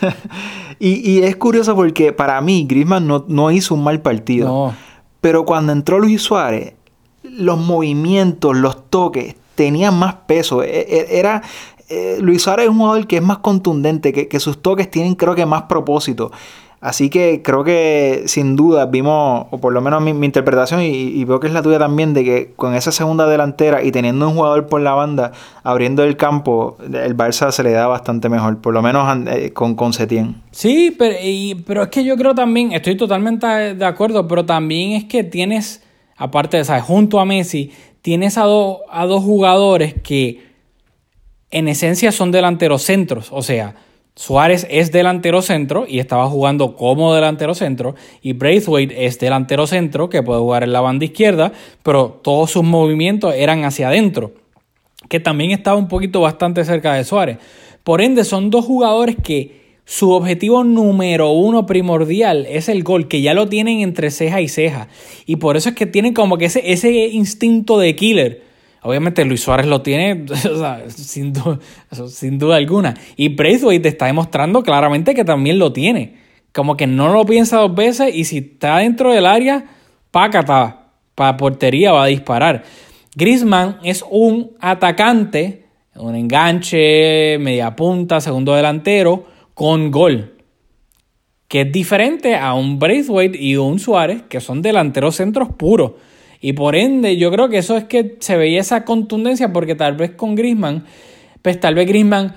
y, 0.80 1.10
y, 1.10 1.22
es 1.22 1.36
curioso 1.36 1.76
porque 1.76 2.12
para 2.12 2.40
mí 2.40 2.66
Griezmann 2.66 3.06
no, 3.06 3.24
no 3.28 3.50
hizo 3.50 3.74
un 3.74 3.84
mal 3.84 4.00
partido. 4.00 4.48
No. 4.48 4.74
Pero 5.20 5.44
cuando 5.44 5.72
entró 5.72 6.00
Luis 6.00 6.22
Suárez, 6.22 6.74
los 7.22 7.58
movimientos, 7.58 8.56
los 8.56 8.88
toques, 8.88 9.36
tenían 9.54 9.98
más 9.98 10.14
peso. 10.26 10.62
E, 10.62 10.80
e, 10.80 11.18
era, 11.18 11.42
eh, 11.88 12.18
Luis 12.20 12.42
Suárez 12.42 12.64
es 12.64 12.70
un 12.70 12.78
jugador 12.78 13.06
que 13.06 13.16
es 13.16 13.22
más 13.22 13.38
contundente, 13.38 14.12
que, 14.12 14.26
que 14.26 14.40
sus 14.40 14.62
toques 14.62 14.90
tienen 14.90 15.14
creo 15.14 15.34
que 15.34 15.44
más 15.44 15.64
propósito. 15.64 16.32
Así 16.80 17.10
que 17.10 17.42
creo 17.42 17.62
que 17.62 18.22
sin 18.24 18.56
duda 18.56 18.86
vimos, 18.86 19.46
o 19.50 19.58
por 19.58 19.74
lo 19.74 19.82
menos 19.82 20.00
mi, 20.00 20.12
interpretación, 20.24 20.80
y, 20.80 20.88
y, 20.88 21.24
veo 21.24 21.38
que 21.38 21.46
es 21.46 21.52
la 21.52 21.60
tuya 21.60 21.78
también, 21.78 22.14
de 22.14 22.24
que 22.24 22.52
con 22.56 22.74
esa 22.74 22.90
segunda 22.90 23.26
delantera 23.26 23.82
y 23.82 23.92
teniendo 23.92 24.26
un 24.26 24.34
jugador 24.34 24.66
por 24.66 24.80
la 24.80 24.92
banda 24.92 25.32
abriendo 25.62 26.04
el 26.04 26.16
campo, 26.16 26.78
el 26.80 27.14
Barça 27.14 27.52
se 27.52 27.62
le 27.62 27.72
da 27.72 27.86
bastante 27.86 28.30
mejor, 28.30 28.62
por 28.62 28.72
lo 28.72 28.80
menos 28.80 29.06
eh, 29.28 29.52
con, 29.52 29.74
con 29.74 29.92
Setién. 29.92 30.40
Sí, 30.52 30.94
pero, 30.98 31.16
pero 31.66 31.82
es 31.82 31.88
que 31.90 32.02
yo 32.02 32.16
creo 32.16 32.34
también, 32.34 32.72
estoy 32.72 32.96
totalmente 32.96 33.46
de 33.74 33.84
acuerdo, 33.84 34.26
pero 34.26 34.46
también 34.46 34.92
es 34.92 35.04
que 35.04 35.22
tienes, 35.22 35.82
aparte 36.16 36.56
de, 36.56 36.64
¿sabes? 36.64 36.84
Junto 36.84 37.20
a 37.20 37.26
Messi, 37.26 37.72
tienes 38.00 38.38
a, 38.38 38.44
do, 38.44 38.80
a 38.90 39.04
dos 39.04 39.22
jugadores 39.22 39.96
que 40.02 40.48
en 41.50 41.68
esencia 41.68 42.10
son 42.10 42.32
delanteros 42.32 42.80
centros, 42.80 43.28
o 43.32 43.42
sea, 43.42 43.74
Suárez 44.16 44.66
es 44.68 44.92
delantero 44.92 45.40
centro 45.40 45.86
y 45.88 45.98
estaba 45.98 46.28
jugando 46.28 46.76
como 46.76 47.14
delantero 47.14 47.54
centro. 47.54 47.94
Y 48.22 48.32
Braithwaite 48.32 49.06
es 49.06 49.18
delantero 49.18 49.66
centro 49.66 50.10
que 50.10 50.22
puede 50.22 50.40
jugar 50.40 50.62
en 50.62 50.72
la 50.72 50.80
banda 50.80 51.04
izquierda, 51.04 51.52
pero 51.82 52.20
todos 52.22 52.50
sus 52.50 52.64
movimientos 52.64 53.34
eran 53.34 53.64
hacia 53.64 53.88
adentro, 53.88 54.32
que 55.08 55.20
también 55.20 55.52
estaba 55.52 55.76
un 55.76 55.88
poquito 55.88 56.20
bastante 56.20 56.64
cerca 56.64 56.94
de 56.94 57.04
Suárez. 57.04 57.38
Por 57.82 58.02
ende, 58.02 58.24
son 58.24 58.50
dos 58.50 58.66
jugadores 58.66 59.16
que 59.22 59.60
su 59.84 60.12
objetivo 60.12 60.62
número 60.62 61.30
uno 61.30 61.66
primordial 61.66 62.46
es 62.48 62.68
el 62.68 62.84
gol, 62.84 63.08
que 63.08 63.22
ya 63.22 63.34
lo 63.34 63.48
tienen 63.48 63.80
entre 63.80 64.10
ceja 64.10 64.40
y 64.40 64.48
ceja. 64.48 64.88
Y 65.26 65.36
por 65.36 65.56
eso 65.56 65.70
es 65.70 65.74
que 65.74 65.86
tienen 65.86 66.14
como 66.14 66.38
que 66.38 66.44
ese, 66.44 66.72
ese 66.72 66.90
instinto 67.08 67.78
de 67.78 67.96
killer 67.96 68.49
Obviamente 68.82 69.24
Luis 69.24 69.42
Suárez 69.42 69.66
lo 69.66 69.82
tiene 69.82 70.24
sin, 70.88 71.32
duda, 71.32 71.58
sin, 72.08 72.38
duda 72.38 72.56
alguna. 72.56 72.94
Y 73.16 73.28
Braithwaite 73.28 73.88
está 73.88 74.06
demostrando 74.06 74.62
claramente 74.62 75.14
que 75.14 75.24
también 75.24 75.58
lo 75.58 75.72
tiene. 75.72 76.16
Como 76.52 76.76
que 76.76 76.86
no 76.86 77.12
lo 77.12 77.24
piensa 77.26 77.58
dos 77.58 77.74
veces 77.74 78.14
y 78.14 78.24
si 78.24 78.38
está 78.38 78.78
dentro 78.78 79.12
del 79.12 79.26
área, 79.26 79.66
pácata, 80.10 80.88
para 81.14 81.36
portería 81.36 81.92
va 81.92 82.04
a 82.04 82.06
disparar. 82.06 82.64
Griezmann 83.14 83.78
es 83.84 84.04
un 84.08 84.52
atacante, 84.60 85.66
un 85.94 86.14
enganche, 86.14 87.38
media 87.38 87.76
punta, 87.76 88.20
segundo 88.20 88.54
delantero, 88.54 89.26
con 89.54 89.90
gol. 89.90 90.36
Que 91.48 91.62
es 91.62 91.72
diferente 91.72 92.36
a 92.36 92.54
un 92.54 92.78
Braithwaite 92.78 93.36
y 93.38 93.56
un 93.56 93.78
Suárez, 93.78 94.22
que 94.28 94.40
son 94.40 94.62
delanteros 94.62 95.16
centros 95.16 95.48
puros. 95.50 95.92
Y 96.40 96.54
por 96.54 96.74
ende, 96.74 97.16
yo 97.16 97.30
creo 97.30 97.48
que 97.48 97.58
eso 97.58 97.76
es 97.76 97.84
que 97.84 98.16
se 98.20 98.36
veía 98.36 98.60
esa 98.60 98.84
contundencia 98.84 99.52
porque 99.52 99.74
tal 99.74 99.94
vez 99.94 100.12
con 100.12 100.34
Grisman, 100.34 100.86
pues 101.42 101.60
tal 101.60 101.74
vez 101.74 101.86
Grisman, 101.86 102.34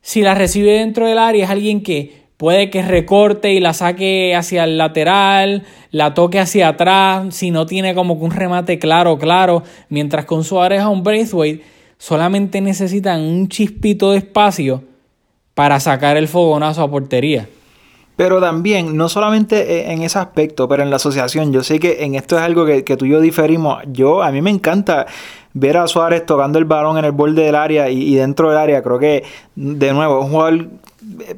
si 0.00 0.22
la 0.22 0.34
recibe 0.34 0.72
dentro 0.72 1.06
del 1.06 1.18
área, 1.18 1.44
es 1.44 1.50
alguien 1.50 1.82
que 1.82 2.24
puede 2.36 2.68
que 2.68 2.82
recorte 2.82 3.52
y 3.52 3.60
la 3.60 3.72
saque 3.72 4.34
hacia 4.34 4.64
el 4.64 4.76
lateral, 4.76 5.62
la 5.92 6.14
toque 6.14 6.40
hacia 6.40 6.68
atrás, 6.68 7.34
si 7.34 7.52
no 7.52 7.64
tiene 7.64 7.94
como 7.94 8.14
un 8.14 8.32
remate 8.32 8.78
claro, 8.80 9.18
claro, 9.18 9.62
mientras 9.88 10.24
con 10.24 10.42
Suárez 10.42 10.80
a 10.80 10.88
un 10.88 11.04
Braithwaite 11.04 11.62
solamente 11.96 12.60
necesitan 12.60 13.20
un 13.20 13.48
chispito 13.48 14.10
de 14.10 14.18
espacio 14.18 14.82
para 15.54 15.78
sacar 15.78 16.16
el 16.16 16.26
fogonazo 16.26 16.82
a 16.82 16.90
portería. 16.90 17.48
Pero 18.16 18.40
también, 18.40 18.96
no 18.96 19.08
solamente 19.08 19.90
en 19.92 20.02
ese 20.02 20.18
aspecto, 20.18 20.68
pero 20.68 20.82
en 20.82 20.90
la 20.90 20.96
asociación, 20.96 21.52
yo 21.52 21.64
sé 21.64 21.80
que 21.80 22.04
en 22.04 22.14
esto 22.14 22.36
es 22.36 22.42
algo 22.42 22.64
que, 22.64 22.82
tú 22.96 23.06
y 23.06 23.10
yo 23.10 23.20
diferimos. 23.20 23.82
Yo, 23.88 24.22
a 24.22 24.30
mí 24.30 24.40
me 24.40 24.50
encanta 24.50 25.06
ver 25.52 25.76
a 25.76 25.88
Suárez 25.88 26.24
tocando 26.24 26.58
el 26.58 26.64
balón 26.64 26.96
en 26.98 27.04
el 27.04 27.12
borde 27.12 27.42
del 27.42 27.56
área 27.56 27.90
y, 27.90 28.14
dentro 28.14 28.50
del 28.50 28.58
área. 28.58 28.82
Creo 28.82 29.00
que, 29.00 29.24
de 29.56 29.92
nuevo, 29.92 30.20
es 30.20 30.24
un 30.26 30.30
jugador 30.30 30.68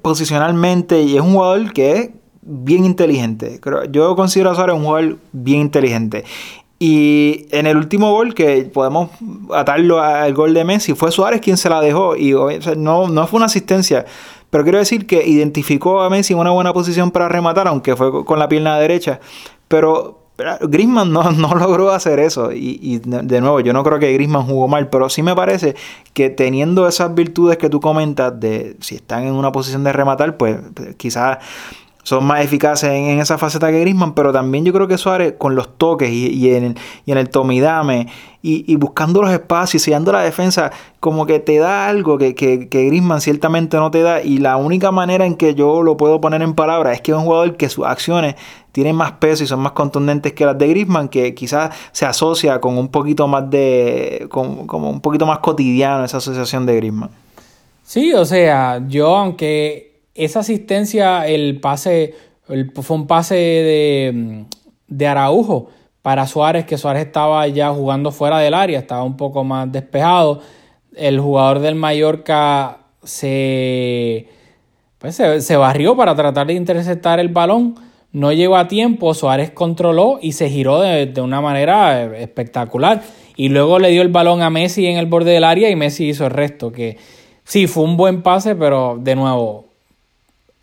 posicionalmente 0.03 1.01
y 1.03 1.17
es 1.17 1.23
un 1.23 1.33
jugador 1.33 1.73
que 1.73 1.93
es 1.93 2.11
bien 2.43 2.85
inteligente. 2.85 3.59
Yo 3.91 4.15
considero 4.15 4.51
a 4.51 4.55
Suárez 4.55 4.77
un 4.77 4.85
jugador 4.85 5.17
bien 5.33 5.63
inteligente. 5.63 6.25
Y 6.79 7.47
en 7.53 7.67
el 7.67 7.79
último 7.79 8.13
gol, 8.13 8.35
que 8.35 8.65
podemos 8.65 9.09
atarlo 9.55 9.99
al 9.99 10.35
gol 10.35 10.53
de 10.53 10.63
Messi, 10.63 10.93
fue 10.93 11.11
Suárez 11.11 11.41
quien 11.41 11.57
se 11.57 11.71
la 11.71 11.81
dejó. 11.81 12.17
Y 12.17 12.35
no, 12.77 13.09
no 13.09 13.27
fue 13.27 13.39
una 13.39 13.47
asistencia. 13.47 14.05
Pero 14.57 14.65
quiero 14.65 14.79
decir 14.79 15.07
que 15.07 15.29
identificó 15.29 16.01
a 16.01 16.09
Messi 16.09 16.33
en 16.33 16.39
una 16.39 16.51
buena 16.51 16.73
posición 16.73 17.11
para 17.11 17.29
rematar, 17.29 17.69
aunque 17.69 17.95
fue 17.95 18.25
con 18.25 18.39
la 18.39 18.49
pierna 18.49 18.79
derecha. 18.79 19.21
Pero 19.69 20.23
Griezmann 20.63 21.13
no, 21.13 21.31
no, 21.33 21.55
logró 21.55 21.91
hacer 21.91 22.21
eso. 22.21 22.53
Y, 22.53 22.79
y, 22.81 22.99
de 23.05 23.41
nuevo, 23.43 23.61
yo 23.61 23.75
no 23.75 23.85
creo 23.85 23.99
que 23.99 24.11
Griezmann 24.15 24.47
jugó 24.47 24.67
mal, 24.67 24.89
pero 24.89 25.11
sí 25.11 25.23
me 25.23 25.35
parece 25.35 25.77
que 26.15 26.31
teniendo 26.31 26.89
esas 26.89 27.15
virtudes 27.15 27.59
que 27.59 27.69
tú 27.69 27.83
comentas 27.83 28.41
de 28.41 28.79
si 28.81 28.95
están 28.95 29.25
en 29.25 29.35
una 29.35 29.53
posición 29.53 29.85
de 29.85 29.93
rematar, 29.93 30.39
pues 30.39 30.57
quizás 30.97 31.37
son 32.07 32.25
más 32.25 32.45
eficaces 32.45 32.89
en, 32.89 33.19
esa 33.19 33.37
faceta 33.37 33.69
que 33.73 33.81
Grisman, 33.81 34.15
pero 34.15 34.33
también 34.33 34.65
yo 34.65 34.73
creo 34.73 34.87
que 34.87 34.97
Suárez 34.97 35.35
con 35.39 35.57
los 35.57 35.77
toques 35.77 36.09
y, 36.09 36.55
en, 36.55 36.63
el, 36.63 36.79
y 37.05 37.11
en 37.11 37.19
el 37.19 37.29
tomidame 37.31 38.07
y, 38.43 38.77
buscando 38.77 39.23
los 39.23 39.33
espacios 39.33 39.83
y 39.83 39.87
sellando 39.87 40.13
la 40.13 40.21
defensa, 40.21 40.71
como 41.01 41.27
que 41.27 41.41
te 41.41 41.59
da 41.59 41.89
algo 41.89 42.17
que, 42.17 42.37
que, 42.37 42.57
Grisman 42.69 43.21
ciertamente 43.21 43.77
no 43.79 43.91
te 43.91 44.03
da. 44.03 44.23
Y 44.23 44.39
la 44.39 44.57
única 44.57 44.93
manera 44.93 45.27
en 45.27 45.35
que 45.35 45.57
yo 45.57 45.83
lo 45.83 45.97
puedo 45.97 46.21
poner 46.21 46.43
en 46.43 46.55
palabras 46.55 46.95
es 46.95 47.01
que 47.01 47.11
es 47.11 47.19
un 47.19 47.25
jugador 47.25 47.57
que 47.57 47.69
sus 47.69 47.85
acciones 47.85 48.37
tienen 48.71 48.95
más 48.95 49.11
peso 49.11 49.43
y 49.43 49.49
son 49.49 49.59
más 49.59 49.73
contundentes 49.73 50.33
que 50.33 50.47
las 50.47 50.57
de 50.57 50.69
Grisman, 50.69 51.09
que 51.09 51.35
quizás 51.35 51.75
se 51.91 52.07
asocia 52.07 52.61
con 52.61 52.79
un 52.79 52.87
poquito 52.87 53.27
más 53.27 53.51
de. 53.51 54.29
como 54.31 54.91
un 54.91 55.01
poquito 55.01 55.27
más 55.27 55.41
cotidiano 55.41 56.05
esa 56.05 56.19
asociación 56.19 56.67
de 56.67 56.77
Grisman. 56.77 57.11
Sí, 57.83 58.13
o 58.15 58.25
sea, 58.25 58.81
yo 58.87 59.17
aunque 59.17 59.96
esa 60.17 60.41
asistencia, 60.41 61.27
el 61.27 61.61
pase, 61.61 62.15
fue 62.47 62.97
un 62.97 63.07
pase 63.07 63.35
de, 63.35 64.45
de 64.89 65.07
Araujo 65.07 65.69
para 66.03 66.27
Suárez, 66.27 66.65
que 66.65 66.79
Suárez 66.79 67.07
estaba 67.07 67.47
ya 67.49 67.71
jugando 67.71 68.13
fuera 68.13 68.39
del 68.39 68.55
área, 68.55 68.79
estaba 68.79 69.03
un 69.03 69.17
poco 69.17 69.43
más 69.43 69.71
despejado. 69.73 70.41
El 70.95 71.19
jugador 71.21 71.59
del 71.59 71.75
Mallorca 71.75 72.79
se, 73.03 74.29
pues 74.99 75.17
se, 75.17 75.57
barrió 75.57 75.97
para 75.97 76.15
tratar 76.15 76.47
de 76.47 76.55
interceptar 76.55 77.19
el 77.19 77.29
balón. 77.29 77.75
No 78.13 78.33
llegó 78.33 78.57
a 78.57 78.69
tiempo, 78.69 79.13
Suárez 79.15 79.51
controló 79.51 80.19
y 80.23 80.33
se 80.33 80.49
giró 80.49 80.81
de, 80.81 81.07
de, 81.07 81.21
una 81.21 81.41
manera 81.41 82.17
espectacular. 82.17 83.03
Y 83.37 83.49
luego 83.49 83.79
le 83.79 83.91
dio 83.91 84.01
el 84.03 84.09
balón 84.09 84.43
a 84.43 84.49
Messi 84.49 84.87
en 84.87 84.97
el 84.97 85.07
borde 85.07 85.33
del 85.33 85.45
área 85.45 85.69
y 85.71 85.77
Messi 85.77 86.09
hizo 86.09 86.25
el 86.25 86.31
resto. 86.31 86.71
Que 86.73 86.99
sí, 87.45 87.67
fue 87.67 87.83
un 87.83 87.97
buen 87.97 88.23
pase, 88.23 88.55
pero 88.55 88.97
de 88.99 89.17
nuevo, 89.17 89.66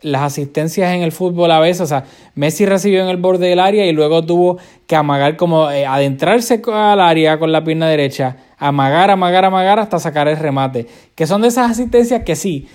las 0.04 0.22
asistencias 0.22 0.94
en 0.94 1.02
el 1.02 1.12
fútbol 1.12 1.50
a 1.52 1.60
veces, 1.60 1.82
o 1.82 1.88
sea, 1.88 2.04
Messi 2.36 2.66
recibió 2.66 3.02
en 3.02 3.10
el 3.10 3.18
borde 3.18 3.48
del 3.48 3.60
área 3.60 3.86
y 3.86 3.92
luego 3.92 4.24
tuvo 4.24 4.58
que 4.86 4.96
amagar 4.96 5.36
como 5.38 5.72
eh, 5.72 5.86
adentrarse 5.86 6.62
al 6.72 7.00
área 7.00 7.40
con 7.40 7.52
la 7.52 7.64
pierna 7.64 7.88
derecha, 7.88 8.38
amagar, 8.58 9.10
amagar, 9.10 9.46
amagar 9.46 9.80
hasta 9.80 10.00
sacar 10.00 10.28
el 10.28 10.38
remate, 10.38 10.88
que 11.16 11.26
son 11.26 11.42
de 11.42 11.48
esas 11.48 11.72
asistencias 11.72 12.24
que 12.24 12.36
sí, 12.36 12.68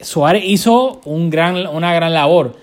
Suárez 0.00 0.44
hizo 0.46 1.00
un 1.04 1.30
gran, 1.30 1.66
una 1.66 1.94
gran 1.94 2.12
labor, 2.14 2.56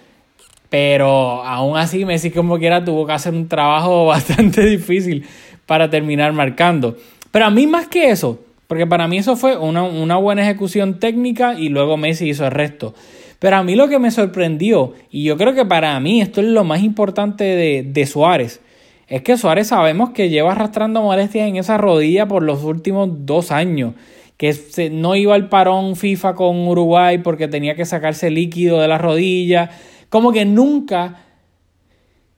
pero 0.69 1.43
aún 1.43 1.77
así 1.77 2.05
Messi 2.05 2.31
como 2.31 2.57
quiera 2.57 2.83
tuvo 2.83 3.05
que 3.05 3.13
hacer 3.13 3.33
un 3.33 3.47
trabajo 3.47 4.05
bastante 4.07 4.65
difícil 4.65 5.25
para 5.65 5.89
terminar 5.89 6.33
marcando. 6.33 6.95
Pero 7.31 7.45
a 7.45 7.49
mí 7.49 7.67
más 7.67 7.87
que 7.87 8.09
eso, 8.09 8.39
porque 8.67 8.87
para 8.87 9.07
mí 9.07 9.17
eso 9.17 9.35
fue 9.35 9.57
una, 9.57 9.83
una 9.83 10.17
buena 10.17 10.43
ejecución 10.43 10.99
técnica 10.99 11.55
y 11.57 11.69
luego 11.69 11.97
Messi 11.97 12.29
hizo 12.29 12.45
el 12.45 12.51
resto. 12.51 12.93
Pero 13.41 13.55
a 13.55 13.63
mí 13.63 13.73
lo 13.73 13.87
que 13.87 13.97
me 13.97 14.11
sorprendió, 14.11 14.93
y 15.09 15.23
yo 15.23 15.35
creo 15.35 15.55
que 15.55 15.65
para 15.65 15.99
mí 15.99 16.21
esto 16.21 16.41
es 16.41 16.47
lo 16.47 16.63
más 16.63 16.83
importante 16.83 17.43
de, 17.43 18.05
Suárez, 18.05 18.61
es 19.07 19.23
que 19.23 19.35
Suárez 19.35 19.69
sabemos 19.69 20.11
que 20.11 20.29
lleva 20.29 20.51
arrastrando 20.51 21.01
molestias 21.01 21.49
en 21.49 21.55
esa 21.55 21.79
rodilla 21.79 22.27
por 22.27 22.43
los 22.43 22.63
últimos 22.63 23.09
dos 23.25 23.51
años, 23.51 23.95
que 24.37 24.53
no 24.91 25.15
iba 25.15 25.33
al 25.33 25.49
parón 25.49 25.95
FIFA 25.95 26.35
con 26.35 26.67
Uruguay 26.67 27.17
porque 27.17 27.47
tenía 27.47 27.73
que 27.73 27.85
sacarse 27.85 28.29
líquido 28.29 28.79
de 28.79 28.87
la 28.87 28.99
rodilla, 28.99 29.71
como 30.09 30.31
que 30.31 30.45
nunca 30.45 31.23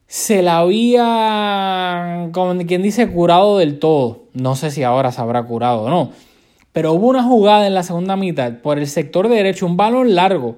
se 0.06 0.40
la 0.40 0.60
había, 0.60 2.30
como 2.32 2.56
quien 2.64 2.80
dice, 2.80 3.10
curado 3.10 3.58
del 3.58 3.78
todo. 3.78 4.22
No 4.32 4.56
sé 4.56 4.70
si 4.70 4.82
ahora 4.82 5.12
se 5.12 5.20
habrá 5.20 5.42
curado 5.42 5.82
o 5.82 5.90
no. 5.90 6.12
Pero 6.72 6.94
hubo 6.94 7.08
una 7.08 7.24
jugada 7.24 7.66
en 7.66 7.74
la 7.74 7.82
segunda 7.82 8.16
mitad 8.16 8.54
por 8.62 8.78
el 8.78 8.86
sector 8.86 9.28
derecho, 9.28 9.66
un 9.66 9.76
balón 9.76 10.14
largo, 10.14 10.56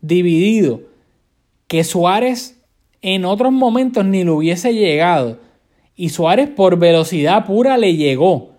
dividido, 0.00 0.80
que 1.66 1.84
Suárez 1.84 2.60
en 3.02 3.24
otros 3.24 3.52
momentos 3.52 4.04
ni 4.04 4.24
lo 4.24 4.36
hubiese 4.36 4.74
llegado. 4.74 5.38
Y 5.96 6.10
Suárez 6.10 6.48
por 6.48 6.78
velocidad 6.78 7.44
pura 7.46 7.76
le 7.76 7.96
llegó. 7.96 8.50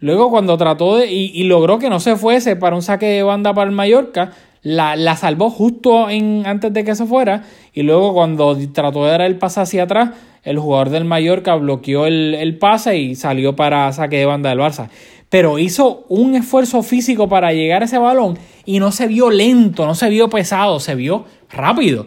Luego 0.00 0.30
cuando 0.30 0.56
trató 0.56 0.96
de... 0.96 1.10
y, 1.10 1.42
logró 1.44 1.78
que 1.78 1.90
no 1.90 2.00
se 2.00 2.16
fuese 2.16 2.56
para 2.56 2.76
un 2.76 2.82
saque 2.82 3.06
de 3.06 3.22
banda 3.22 3.54
para 3.54 3.68
el 3.68 3.74
Mallorca, 3.74 4.32
la, 4.62 4.96
la, 4.96 5.16
salvó 5.16 5.50
justo 5.50 6.10
en, 6.10 6.44
antes 6.46 6.72
de 6.72 6.84
que 6.84 6.94
se 6.94 7.06
fuera. 7.06 7.44
Y 7.72 7.82
luego 7.82 8.14
cuando 8.14 8.56
trató 8.72 9.04
de 9.04 9.10
dar 9.10 9.22
el 9.22 9.38
pase 9.38 9.60
hacia 9.60 9.84
atrás, 9.84 10.10
el 10.44 10.58
jugador 10.58 10.90
del 10.90 11.04
Mallorca 11.04 11.54
bloqueó 11.56 12.06
el, 12.06 12.34
el 12.34 12.58
pase 12.58 12.96
y 12.98 13.14
salió 13.14 13.56
para 13.56 13.92
saque 13.92 14.18
de 14.18 14.26
banda 14.26 14.50
del 14.50 14.60
Barça 14.60 14.88
pero 15.30 15.58
hizo 15.58 16.04
un 16.08 16.34
esfuerzo 16.34 16.82
físico 16.82 17.28
para 17.28 17.52
llegar 17.52 17.82
a 17.82 17.84
ese 17.84 17.98
balón 17.98 18.38
y 18.64 18.80
no 18.80 18.92
se 18.92 19.06
vio 19.06 19.30
lento, 19.30 19.86
no 19.86 19.94
se 19.94 20.08
vio 20.08 20.28
pesado, 20.28 20.80
se 20.80 20.94
vio 20.94 21.26
rápido. 21.50 22.06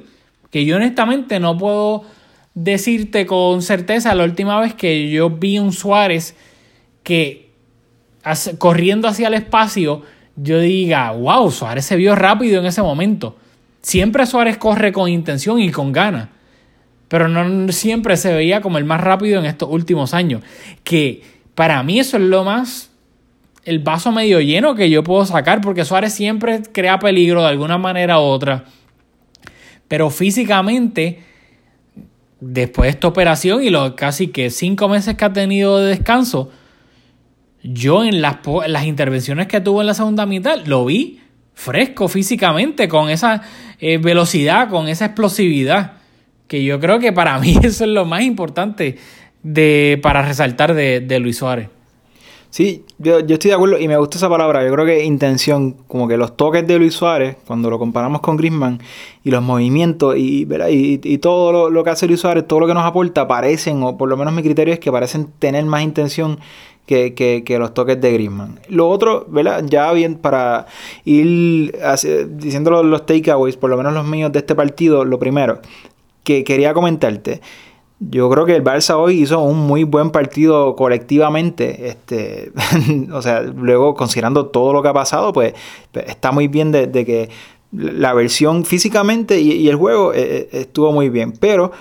Que 0.49 0.65
yo 0.65 0.75
honestamente 0.75 1.39
no 1.39 1.57
puedo 1.57 2.03
decirte 2.53 3.25
con 3.25 3.61
certeza 3.61 4.15
la 4.15 4.23
última 4.23 4.59
vez 4.59 4.73
que 4.73 5.09
yo 5.09 5.29
vi 5.29 5.59
un 5.59 5.71
Suárez 5.71 6.35
que 7.03 7.51
corriendo 8.57 9.07
hacia 9.07 9.27
el 9.27 9.35
espacio, 9.35 10.03
yo 10.35 10.59
diga, 10.59 11.11
wow, 11.11 11.49
Suárez 11.51 11.85
se 11.85 11.95
vio 11.95 12.15
rápido 12.15 12.59
en 12.59 12.65
ese 12.65 12.81
momento. 12.81 13.35
Siempre 13.81 14.25
Suárez 14.25 14.57
corre 14.57 14.91
con 14.91 15.09
intención 15.09 15.59
y 15.59 15.71
con 15.71 15.91
ganas, 15.91 16.29
pero 17.07 17.27
no 17.27 17.71
siempre 17.71 18.17
se 18.17 18.33
veía 18.33 18.61
como 18.61 18.77
el 18.77 18.85
más 18.85 19.01
rápido 19.01 19.39
en 19.39 19.45
estos 19.45 19.69
últimos 19.71 20.13
años. 20.13 20.43
Que 20.83 21.23
para 21.55 21.81
mí 21.83 21.99
eso 21.99 22.17
es 22.17 22.23
lo 22.23 22.43
más 22.43 22.90
el 23.63 23.79
vaso 23.79 24.11
medio 24.11 24.39
lleno 24.39 24.75
que 24.75 24.89
yo 24.89 25.03
puedo 25.03 25.25
sacar, 25.25 25.61
porque 25.61 25.85
Suárez 25.85 26.13
siempre 26.13 26.61
crea 26.71 26.99
peligro 26.99 27.41
de 27.41 27.49
alguna 27.49 27.77
manera 27.77 28.19
u 28.19 28.23
otra. 28.23 28.65
Pero 29.87 30.09
físicamente, 30.09 31.23
después 32.39 32.87
de 32.87 32.91
esta 32.91 33.07
operación 33.07 33.63
y 33.63 33.69
los 33.69 33.93
casi 33.93 34.27
que 34.27 34.49
cinco 34.49 34.87
meses 34.87 35.15
que 35.15 35.25
ha 35.25 35.33
tenido 35.33 35.79
de 35.79 35.89
descanso, 35.89 36.49
yo 37.63 38.03
en 38.03 38.21
las, 38.21 38.37
las 38.67 38.85
intervenciones 38.85 39.47
que 39.47 39.61
tuvo 39.61 39.81
en 39.81 39.87
la 39.87 39.93
segunda 39.93 40.25
mitad 40.25 40.65
lo 40.65 40.85
vi 40.85 41.19
fresco 41.53 42.07
físicamente, 42.07 42.87
con 42.87 43.09
esa 43.09 43.43
eh, 43.79 43.97
velocidad, 43.97 44.69
con 44.69 44.87
esa 44.87 45.05
explosividad, 45.05 45.93
que 46.47 46.63
yo 46.63 46.79
creo 46.79 46.97
que 46.97 47.11
para 47.11 47.37
mí 47.39 47.57
eso 47.61 47.83
es 47.83 47.91
lo 47.91 48.05
más 48.05 48.23
importante 48.23 48.97
de, 49.43 49.99
para 50.01 50.23
resaltar 50.23 50.73
de, 50.73 51.01
de 51.01 51.19
Luis 51.19 51.37
Suárez. 51.37 51.69
Sí, 52.51 52.83
yo, 52.97 53.19
estoy 53.19 53.49
de 53.49 53.53
acuerdo 53.53 53.79
y 53.79 53.87
me 53.87 53.95
gusta 53.95 54.17
esa 54.17 54.27
palabra. 54.27 54.61
Yo 54.65 54.73
creo 54.73 54.85
que 54.85 55.05
intención, 55.05 55.77
como 55.87 56.09
que 56.09 56.17
los 56.17 56.35
toques 56.35 56.67
de 56.67 56.77
Luis 56.77 56.93
Suárez, 56.93 57.37
cuando 57.47 57.69
lo 57.69 57.79
comparamos 57.79 58.19
con 58.19 58.35
Grisman, 58.35 58.81
y 59.23 59.31
los 59.31 59.41
movimientos 59.41 60.17
y, 60.17 60.45
y, 61.01 61.17
todo 61.19 61.69
lo, 61.69 61.83
que 61.85 61.89
hace 61.89 62.07
Luis 62.07 62.19
Suárez, 62.19 62.45
todo 62.45 62.59
lo 62.59 62.67
que 62.67 62.73
nos 62.73 62.83
aporta, 62.83 63.25
parecen, 63.25 63.81
o 63.83 63.97
por 63.97 64.09
lo 64.09 64.17
menos 64.17 64.33
mi 64.33 64.43
criterio 64.43 64.73
es 64.73 64.81
que 64.81 64.91
parecen 64.91 65.29
tener 65.39 65.63
más 65.63 65.81
intención 65.81 66.41
que, 66.85 67.13
que, 67.13 67.57
los 67.57 67.73
toques 67.73 68.01
de 68.01 68.11
Grisman. 68.11 68.59
Lo 68.67 68.89
otro, 68.89 69.25
¿verdad? 69.29 69.63
Ya 69.65 69.89
bien, 69.93 70.15
para 70.15 70.65
ir 71.05 71.73
diciendo 72.31 72.69
los, 72.71 72.83
los 72.85 73.05
takeaways, 73.05 73.55
por 73.55 73.69
lo 73.69 73.77
menos 73.77 73.93
los 73.93 74.05
míos 74.05 74.29
de 74.29 74.39
este 74.39 74.55
partido, 74.55 75.05
lo 75.05 75.19
primero 75.19 75.61
que 76.25 76.43
quería 76.43 76.73
comentarte 76.73 77.39
yo 78.09 78.29
creo 78.31 78.45
que 78.45 78.55
el 78.55 78.63
Barça 78.63 78.95
hoy 78.95 79.21
hizo 79.21 79.39
un 79.43 79.59
muy 79.59 79.83
buen 79.83 80.09
partido 80.09 80.75
colectivamente. 80.75 81.89
Este, 81.89 82.51
o 83.13 83.21
sea, 83.21 83.41
luego 83.41 83.93
considerando 83.93 84.47
todo 84.47 84.73
lo 84.73 84.81
que 84.81 84.87
ha 84.87 84.93
pasado, 84.93 85.31
pues, 85.31 85.53
pues 85.91 86.07
está 86.07 86.31
muy 86.31 86.47
bien 86.47 86.71
de, 86.71 86.89
que 86.91 87.29
la 87.71 88.13
versión 88.13 88.65
físicamente 88.65 89.39
y, 89.39 89.69
el 89.69 89.75
juego 89.75 90.13
eh, 90.13 90.19
eh, 90.21 90.49
estuvo 90.51 90.91
muy 90.91 91.09
bien. 91.09 91.33
Pero 91.33 91.71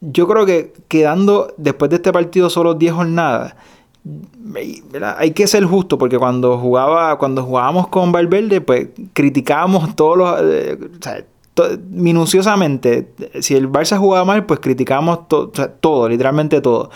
yo 0.00 0.26
creo 0.26 0.44
que 0.44 0.72
quedando 0.88 1.54
después 1.56 1.88
de 1.90 1.96
este 1.96 2.12
partido 2.12 2.50
solo 2.50 2.74
10 2.74 2.92
jornadas, 2.92 3.54
hay 5.18 5.30
que 5.32 5.46
ser 5.46 5.64
justo 5.66 5.98
porque 5.98 6.18
cuando 6.18 6.58
jugaba 6.58 7.18
cuando 7.18 7.44
jugábamos 7.44 7.88
con 7.88 8.10
Valverde 8.12 8.62
pues 8.62 8.88
criticábamos 9.12 9.94
todos 9.94 10.16
los 10.16 10.40
eh, 10.42 10.78
minuciosamente, 11.90 13.08
si 13.40 13.54
el 13.54 13.68
Barça 13.68 13.98
jugaba 13.98 14.24
mal, 14.24 14.46
pues 14.46 14.60
criticamos 14.60 15.28
todo, 15.28 16.08
literalmente 16.08 16.60
todo. 16.60 16.90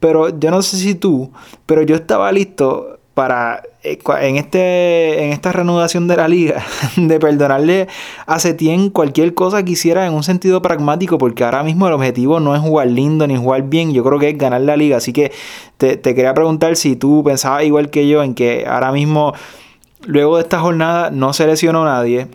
Pero 0.00 0.38
yo 0.38 0.50
no 0.50 0.62
sé 0.62 0.76
si 0.76 0.94
tú, 0.94 1.30
pero 1.66 1.82
yo 1.82 1.96
estaba 1.96 2.30
listo 2.32 2.98
para 3.14 3.64
eh, 3.82 3.98
en 4.20 4.36
este 4.36 5.24
en 5.24 5.32
esta 5.32 5.50
reanudación 5.50 6.06
de 6.06 6.16
la 6.16 6.28
liga 6.28 6.62
de 6.96 7.18
perdonarle 7.18 7.88
a 8.26 8.38
Setien 8.38 8.90
cualquier 8.90 9.34
cosa 9.34 9.64
que 9.64 9.72
hiciera 9.72 10.06
en 10.06 10.14
un 10.14 10.22
sentido 10.22 10.62
pragmático 10.62 11.18
porque 11.18 11.42
ahora 11.42 11.64
mismo 11.64 11.88
el 11.88 11.94
objetivo 11.94 12.38
no 12.38 12.54
es 12.54 12.60
jugar 12.60 12.86
lindo 12.86 13.26
ni 13.26 13.36
jugar 13.36 13.64
bien 13.64 13.92
yo 13.92 14.04
creo 14.04 14.20
que 14.20 14.28
es 14.28 14.38
ganar 14.38 14.60
la 14.60 14.76
liga 14.76 14.98
así 14.98 15.12
que 15.12 15.32
te, 15.78 15.96
te 15.96 16.14
quería 16.14 16.32
preguntar 16.32 16.76
si 16.76 16.94
tú 16.94 17.24
pensabas 17.24 17.64
igual 17.64 17.90
que 17.90 18.06
yo 18.06 18.22
en 18.22 18.36
que 18.36 18.66
ahora 18.68 18.92
mismo 18.92 19.34
luego 20.06 20.36
de 20.36 20.42
esta 20.42 20.60
jornada 20.60 21.10
no 21.10 21.32
se 21.32 21.44
lesionó 21.48 21.84
nadie 21.84 22.28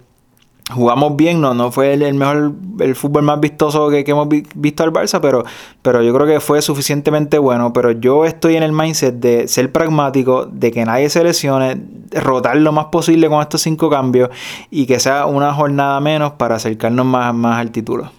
jugamos 0.71 1.15
bien, 1.15 1.41
no, 1.41 1.53
no 1.53 1.71
fue 1.71 1.93
el, 1.93 2.13
mejor, 2.13 2.53
el 2.79 2.95
fútbol 2.95 3.23
más 3.23 3.39
vistoso 3.39 3.89
que, 3.89 4.03
hemos 4.07 4.27
visto 4.55 4.83
al 4.83 4.93
Barça, 4.93 5.19
pero, 5.21 5.43
pero 5.81 6.01
yo 6.01 6.13
creo 6.13 6.27
que 6.27 6.39
fue 6.39 6.61
suficientemente 6.61 7.37
bueno. 7.37 7.73
Pero 7.73 7.91
yo 7.91 8.25
estoy 8.25 8.55
en 8.55 8.63
el 8.63 8.71
mindset 8.71 9.15
de 9.15 9.47
ser 9.47 9.71
pragmático, 9.71 10.45
de 10.45 10.71
que 10.71 10.85
nadie 10.85 11.09
se 11.09 11.23
lesione, 11.23 11.77
rotar 12.11 12.57
lo 12.57 12.71
más 12.71 12.85
posible 12.85 13.27
con 13.27 13.41
estos 13.41 13.61
cinco 13.61 13.89
cambios 13.89 14.29
y 14.69 14.85
que 14.85 14.99
sea 14.99 15.25
una 15.25 15.53
jornada 15.53 15.99
menos 15.99 16.33
para 16.33 16.55
acercarnos 16.55 17.05
más, 17.05 17.33
más 17.33 17.59
al 17.59 17.71
título. 17.71 18.11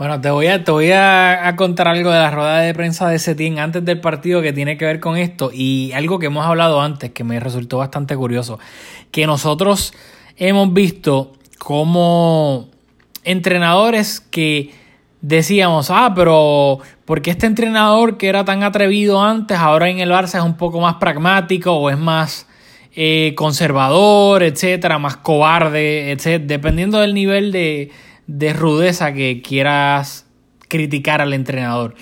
Bueno, 0.00 0.18
te 0.18 0.30
voy, 0.30 0.46
a, 0.46 0.64
te 0.64 0.70
voy 0.70 0.92
a, 0.92 1.52
contar 1.56 1.86
algo 1.86 2.10
de 2.10 2.18
la 2.18 2.30
rueda 2.30 2.60
de 2.60 2.72
prensa 2.72 3.06
de 3.08 3.18
Setín 3.18 3.58
antes 3.58 3.84
del 3.84 4.00
partido 4.00 4.40
que 4.40 4.54
tiene 4.54 4.78
que 4.78 4.86
ver 4.86 4.98
con 4.98 5.18
esto 5.18 5.50
y 5.52 5.92
algo 5.92 6.18
que 6.18 6.26
hemos 6.26 6.46
hablado 6.46 6.80
antes 6.80 7.10
que 7.10 7.22
me 7.22 7.38
resultó 7.38 7.76
bastante 7.76 8.16
curioso, 8.16 8.58
que 9.10 9.26
nosotros 9.26 9.92
hemos 10.38 10.72
visto 10.72 11.32
como 11.60 12.70
entrenadores 13.22 14.18
que 14.18 14.70
decíamos, 15.20 15.90
ah, 15.90 16.12
pero 16.16 16.78
¿por 17.04 17.20
qué 17.20 17.30
este 17.30 17.46
entrenador 17.46 18.16
que 18.16 18.28
era 18.28 18.46
tan 18.46 18.62
atrevido 18.62 19.22
antes 19.22 19.58
ahora 19.58 19.90
en 19.90 20.00
el 20.00 20.10
Barça 20.10 20.38
es 20.38 20.44
un 20.44 20.56
poco 20.56 20.80
más 20.80 20.94
pragmático 20.94 21.72
o 21.74 21.90
es 21.90 21.98
más 21.98 22.46
eh, 22.96 23.34
conservador, 23.36 24.42
etcétera, 24.42 24.98
más 24.98 25.18
cobarde, 25.18 26.12
etcétera, 26.12 26.46
dependiendo 26.46 26.98
del 26.98 27.12
nivel 27.12 27.52
de, 27.52 27.92
de 28.26 28.52
rudeza 28.54 29.12
que 29.12 29.42
quieras 29.42 30.26
criticar 30.66 31.20
al 31.20 31.34
entrenador? 31.34 31.94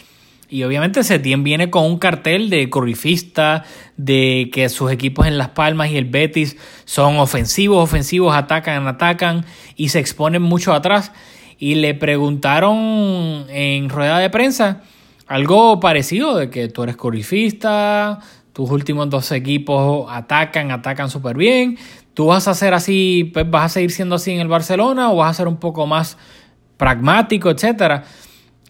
Y 0.51 0.63
obviamente 0.63 1.05
Setién 1.05 1.45
viene 1.45 1.69
con 1.69 1.85
un 1.85 1.99
cartel 1.99 2.49
de 2.49 2.71
corrifista, 2.71 3.65
de 3.97 4.49
que 4.53 4.69
sus 4.71 4.91
equipos 4.91 5.27
en 5.27 5.37
Las 5.37 5.51
Palmas 5.51 5.91
y 5.91 5.99
el 5.99 6.07
Betis 6.07 6.57
son 6.87 7.19
ofensivos, 7.19 7.83
ofensivos, 7.83 8.35
atacan, 8.35 8.87
atacan 8.87 9.45
y 9.77 9.91
se 9.91 9.99
exponen 9.99 10.41
mucho 10.41 10.73
atrás. 10.73 11.13
Y 11.59 11.75
le 11.75 11.95
preguntaron 11.95 13.47
en 13.51 13.89
rueda 13.91 14.19
de 14.19 14.31
prensa 14.31 14.83
algo 15.27 15.79
parecido, 15.81 16.37
de 16.37 16.49
que 16.49 16.69
tú 16.69 16.83
eres 16.83 16.97
corrifista, 16.97 18.21
tus 18.55 18.71
últimos 18.71 19.11
dos 19.11 19.31
equipos 19.33 20.07
atacan, 20.11 20.71
atacan 20.71 21.11
súper 21.11 21.37
bien. 21.37 21.79
¿Tú 22.15 22.27
vas 22.27 22.49
a 22.49 22.55
ser 22.55 22.73
así, 22.73 23.31
pues 23.35 23.49
vas 23.49 23.67
a 23.67 23.69
seguir 23.69 23.91
siendo 23.91 24.17
así 24.17 24.33
en 24.33 24.41
el 24.41 24.49
Barcelona 24.49 25.13
o 25.13 25.17
vas 25.17 25.31
a 25.31 25.35
ser 25.35 25.49
un 25.49 25.59
poco 25.59 25.87
más 25.87 26.17
pragmático, 26.79 27.51
etcétera? 27.51 28.05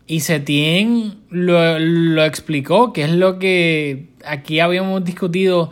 Y 0.09 0.21
Setien 0.21 1.21
lo, 1.29 1.79
lo 1.79 2.25
explicó, 2.25 2.95
que 2.95 3.05
es 3.05 3.11
lo 3.11 3.39
que 3.39 4.09
aquí 4.25 4.59
habíamos 4.59 5.05
discutido 5.05 5.71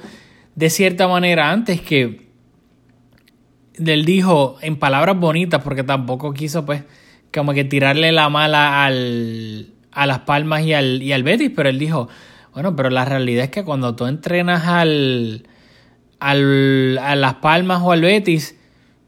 de 0.55 0.69
cierta 0.69 1.09
manera 1.09 1.51
antes, 1.51 1.81
que 1.81 2.29
él 3.75 4.05
dijo 4.05 4.59
en 4.61 4.77
palabras 4.77 5.19
bonitas, 5.19 5.63
porque 5.63 5.83
tampoco 5.85 6.35
quiso 6.35 6.67
pues 6.67 6.85
como 7.33 7.55
que 7.55 7.65
tirarle 7.65 8.13
la 8.13 8.29
mala 8.29 8.85
al, 8.85 9.73
a 9.91 10.07
las 10.07 10.21
palmas 10.21 10.63
y 10.65 10.75
al, 10.75 11.03
y 11.03 11.13
al 11.13 11.23
Betis, 11.23 11.51
pero 11.57 11.71
él 11.71 11.79
dijo, 11.79 12.09
bueno, 12.53 12.77
pero 12.77 12.91
la 12.91 13.07
realidad 13.07 13.45
es 13.45 13.51
que 13.51 13.65
cuando 13.65 13.97
tú 13.97 14.05
entrenas 14.05 14.67
al, 14.67 15.47
al, 16.21 16.99
a 16.99 17.17
las 17.17 17.35
palmas 17.37 17.81
o 17.83 17.93
al 17.93 18.03
Betis, 18.03 18.55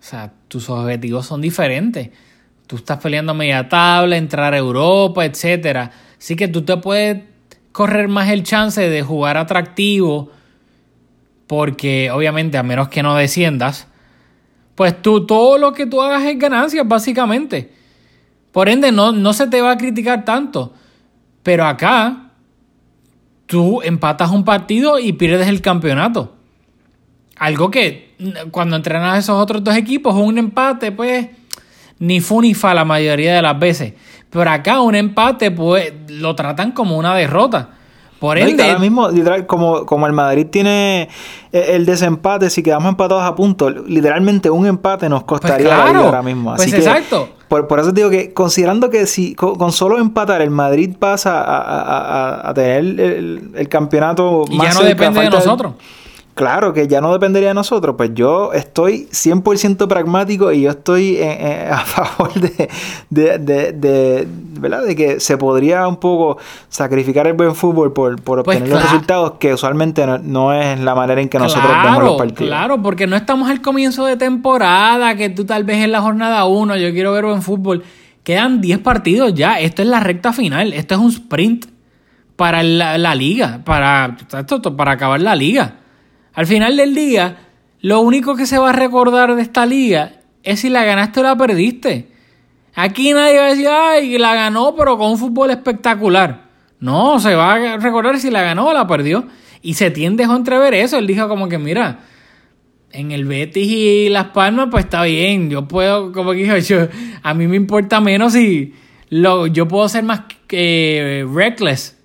o 0.01 0.03
sea, 0.03 0.33
tus 0.49 0.70
objetivos 0.70 1.26
son 1.26 1.43
diferentes. 1.43 2.11
Tú 2.69 2.77
estás 2.77 2.99
peleando 2.99 3.33
media 3.33 3.66
tabla, 3.66 4.19
entrar 4.19 4.53
a 4.53 4.59
Europa, 4.59 5.25
etcétera. 5.25 5.91
Así 6.19 6.37
que 6.37 6.49
tú 6.49 6.62
te 6.62 6.77
puedes 6.77 7.23
correr 7.73 8.09
más 8.09 8.29
el 8.29 8.43
chance 8.43 8.91
de 8.91 9.03
jugar 9.03 9.39
atractivo. 9.39 10.31
Porque 11.47 12.11
obviamente 12.11 12.59
a 12.59 12.62
menos 12.62 12.89
que 12.89 13.03
no 13.03 13.16
desciendas, 13.16 13.89
pues 14.75 15.01
tú 15.01 15.25
todo 15.25 15.57
lo 15.57 15.73
que 15.73 15.87
tú 15.87 16.03
hagas 16.03 16.25
es 16.25 16.39
ganancia, 16.39 16.83
básicamente. 16.85 17.73
Por 18.53 18.69
ende, 18.69 18.93
no, 18.93 19.12
no 19.12 19.33
se 19.33 19.47
te 19.47 19.62
va 19.62 19.71
a 19.71 19.79
criticar 19.79 20.27
tanto. 20.27 20.75
Pero 21.43 21.64
acá, 21.64 22.33
tú 23.47 23.81
empatas 23.81 24.31
un 24.31 24.45
partido 24.45 24.99
y 24.99 25.14
pierdes 25.14 25.49
el 25.49 25.62
campeonato. 25.62 26.37
Algo 27.37 27.71
que 27.71 28.14
cuando 28.51 28.77
entrenas 28.77 29.14
a 29.14 29.19
esos 29.19 29.43
otros 29.43 29.64
dos 29.64 29.75
equipos, 29.75 30.14
un 30.14 30.37
empate, 30.37 30.93
pues 30.93 31.29
ni 32.01 32.21
fu 32.21 32.41
ni 32.41 32.55
fa 32.55 32.75
la 32.75 32.85
mayoría 32.85 33.35
de 33.35 33.43
las 33.43 33.59
veces. 33.59 33.95
Pero 34.31 34.51
acá 34.51 34.81
un 34.81 34.95
empate 34.95 35.51
pues 35.51 35.93
lo 36.09 36.35
tratan 36.35 36.73
como 36.73 36.97
una 36.97 37.15
derrota. 37.15 37.71
Por 38.19 38.37
ende, 38.37 38.65
ahora 38.65 38.81
mismo, 38.81 39.09
literal, 39.11 39.47
como, 39.47 39.87
como 39.87 40.07
el 40.09 40.13
Madrid 40.13 40.47
tiene 40.51 41.09
eh, 41.53 41.67
el 41.69 41.87
desempate, 41.87 42.51
si 42.51 42.65
quedamos 42.65 42.89
empatados 42.89 43.23
a 43.23 43.37
punto, 43.37 43.71
literalmente 43.71 44.51
un 44.51 44.67
empate 44.67 45.09
nos 45.09 45.23
pues 45.23 45.41
costaría 45.41 45.87
ahora 45.87 46.21
mismo. 46.21 46.53
Pues 46.57 46.73
exacto. 46.73 47.29
por, 47.47 47.79
eso 47.79 47.93
digo 47.93 48.11
que, 48.11 48.33
considerando 48.33 48.91
que 48.91 49.07
si 49.07 49.37
con, 49.37 49.71
solo 49.71 50.01
empatar 50.01 50.43
el 50.43 50.51
Madrid 50.51 50.97
pasa 50.99 51.45
a, 52.49 52.53
tener 52.55 52.79
el, 52.99 53.69
campeonato 53.69 54.47
y 54.51 54.61
ya 54.61 54.73
no 54.73 54.83
depende 54.83 55.21
de 55.21 55.31
nosotros. 55.31 55.75
Claro, 56.39 56.72
que 56.72 56.86
ya 56.86 57.01
no 57.01 57.12
dependería 57.12 57.49
de 57.49 57.55
nosotros. 57.55 57.97
Pues 57.99 58.11
yo 58.14 58.53
estoy 58.53 59.09
100% 59.11 59.89
pragmático 59.89 60.53
y 60.53 60.61
yo 60.61 60.70
estoy 60.70 61.20
a 61.20 61.78
favor 61.78 62.32
de, 62.32 62.70
de, 63.11 63.72
de, 63.72 64.28
¿verdad? 64.61 64.84
de 64.84 64.95
que 64.95 65.18
se 65.18 65.36
podría 65.36 65.89
un 65.89 65.97
poco 65.97 66.39
sacrificar 66.68 67.26
el 67.26 67.32
buen 67.32 67.57
fútbol 67.57 67.93
por, 67.93 68.22
por 68.22 68.45
pues 68.45 68.59
obtener 68.59 68.72
los 68.72 68.84
resultados 68.84 69.32
que 69.41 69.53
usualmente 69.53 70.07
no, 70.22 70.53
es 70.53 70.78
la 70.78 70.95
manera 70.95 71.20
en 71.20 71.28
que 71.28 71.41
nosotros 71.41 71.72
vemos 71.82 72.05
los 72.05 72.16
partidos. 72.16 72.51
Claro, 72.51 72.80
porque 72.82 73.09
no 73.09 73.16
estamos 73.16 73.51
al 73.51 73.61
comienzo 73.61 74.05
de 74.05 74.16
temporada, 74.16 75.16
que 75.16 75.30
tú 75.30 75.45
tal 75.45 75.64
vez 75.64 75.82
en 75.82 75.91
la 75.91 76.03
jornada 76.03 76.45
1, 76.45 76.76
yo 76.76 76.93
quiero 76.93 77.12
ver 77.14 77.24
buen 77.24 77.43
fútbol. 77.43 77.82
Quedan 78.22 78.61
10 78.61 78.78
partidos 78.78 79.34
ya. 79.34 79.59
Esto 79.59 79.82
es 79.82 79.89
la 79.89 79.99
recta 79.99 80.32
final. 80.32 80.72
Esto 80.72 80.95
es 80.95 81.01
un 81.01 81.09
sprint 81.09 81.66
para 82.36 82.62
la, 82.62 82.97
la 82.97 83.16
liga, 83.16 83.62
para, 83.64 84.16
para 84.76 84.93
acabar 84.93 85.20
la 85.20 85.34
liga. 85.34 85.78
Al 86.39 86.47
final 86.47 86.76
del 86.76 86.95
día, 86.95 87.36
lo 87.80 87.99
único 87.99 88.36
que 88.36 88.47
se 88.47 88.59
va 88.59 88.70
a 88.70 88.72
recordar 88.72 89.34
de 89.34 89.43
esta 89.43 89.66
liga 89.66 90.20
es 90.45 90.61
si 90.61 90.68
la 90.68 90.84
ganaste 90.84 91.18
o 91.18 91.24
la 91.24 91.36
perdiste. 91.36 92.12
Aquí 92.76 93.12
nadie 93.12 93.39
va 93.39 93.47
a 93.47 93.51
decir, 93.51 93.66
ay, 93.68 94.18
la 94.18 94.36
ganó, 94.36 94.76
pero 94.76 94.97
con 94.97 95.11
un 95.11 95.18
fútbol 95.18 95.51
espectacular. 95.51 96.45
No, 96.78 97.18
se 97.18 97.34
va 97.34 97.55
a 97.55 97.76
recordar 97.78 98.20
si 98.20 98.30
la 98.30 98.43
ganó 98.43 98.68
o 98.68 98.72
la 98.72 98.86
perdió. 98.86 99.26
Y 99.62 99.74
se 99.74 99.91
tiende 99.91 100.22
a 100.22 100.36
entrever 100.36 100.74
eso. 100.74 100.97
Él 100.97 101.09
dijo 101.09 101.26
como 101.26 101.49
que, 101.49 101.59
mira, 101.59 102.05
en 102.93 103.11
el 103.11 103.24
Betis 103.24 103.66
y 103.68 104.09
Las 104.09 104.26
Palmas, 104.26 104.68
pues 104.70 104.84
está 104.84 105.03
bien. 105.03 105.51
Yo 105.51 105.66
puedo, 105.66 106.12
como 106.12 106.30
que 106.30 106.61
yo, 106.61 106.86
a 107.20 107.34
mí 107.34 107.49
me 107.49 107.57
importa 107.57 108.01
menos 108.01 108.34
si 108.34 108.74
lo, 109.09 109.49
yo 109.49 109.66
puedo 109.66 109.89
ser 109.89 110.05
más 110.05 110.20
eh, 110.51 111.26
reckless. 111.34 111.99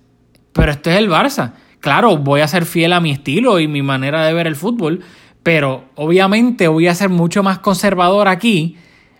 Pero 0.52 0.72
esto 0.72 0.90
es 0.90 0.96
el 0.96 1.08
Barça. 1.08 1.52
Claro, 1.84 2.16
voy 2.16 2.40
a 2.40 2.48
ser 2.48 2.64
fiel 2.64 2.94
a 2.94 3.00
mi 3.00 3.10
estilo 3.10 3.60
y 3.60 3.68
mi 3.68 3.82
manera 3.82 4.24
de 4.24 4.32
ver 4.32 4.46
el 4.46 4.56
fútbol, 4.56 5.00
pero 5.42 5.84
obviamente 5.96 6.66
voy 6.66 6.86
a 6.86 6.94
ser 6.94 7.10
mucho 7.10 7.42
más 7.42 7.58
conservador 7.58 8.26
aquí 8.26 8.78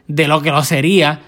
de 0.09 0.27
lo 0.29 0.41
que 0.41 0.51
lo 0.51 0.65
sería 0.65 1.21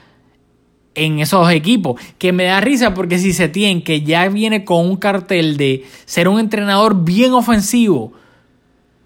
en 0.94 1.18
esos 1.18 1.50
equipos. 1.50 2.00
Que 2.16 2.32
me 2.32 2.44
da 2.44 2.62
risa 2.62 2.94
porque 2.94 3.18
si 3.18 3.34
se 3.34 3.50
tiene 3.50 3.82
que 3.82 4.00
ya 4.00 4.26
viene 4.30 4.64
con 4.64 4.86
un 4.86 4.96
cartel 4.96 5.58
de 5.58 5.84
ser 6.06 6.26
un 6.26 6.40
entrenador 6.40 7.04
bien 7.04 7.34
ofensivo, 7.34 8.14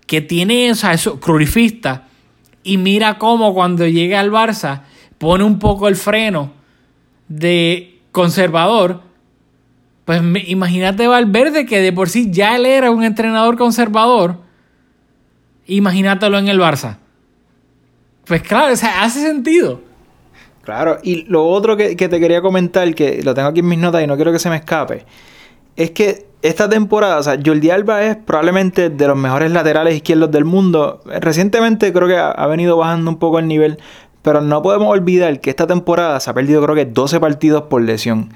que 0.07 0.21
tiene, 0.21 0.71
o 0.71 0.77
sea, 0.77 0.93
eso, 0.93 1.19
y 2.63 2.77
mira 2.77 3.19
cómo 3.19 3.55
cuando 3.55 3.89
llega 3.89 4.21
al 4.21 4.31
Barça 4.31 4.83
pone 5.19 5.43
un 5.43 5.59
poco 5.59 5.89
el 5.89 5.97
freno 5.97 6.53
de 7.27 7.99
conservador 8.13 9.10
pues 10.11 10.49
imagínate 10.49 11.07
Valverde, 11.07 11.67
que 11.67 11.79
de 11.79 11.93
por 11.93 12.09
sí 12.09 12.33
ya 12.33 12.57
él 12.57 12.67
era 12.67 12.91
un 12.91 13.05
entrenador 13.05 13.57
conservador. 13.57 14.39
Imagínatelo 15.67 16.37
en 16.37 16.49
el 16.49 16.59
Barça. 16.59 16.97
Pues 18.25 18.43
claro, 18.43 18.73
o 18.73 18.77
sea, 18.77 19.05
hace 19.05 19.21
sentido. 19.21 19.81
Claro, 20.63 20.99
y 21.05 21.27
lo 21.27 21.47
otro 21.47 21.77
que, 21.77 21.95
te 21.95 22.19
quería 22.19 22.43
comentar, 22.43 22.93
que 22.93 23.23
lo 23.23 23.35
tengo 23.35 23.47
aquí 23.47 23.61
en 23.61 23.69
mis 23.69 23.79
notas 23.79 24.03
y 24.03 24.09
no 24.09 24.17
quiero 24.17 24.33
que 24.33 24.41
se 24.41 24.51
me 24.51 24.57
escape, 24.57 25.07
es 25.77 25.93
que 25.93 26.27
esta 26.43 26.69
temporada, 26.69 27.19
o 27.19 27.23
sea, 27.23 27.39
Jordi 27.45 27.71
Alba 27.71 28.03
es 28.03 28.17
probablemente 28.17 28.91
de 28.91 29.07
los 29.07 29.17
mejores 29.17 29.53
laterales 29.53 29.95
izquierdos 29.95 30.33
del 30.33 30.45
mundo. 30.45 31.03
Recientemente 31.21 31.93
creo 31.93 32.09
que 32.09 32.17
ha 32.17 32.47
venido 32.49 32.77
bajando 32.77 33.13
un 33.13 33.19
poco 33.21 33.39
el 33.39 33.47
nivel, 33.47 33.79
pero 34.23 34.41
no 34.41 34.61
podemos 34.61 34.89
olvidar 34.89 35.41
que 35.41 35.51
esta 35.51 35.69
temporada 35.69 36.19
se 36.19 36.31
ha 36.31 36.35
perdido 36.35 36.61
creo 36.65 36.75
que 36.75 36.87
12 36.87 37.21
partidos 37.21 37.63
por 37.71 37.83
lesión. 37.83 38.33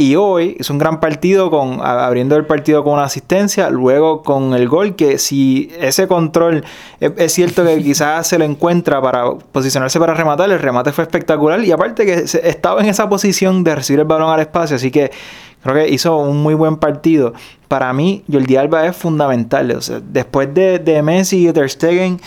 Y 0.00 0.14
hoy 0.14 0.56
es 0.60 0.70
un 0.70 0.78
gran 0.78 1.00
partido 1.00 1.50
con 1.50 1.80
abriendo 1.82 2.36
el 2.36 2.46
partido 2.46 2.84
con 2.84 2.92
una 2.94 3.02
asistencia, 3.02 3.68
luego 3.68 4.22
con 4.22 4.54
el 4.54 4.68
gol 4.68 4.94
que 4.94 5.18
si 5.18 5.72
ese 5.80 6.06
control 6.06 6.64
es, 7.00 7.32
cierto 7.32 7.64
que 7.64 7.76
quizás 7.82 8.28
se 8.28 8.38
lo 8.38 8.44
encuentra 8.44 9.02
para 9.02 9.32
posicionarse 9.32 9.98
para 9.98 10.14
rematar, 10.14 10.52
el 10.52 10.60
remate 10.60 10.92
fue 10.92 11.02
espectacular 11.02 11.64
y 11.64 11.72
aparte 11.72 12.06
que 12.06 12.14
estaba 12.14 12.80
en 12.80 12.86
esa 12.86 13.08
posición 13.08 13.64
de 13.64 13.74
recibir 13.74 13.98
el 13.98 14.06
balón 14.06 14.30
al 14.30 14.38
espacio, 14.38 14.76
así 14.76 14.92
que 14.92 15.10
creo 15.64 15.74
que 15.74 15.88
hizo 15.88 16.16
un 16.16 16.44
muy 16.44 16.54
buen 16.54 16.76
partido. 16.76 17.32
Para 17.66 17.92
mí 17.92 18.22
Jordi 18.30 18.54
Alba 18.54 18.86
es 18.86 18.96
fundamental, 18.96 19.72
o 19.72 19.82
sea, 19.82 20.00
después 20.00 20.54
de, 20.54 20.78
de 20.78 21.02
Messi 21.02 21.48
y 21.48 21.52
Ter 21.52 21.68
Stegen 21.68 22.20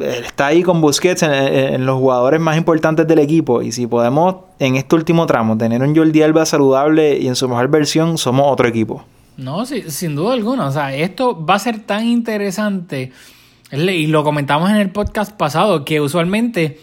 está 0.00 0.46
ahí 0.46 0.62
con 0.62 0.80
Busquets 0.80 1.22
en, 1.22 1.86
los 1.86 1.98
jugadores 1.98 2.40
más 2.40 2.56
importantes 2.56 3.06
del 3.06 3.18
equipo. 3.18 3.62
Y 3.62 3.72
si 3.72 3.86
podemos 3.86 4.36
en 4.58 4.76
este 4.76 4.94
último 4.96 5.26
tramo 5.26 5.56
tener 5.56 5.82
un 5.82 5.94
Jordi 5.94 6.22
Alba 6.22 6.46
saludable 6.46 7.18
y 7.18 7.28
en 7.28 7.36
su 7.36 7.48
mejor 7.48 7.68
versión, 7.68 8.18
somos 8.18 8.46
otro 8.48 8.68
equipo. 8.68 9.04
No, 9.36 9.64
sin 9.66 10.16
duda 10.16 10.34
alguna. 10.34 10.66
O 10.66 10.72
sea, 10.72 10.92
esto 10.94 11.44
va 11.44 11.54
a 11.54 11.58
ser 11.58 11.80
tan 11.80 12.06
interesante. 12.06 13.12
Y 13.70 14.06
lo 14.06 14.24
comentamos 14.24 14.70
en 14.70 14.76
el 14.76 14.90
podcast 14.90 15.32
pasado, 15.36 15.84
que 15.84 16.00
usualmente 16.00 16.80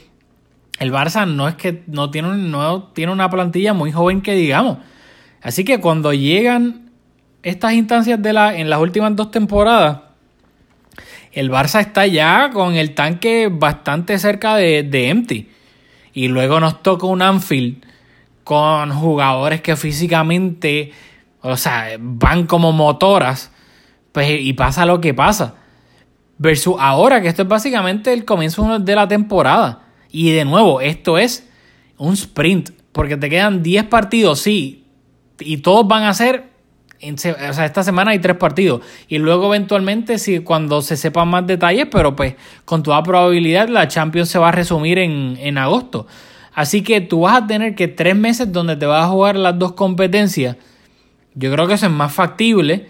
el 0.79 0.91
Barça 0.91 1.27
no 1.27 1.47
es 1.47 1.55
que 1.55 1.83
no 1.87 2.11
tiene, 2.11 2.35
no 2.35 2.83
tiene 2.93 3.11
una 3.11 3.29
plantilla 3.29 3.73
muy 3.73 3.91
joven 3.91 4.21
que 4.21 4.33
digamos. 4.33 4.77
Así 5.41 5.63
que 5.63 5.79
cuando 5.79 6.13
llegan 6.13 6.91
estas 7.43 7.73
instancias 7.73 8.21
de 8.21 8.33
la, 8.33 8.57
en 8.57 8.69
las 8.69 8.79
últimas 8.79 9.15
dos 9.15 9.31
temporadas, 9.31 10.04
el 11.35 11.51
Barça 11.51 11.81
está 11.81 12.07
ya 12.07 12.49
con 12.51 12.75
el 12.75 12.95
tanque 12.95 13.49
bastante 13.51 14.17
cerca 14.17 14.55
de, 14.55 14.83
de 14.83 15.09
empty. 15.09 15.49
Y 16.13 16.29
luego 16.29 16.61
nos 16.61 16.81
toca 16.81 17.05
un 17.05 17.21
Anfield 17.21 17.85
con 18.45 18.91
jugadores 18.91 19.59
que 19.59 19.75
físicamente, 19.75 20.93
o 21.41 21.57
sea, 21.57 21.89
van 21.99 22.47
como 22.47 22.71
motoras. 22.71 23.51
Pues, 24.13 24.39
y 24.39 24.53
pasa 24.53 24.85
lo 24.85 25.01
que 25.01 25.13
pasa. 25.13 25.55
Versus 26.37 26.75
ahora, 26.79 27.21
que 27.21 27.27
esto 27.27 27.41
es 27.41 27.47
básicamente 27.49 28.13
el 28.13 28.23
comienzo 28.23 28.79
de 28.79 28.95
la 28.95 29.09
temporada. 29.09 29.87
Y 30.09 30.31
de 30.31 30.45
nuevo, 30.45 30.79
esto 30.79 31.17
es 31.17 31.49
un 31.97 32.13
sprint. 32.13 32.69
Porque 32.93 33.17
te 33.17 33.29
quedan 33.29 33.61
10 33.61 33.83
partidos, 33.85 34.39
sí. 34.39 34.85
Y 35.39 35.57
todos 35.57 35.85
van 35.85 36.03
a 36.03 36.13
ser. 36.13 36.54
O 37.01 37.17
sea, 37.53 37.65
esta 37.65 37.83
semana 37.83 38.11
hay 38.11 38.19
3 38.19 38.37
partidos. 38.37 38.81
Y 39.07 39.17
luego, 39.17 39.47
eventualmente, 39.53 40.17
si 40.17 40.39
cuando 40.39 40.81
se 40.81 40.97
sepan 40.97 41.27
más 41.27 41.45
detalles, 41.45 41.87
pero 41.91 42.15
pues 42.15 42.35
con 42.63 42.83
toda 42.83 43.03
probabilidad, 43.03 43.67
la 43.67 43.87
Champions 43.87 44.29
se 44.29 44.39
va 44.39 44.49
a 44.49 44.51
resumir 44.51 44.97
en, 44.99 45.37
en 45.39 45.57
agosto. 45.57 46.07
Así 46.53 46.81
que 46.83 47.01
tú 47.01 47.21
vas 47.21 47.43
a 47.43 47.47
tener 47.47 47.75
que 47.75 47.87
3 47.87 48.15
meses 48.15 48.51
donde 48.51 48.75
te 48.75 48.85
vas 48.85 49.05
a 49.05 49.09
jugar 49.09 49.35
las 49.35 49.59
dos 49.59 49.73
competencias. 49.73 50.55
Yo 51.33 51.51
creo 51.51 51.67
que 51.67 51.73
eso 51.73 51.87
es 51.87 51.91
más 51.91 52.13
factible 52.13 52.87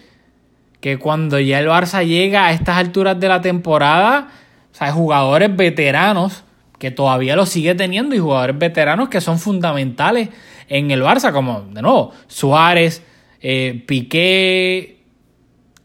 que 0.79 0.99
cuando 0.99 1.39
ya 1.39 1.59
el 1.59 1.67
Barça 1.67 2.05
llega 2.05 2.45
a 2.45 2.51
estas 2.51 2.77
alturas 2.77 3.19
de 3.19 3.27
la 3.27 3.41
temporada, 3.41 4.27
o 4.71 4.75
sea, 4.75 4.91
jugadores 4.91 5.55
veteranos 5.55 6.43
que 6.77 6.91
todavía 6.91 7.35
lo 7.35 7.47
sigue 7.47 7.73
teniendo 7.73 8.13
y 8.13 8.19
jugadores 8.19 8.57
veteranos 8.59 9.09
que 9.09 9.19
son 9.19 9.39
fundamentales 9.39 10.29
en 10.67 10.91
el 10.91 11.01
Barça, 11.01 11.31
como 11.31 11.61
de 11.61 11.81
nuevo 11.81 12.11
Suárez, 12.27 13.01
eh, 13.47 13.83
Piqué, 13.85 14.97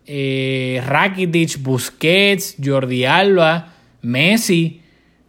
eh, 0.07 0.83
Rakitic, 0.83 1.63
Busquets, 1.63 2.57
Jordi 2.59 3.05
Alba, 3.05 3.75
Messi, 4.01 4.81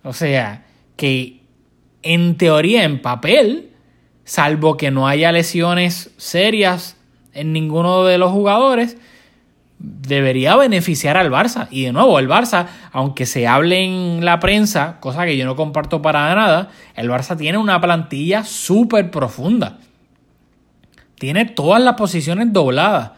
o 0.01 0.13
sea, 0.13 0.63
que 0.95 1.41
en 2.03 2.37
teoría, 2.37 2.85
en 2.85 3.01
papel, 3.01 3.71
salvo 4.23 4.77
que 4.77 4.91
no 4.91 5.09
haya 5.09 5.33
lesiones 5.33 6.11
serias 6.15 6.95
en 7.33 7.51
ninguno 7.51 8.05
de 8.05 8.17
los 8.17 8.31
jugadores, 8.31 8.95
debería 9.77 10.55
beneficiar 10.55 11.17
al 11.17 11.29
Barça. 11.29 11.67
Y 11.69 11.83
de 11.83 11.91
nuevo, 11.91 12.17
el 12.17 12.29
Barça, 12.29 12.67
aunque 12.93 13.25
se 13.25 13.45
hable 13.45 13.83
en 13.83 14.23
la 14.23 14.39
prensa, 14.39 15.01
cosa 15.01 15.25
que 15.25 15.35
yo 15.35 15.43
no 15.43 15.57
comparto 15.57 16.01
para 16.01 16.33
nada, 16.33 16.69
el 16.95 17.09
Barça 17.09 17.37
tiene 17.37 17.57
una 17.57 17.81
plantilla 17.81 18.45
súper 18.45 19.11
profunda. 19.11 19.79
Tiene 21.21 21.45
todas 21.45 21.79
las 21.83 21.93
posiciones 21.93 22.51
dobladas. 22.51 23.11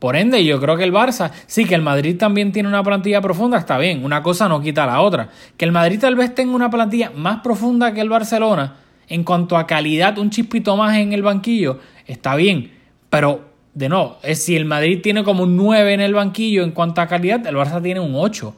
Por 0.00 0.16
ende, 0.16 0.44
yo 0.44 0.60
creo 0.60 0.76
que 0.76 0.82
el 0.82 0.92
Barça, 0.92 1.30
sí 1.46 1.66
que 1.66 1.76
el 1.76 1.82
Madrid 1.82 2.18
también 2.18 2.50
tiene 2.50 2.68
una 2.68 2.82
plantilla 2.82 3.20
profunda, 3.20 3.58
está 3.58 3.78
bien, 3.78 4.04
una 4.04 4.24
cosa 4.24 4.48
no 4.48 4.60
quita 4.60 4.84
la 4.86 5.00
otra. 5.00 5.28
Que 5.56 5.64
el 5.64 5.70
Madrid 5.70 6.00
tal 6.00 6.16
vez 6.16 6.34
tenga 6.34 6.52
una 6.52 6.68
plantilla 6.68 7.12
más 7.14 7.42
profunda 7.42 7.94
que 7.94 8.00
el 8.00 8.08
Barcelona, 8.08 8.74
en 9.06 9.22
cuanto 9.22 9.56
a 9.56 9.68
calidad, 9.68 10.18
un 10.18 10.30
chispito 10.30 10.76
más 10.76 10.96
en 10.96 11.12
el 11.12 11.22
banquillo, 11.22 11.78
está 12.08 12.34
bien, 12.34 12.72
pero 13.08 13.44
de 13.72 13.88
no, 13.88 14.16
si 14.32 14.56
el 14.56 14.64
Madrid 14.64 14.98
tiene 15.00 15.22
como 15.22 15.44
un 15.44 15.56
9 15.56 15.94
en 15.94 16.00
el 16.00 16.12
banquillo 16.12 16.64
en 16.64 16.72
cuanto 16.72 17.02
a 17.02 17.06
calidad, 17.06 17.46
el 17.46 17.54
Barça 17.54 17.80
tiene 17.80 18.00
un 18.00 18.16
8. 18.16 18.48
O 18.48 18.56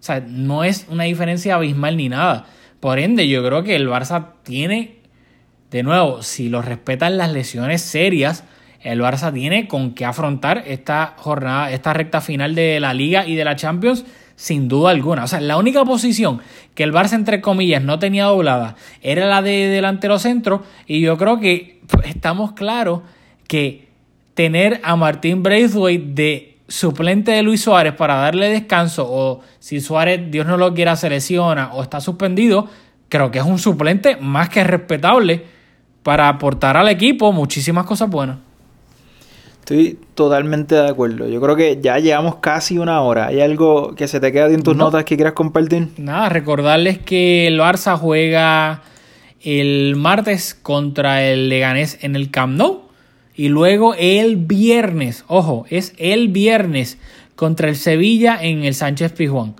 sea, 0.00 0.18
no 0.18 0.64
es 0.64 0.88
una 0.90 1.04
diferencia 1.04 1.54
abismal 1.54 1.96
ni 1.96 2.08
nada. 2.08 2.46
Por 2.80 2.98
ende, 2.98 3.28
yo 3.28 3.44
creo 3.46 3.62
que 3.62 3.76
el 3.76 3.88
Barça 3.88 4.30
tiene, 4.42 4.96
de 5.72 5.82
nuevo, 5.82 6.22
si 6.22 6.50
lo 6.50 6.60
respetan 6.60 7.16
las 7.16 7.32
lesiones 7.32 7.80
serias, 7.80 8.44
el 8.82 9.00
Barça 9.00 9.32
tiene 9.32 9.68
con 9.68 9.94
qué 9.94 10.04
afrontar 10.04 10.64
esta 10.66 11.14
jornada, 11.16 11.70
esta 11.70 11.94
recta 11.94 12.20
final 12.20 12.54
de 12.54 12.78
la 12.78 12.92
Liga 12.92 13.26
y 13.26 13.36
de 13.36 13.44
la 13.44 13.56
Champions, 13.56 14.04
sin 14.36 14.68
duda 14.68 14.90
alguna. 14.90 15.24
O 15.24 15.26
sea, 15.26 15.40
la 15.40 15.56
única 15.56 15.82
posición 15.84 16.40
que 16.74 16.82
el 16.82 16.92
Barça, 16.92 17.14
entre 17.14 17.40
comillas, 17.40 17.82
no 17.82 17.98
tenía 17.98 18.24
doblada 18.26 18.76
era 19.00 19.26
la 19.26 19.40
de 19.40 19.68
delantero 19.68 20.18
centro. 20.18 20.62
Y 20.86 21.00
yo 21.00 21.16
creo 21.16 21.40
que 21.40 21.80
estamos 22.04 22.52
claros 22.52 23.00
que 23.48 23.88
tener 24.34 24.78
a 24.82 24.94
Martín 24.96 25.42
Braithwaite 25.42 26.12
de 26.12 26.58
suplente 26.68 27.32
de 27.32 27.42
Luis 27.42 27.62
Suárez 27.62 27.94
para 27.94 28.16
darle 28.16 28.48
descanso 28.50 29.06
o 29.08 29.40
si 29.58 29.80
Suárez, 29.80 30.30
Dios 30.30 30.46
no 30.46 30.58
lo 30.58 30.74
quiera, 30.74 30.96
se 30.96 31.08
lesiona 31.08 31.72
o 31.72 31.82
está 31.82 32.00
suspendido, 32.00 32.68
creo 33.08 33.30
que 33.30 33.38
es 33.38 33.44
un 33.44 33.58
suplente 33.58 34.16
más 34.16 34.48
que 34.48 34.64
respetable 34.64 35.61
para 36.02 36.28
aportar 36.28 36.76
al 36.76 36.88
equipo 36.88 37.32
muchísimas 37.32 37.86
cosas 37.86 38.10
buenas. 38.10 38.38
Estoy 39.60 39.96
totalmente 40.14 40.74
de 40.74 40.88
acuerdo. 40.88 41.28
Yo 41.28 41.40
creo 41.40 41.54
que 41.54 41.78
ya 41.80 41.98
llevamos 41.98 42.36
casi 42.36 42.78
una 42.78 43.00
hora. 43.00 43.28
¿Hay 43.28 43.40
algo 43.40 43.94
que 43.94 44.08
se 44.08 44.18
te 44.18 44.32
queda 44.32 44.46
en 44.46 44.64
tus 44.64 44.76
notas 44.76 45.04
que 45.04 45.14
quieras 45.14 45.34
compartir? 45.34 45.88
Nada, 45.98 46.28
recordarles 46.28 46.98
que 46.98 47.46
el 47.46 47.60
Barça 47.60 47.96
juega 47.96 48.82
el 49.40 49.94
martes 49.94 50.54
contra 50.54 51.24
el 51.24 51.48
Leganés 51.48 51.98
en 52.02 52.16
el 52.16 52.32
Camp 52.32 52.56
Nou. 52.56 52.82
Y 53.36 53.48
luego 53.48 53.94
el 53.94 54.36
viernes, 54.36 55.24
ojo, 55.28 55.64
es 55.70 55.94
el 55.96 56.28
viernes 56.28 56.98
contra 57.36 57.68
el 57.68 57.76
Sevilla 57.76 58.38
en 58.42 58.64
el 58.64 58.74
Sánchez 58.74 59.12
Pizjuán. 59.12 59.54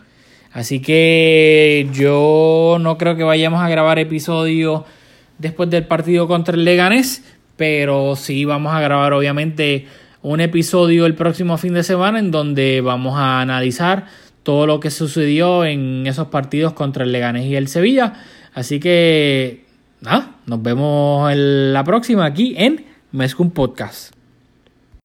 Así 0.53 0.81
que 0.81 1.89
yo 1.93 2.77
no 2.81 2.99
creo 2.99 3.17
que 3.17 3.23
vayamos 3.23 3.63
a 3.63 3.69
grabar 3.69 4.01
episodio 4.01 4.85
después 5.43 5.69
del 5.69 5.85
partido 5.87 6.27
contra 6.27 6.55
el 6.55 6.65
Leganés, 6.65 7.23
pero 7.57 8.17
sí 8.17 8.45
vamos 8.45 8.73
a 8.73 8.81
grabar 8.81 9.13
obviamente 9.13 9.87
un 10.23 10.41
episodio 10.41 11.05
el 11.05 11.15
próximo 11.15 11.59
fin 11.59 11.75
de 11.75 11.83
semana 11.83 12.21
en 12.21 12.31
donde 12.31 12.81
vamos 12.81 13.19
a 13.19 13.41
analizar 13.41 14.07
todo 14.45 14.67
lo 14.67 14.81
que 14.81 14.91
sucedió 14.91 15.65
en 15.65 16.07
esos 16.07 16.29
partidos 16.29 16.73
contra 16.73 17.05
el 17.05 17.13
Leganés 17.13 17.47
y 17.47 17.57
el 17.57 17.69
Sevilla. 17.69 18.15
Así 18.55 18.79
que 18.81 19.65
nada, 20.01 20.37
nos 20.47 20.63
vemos 20.63 21.31
en 21.33 21.73
la 21.73 21.85
próxima 21.85 22.25
aquí 22.25 22.55
en 22.57 22.87
Mezcum 23.11 23.51
Podcast. 23.51 24.22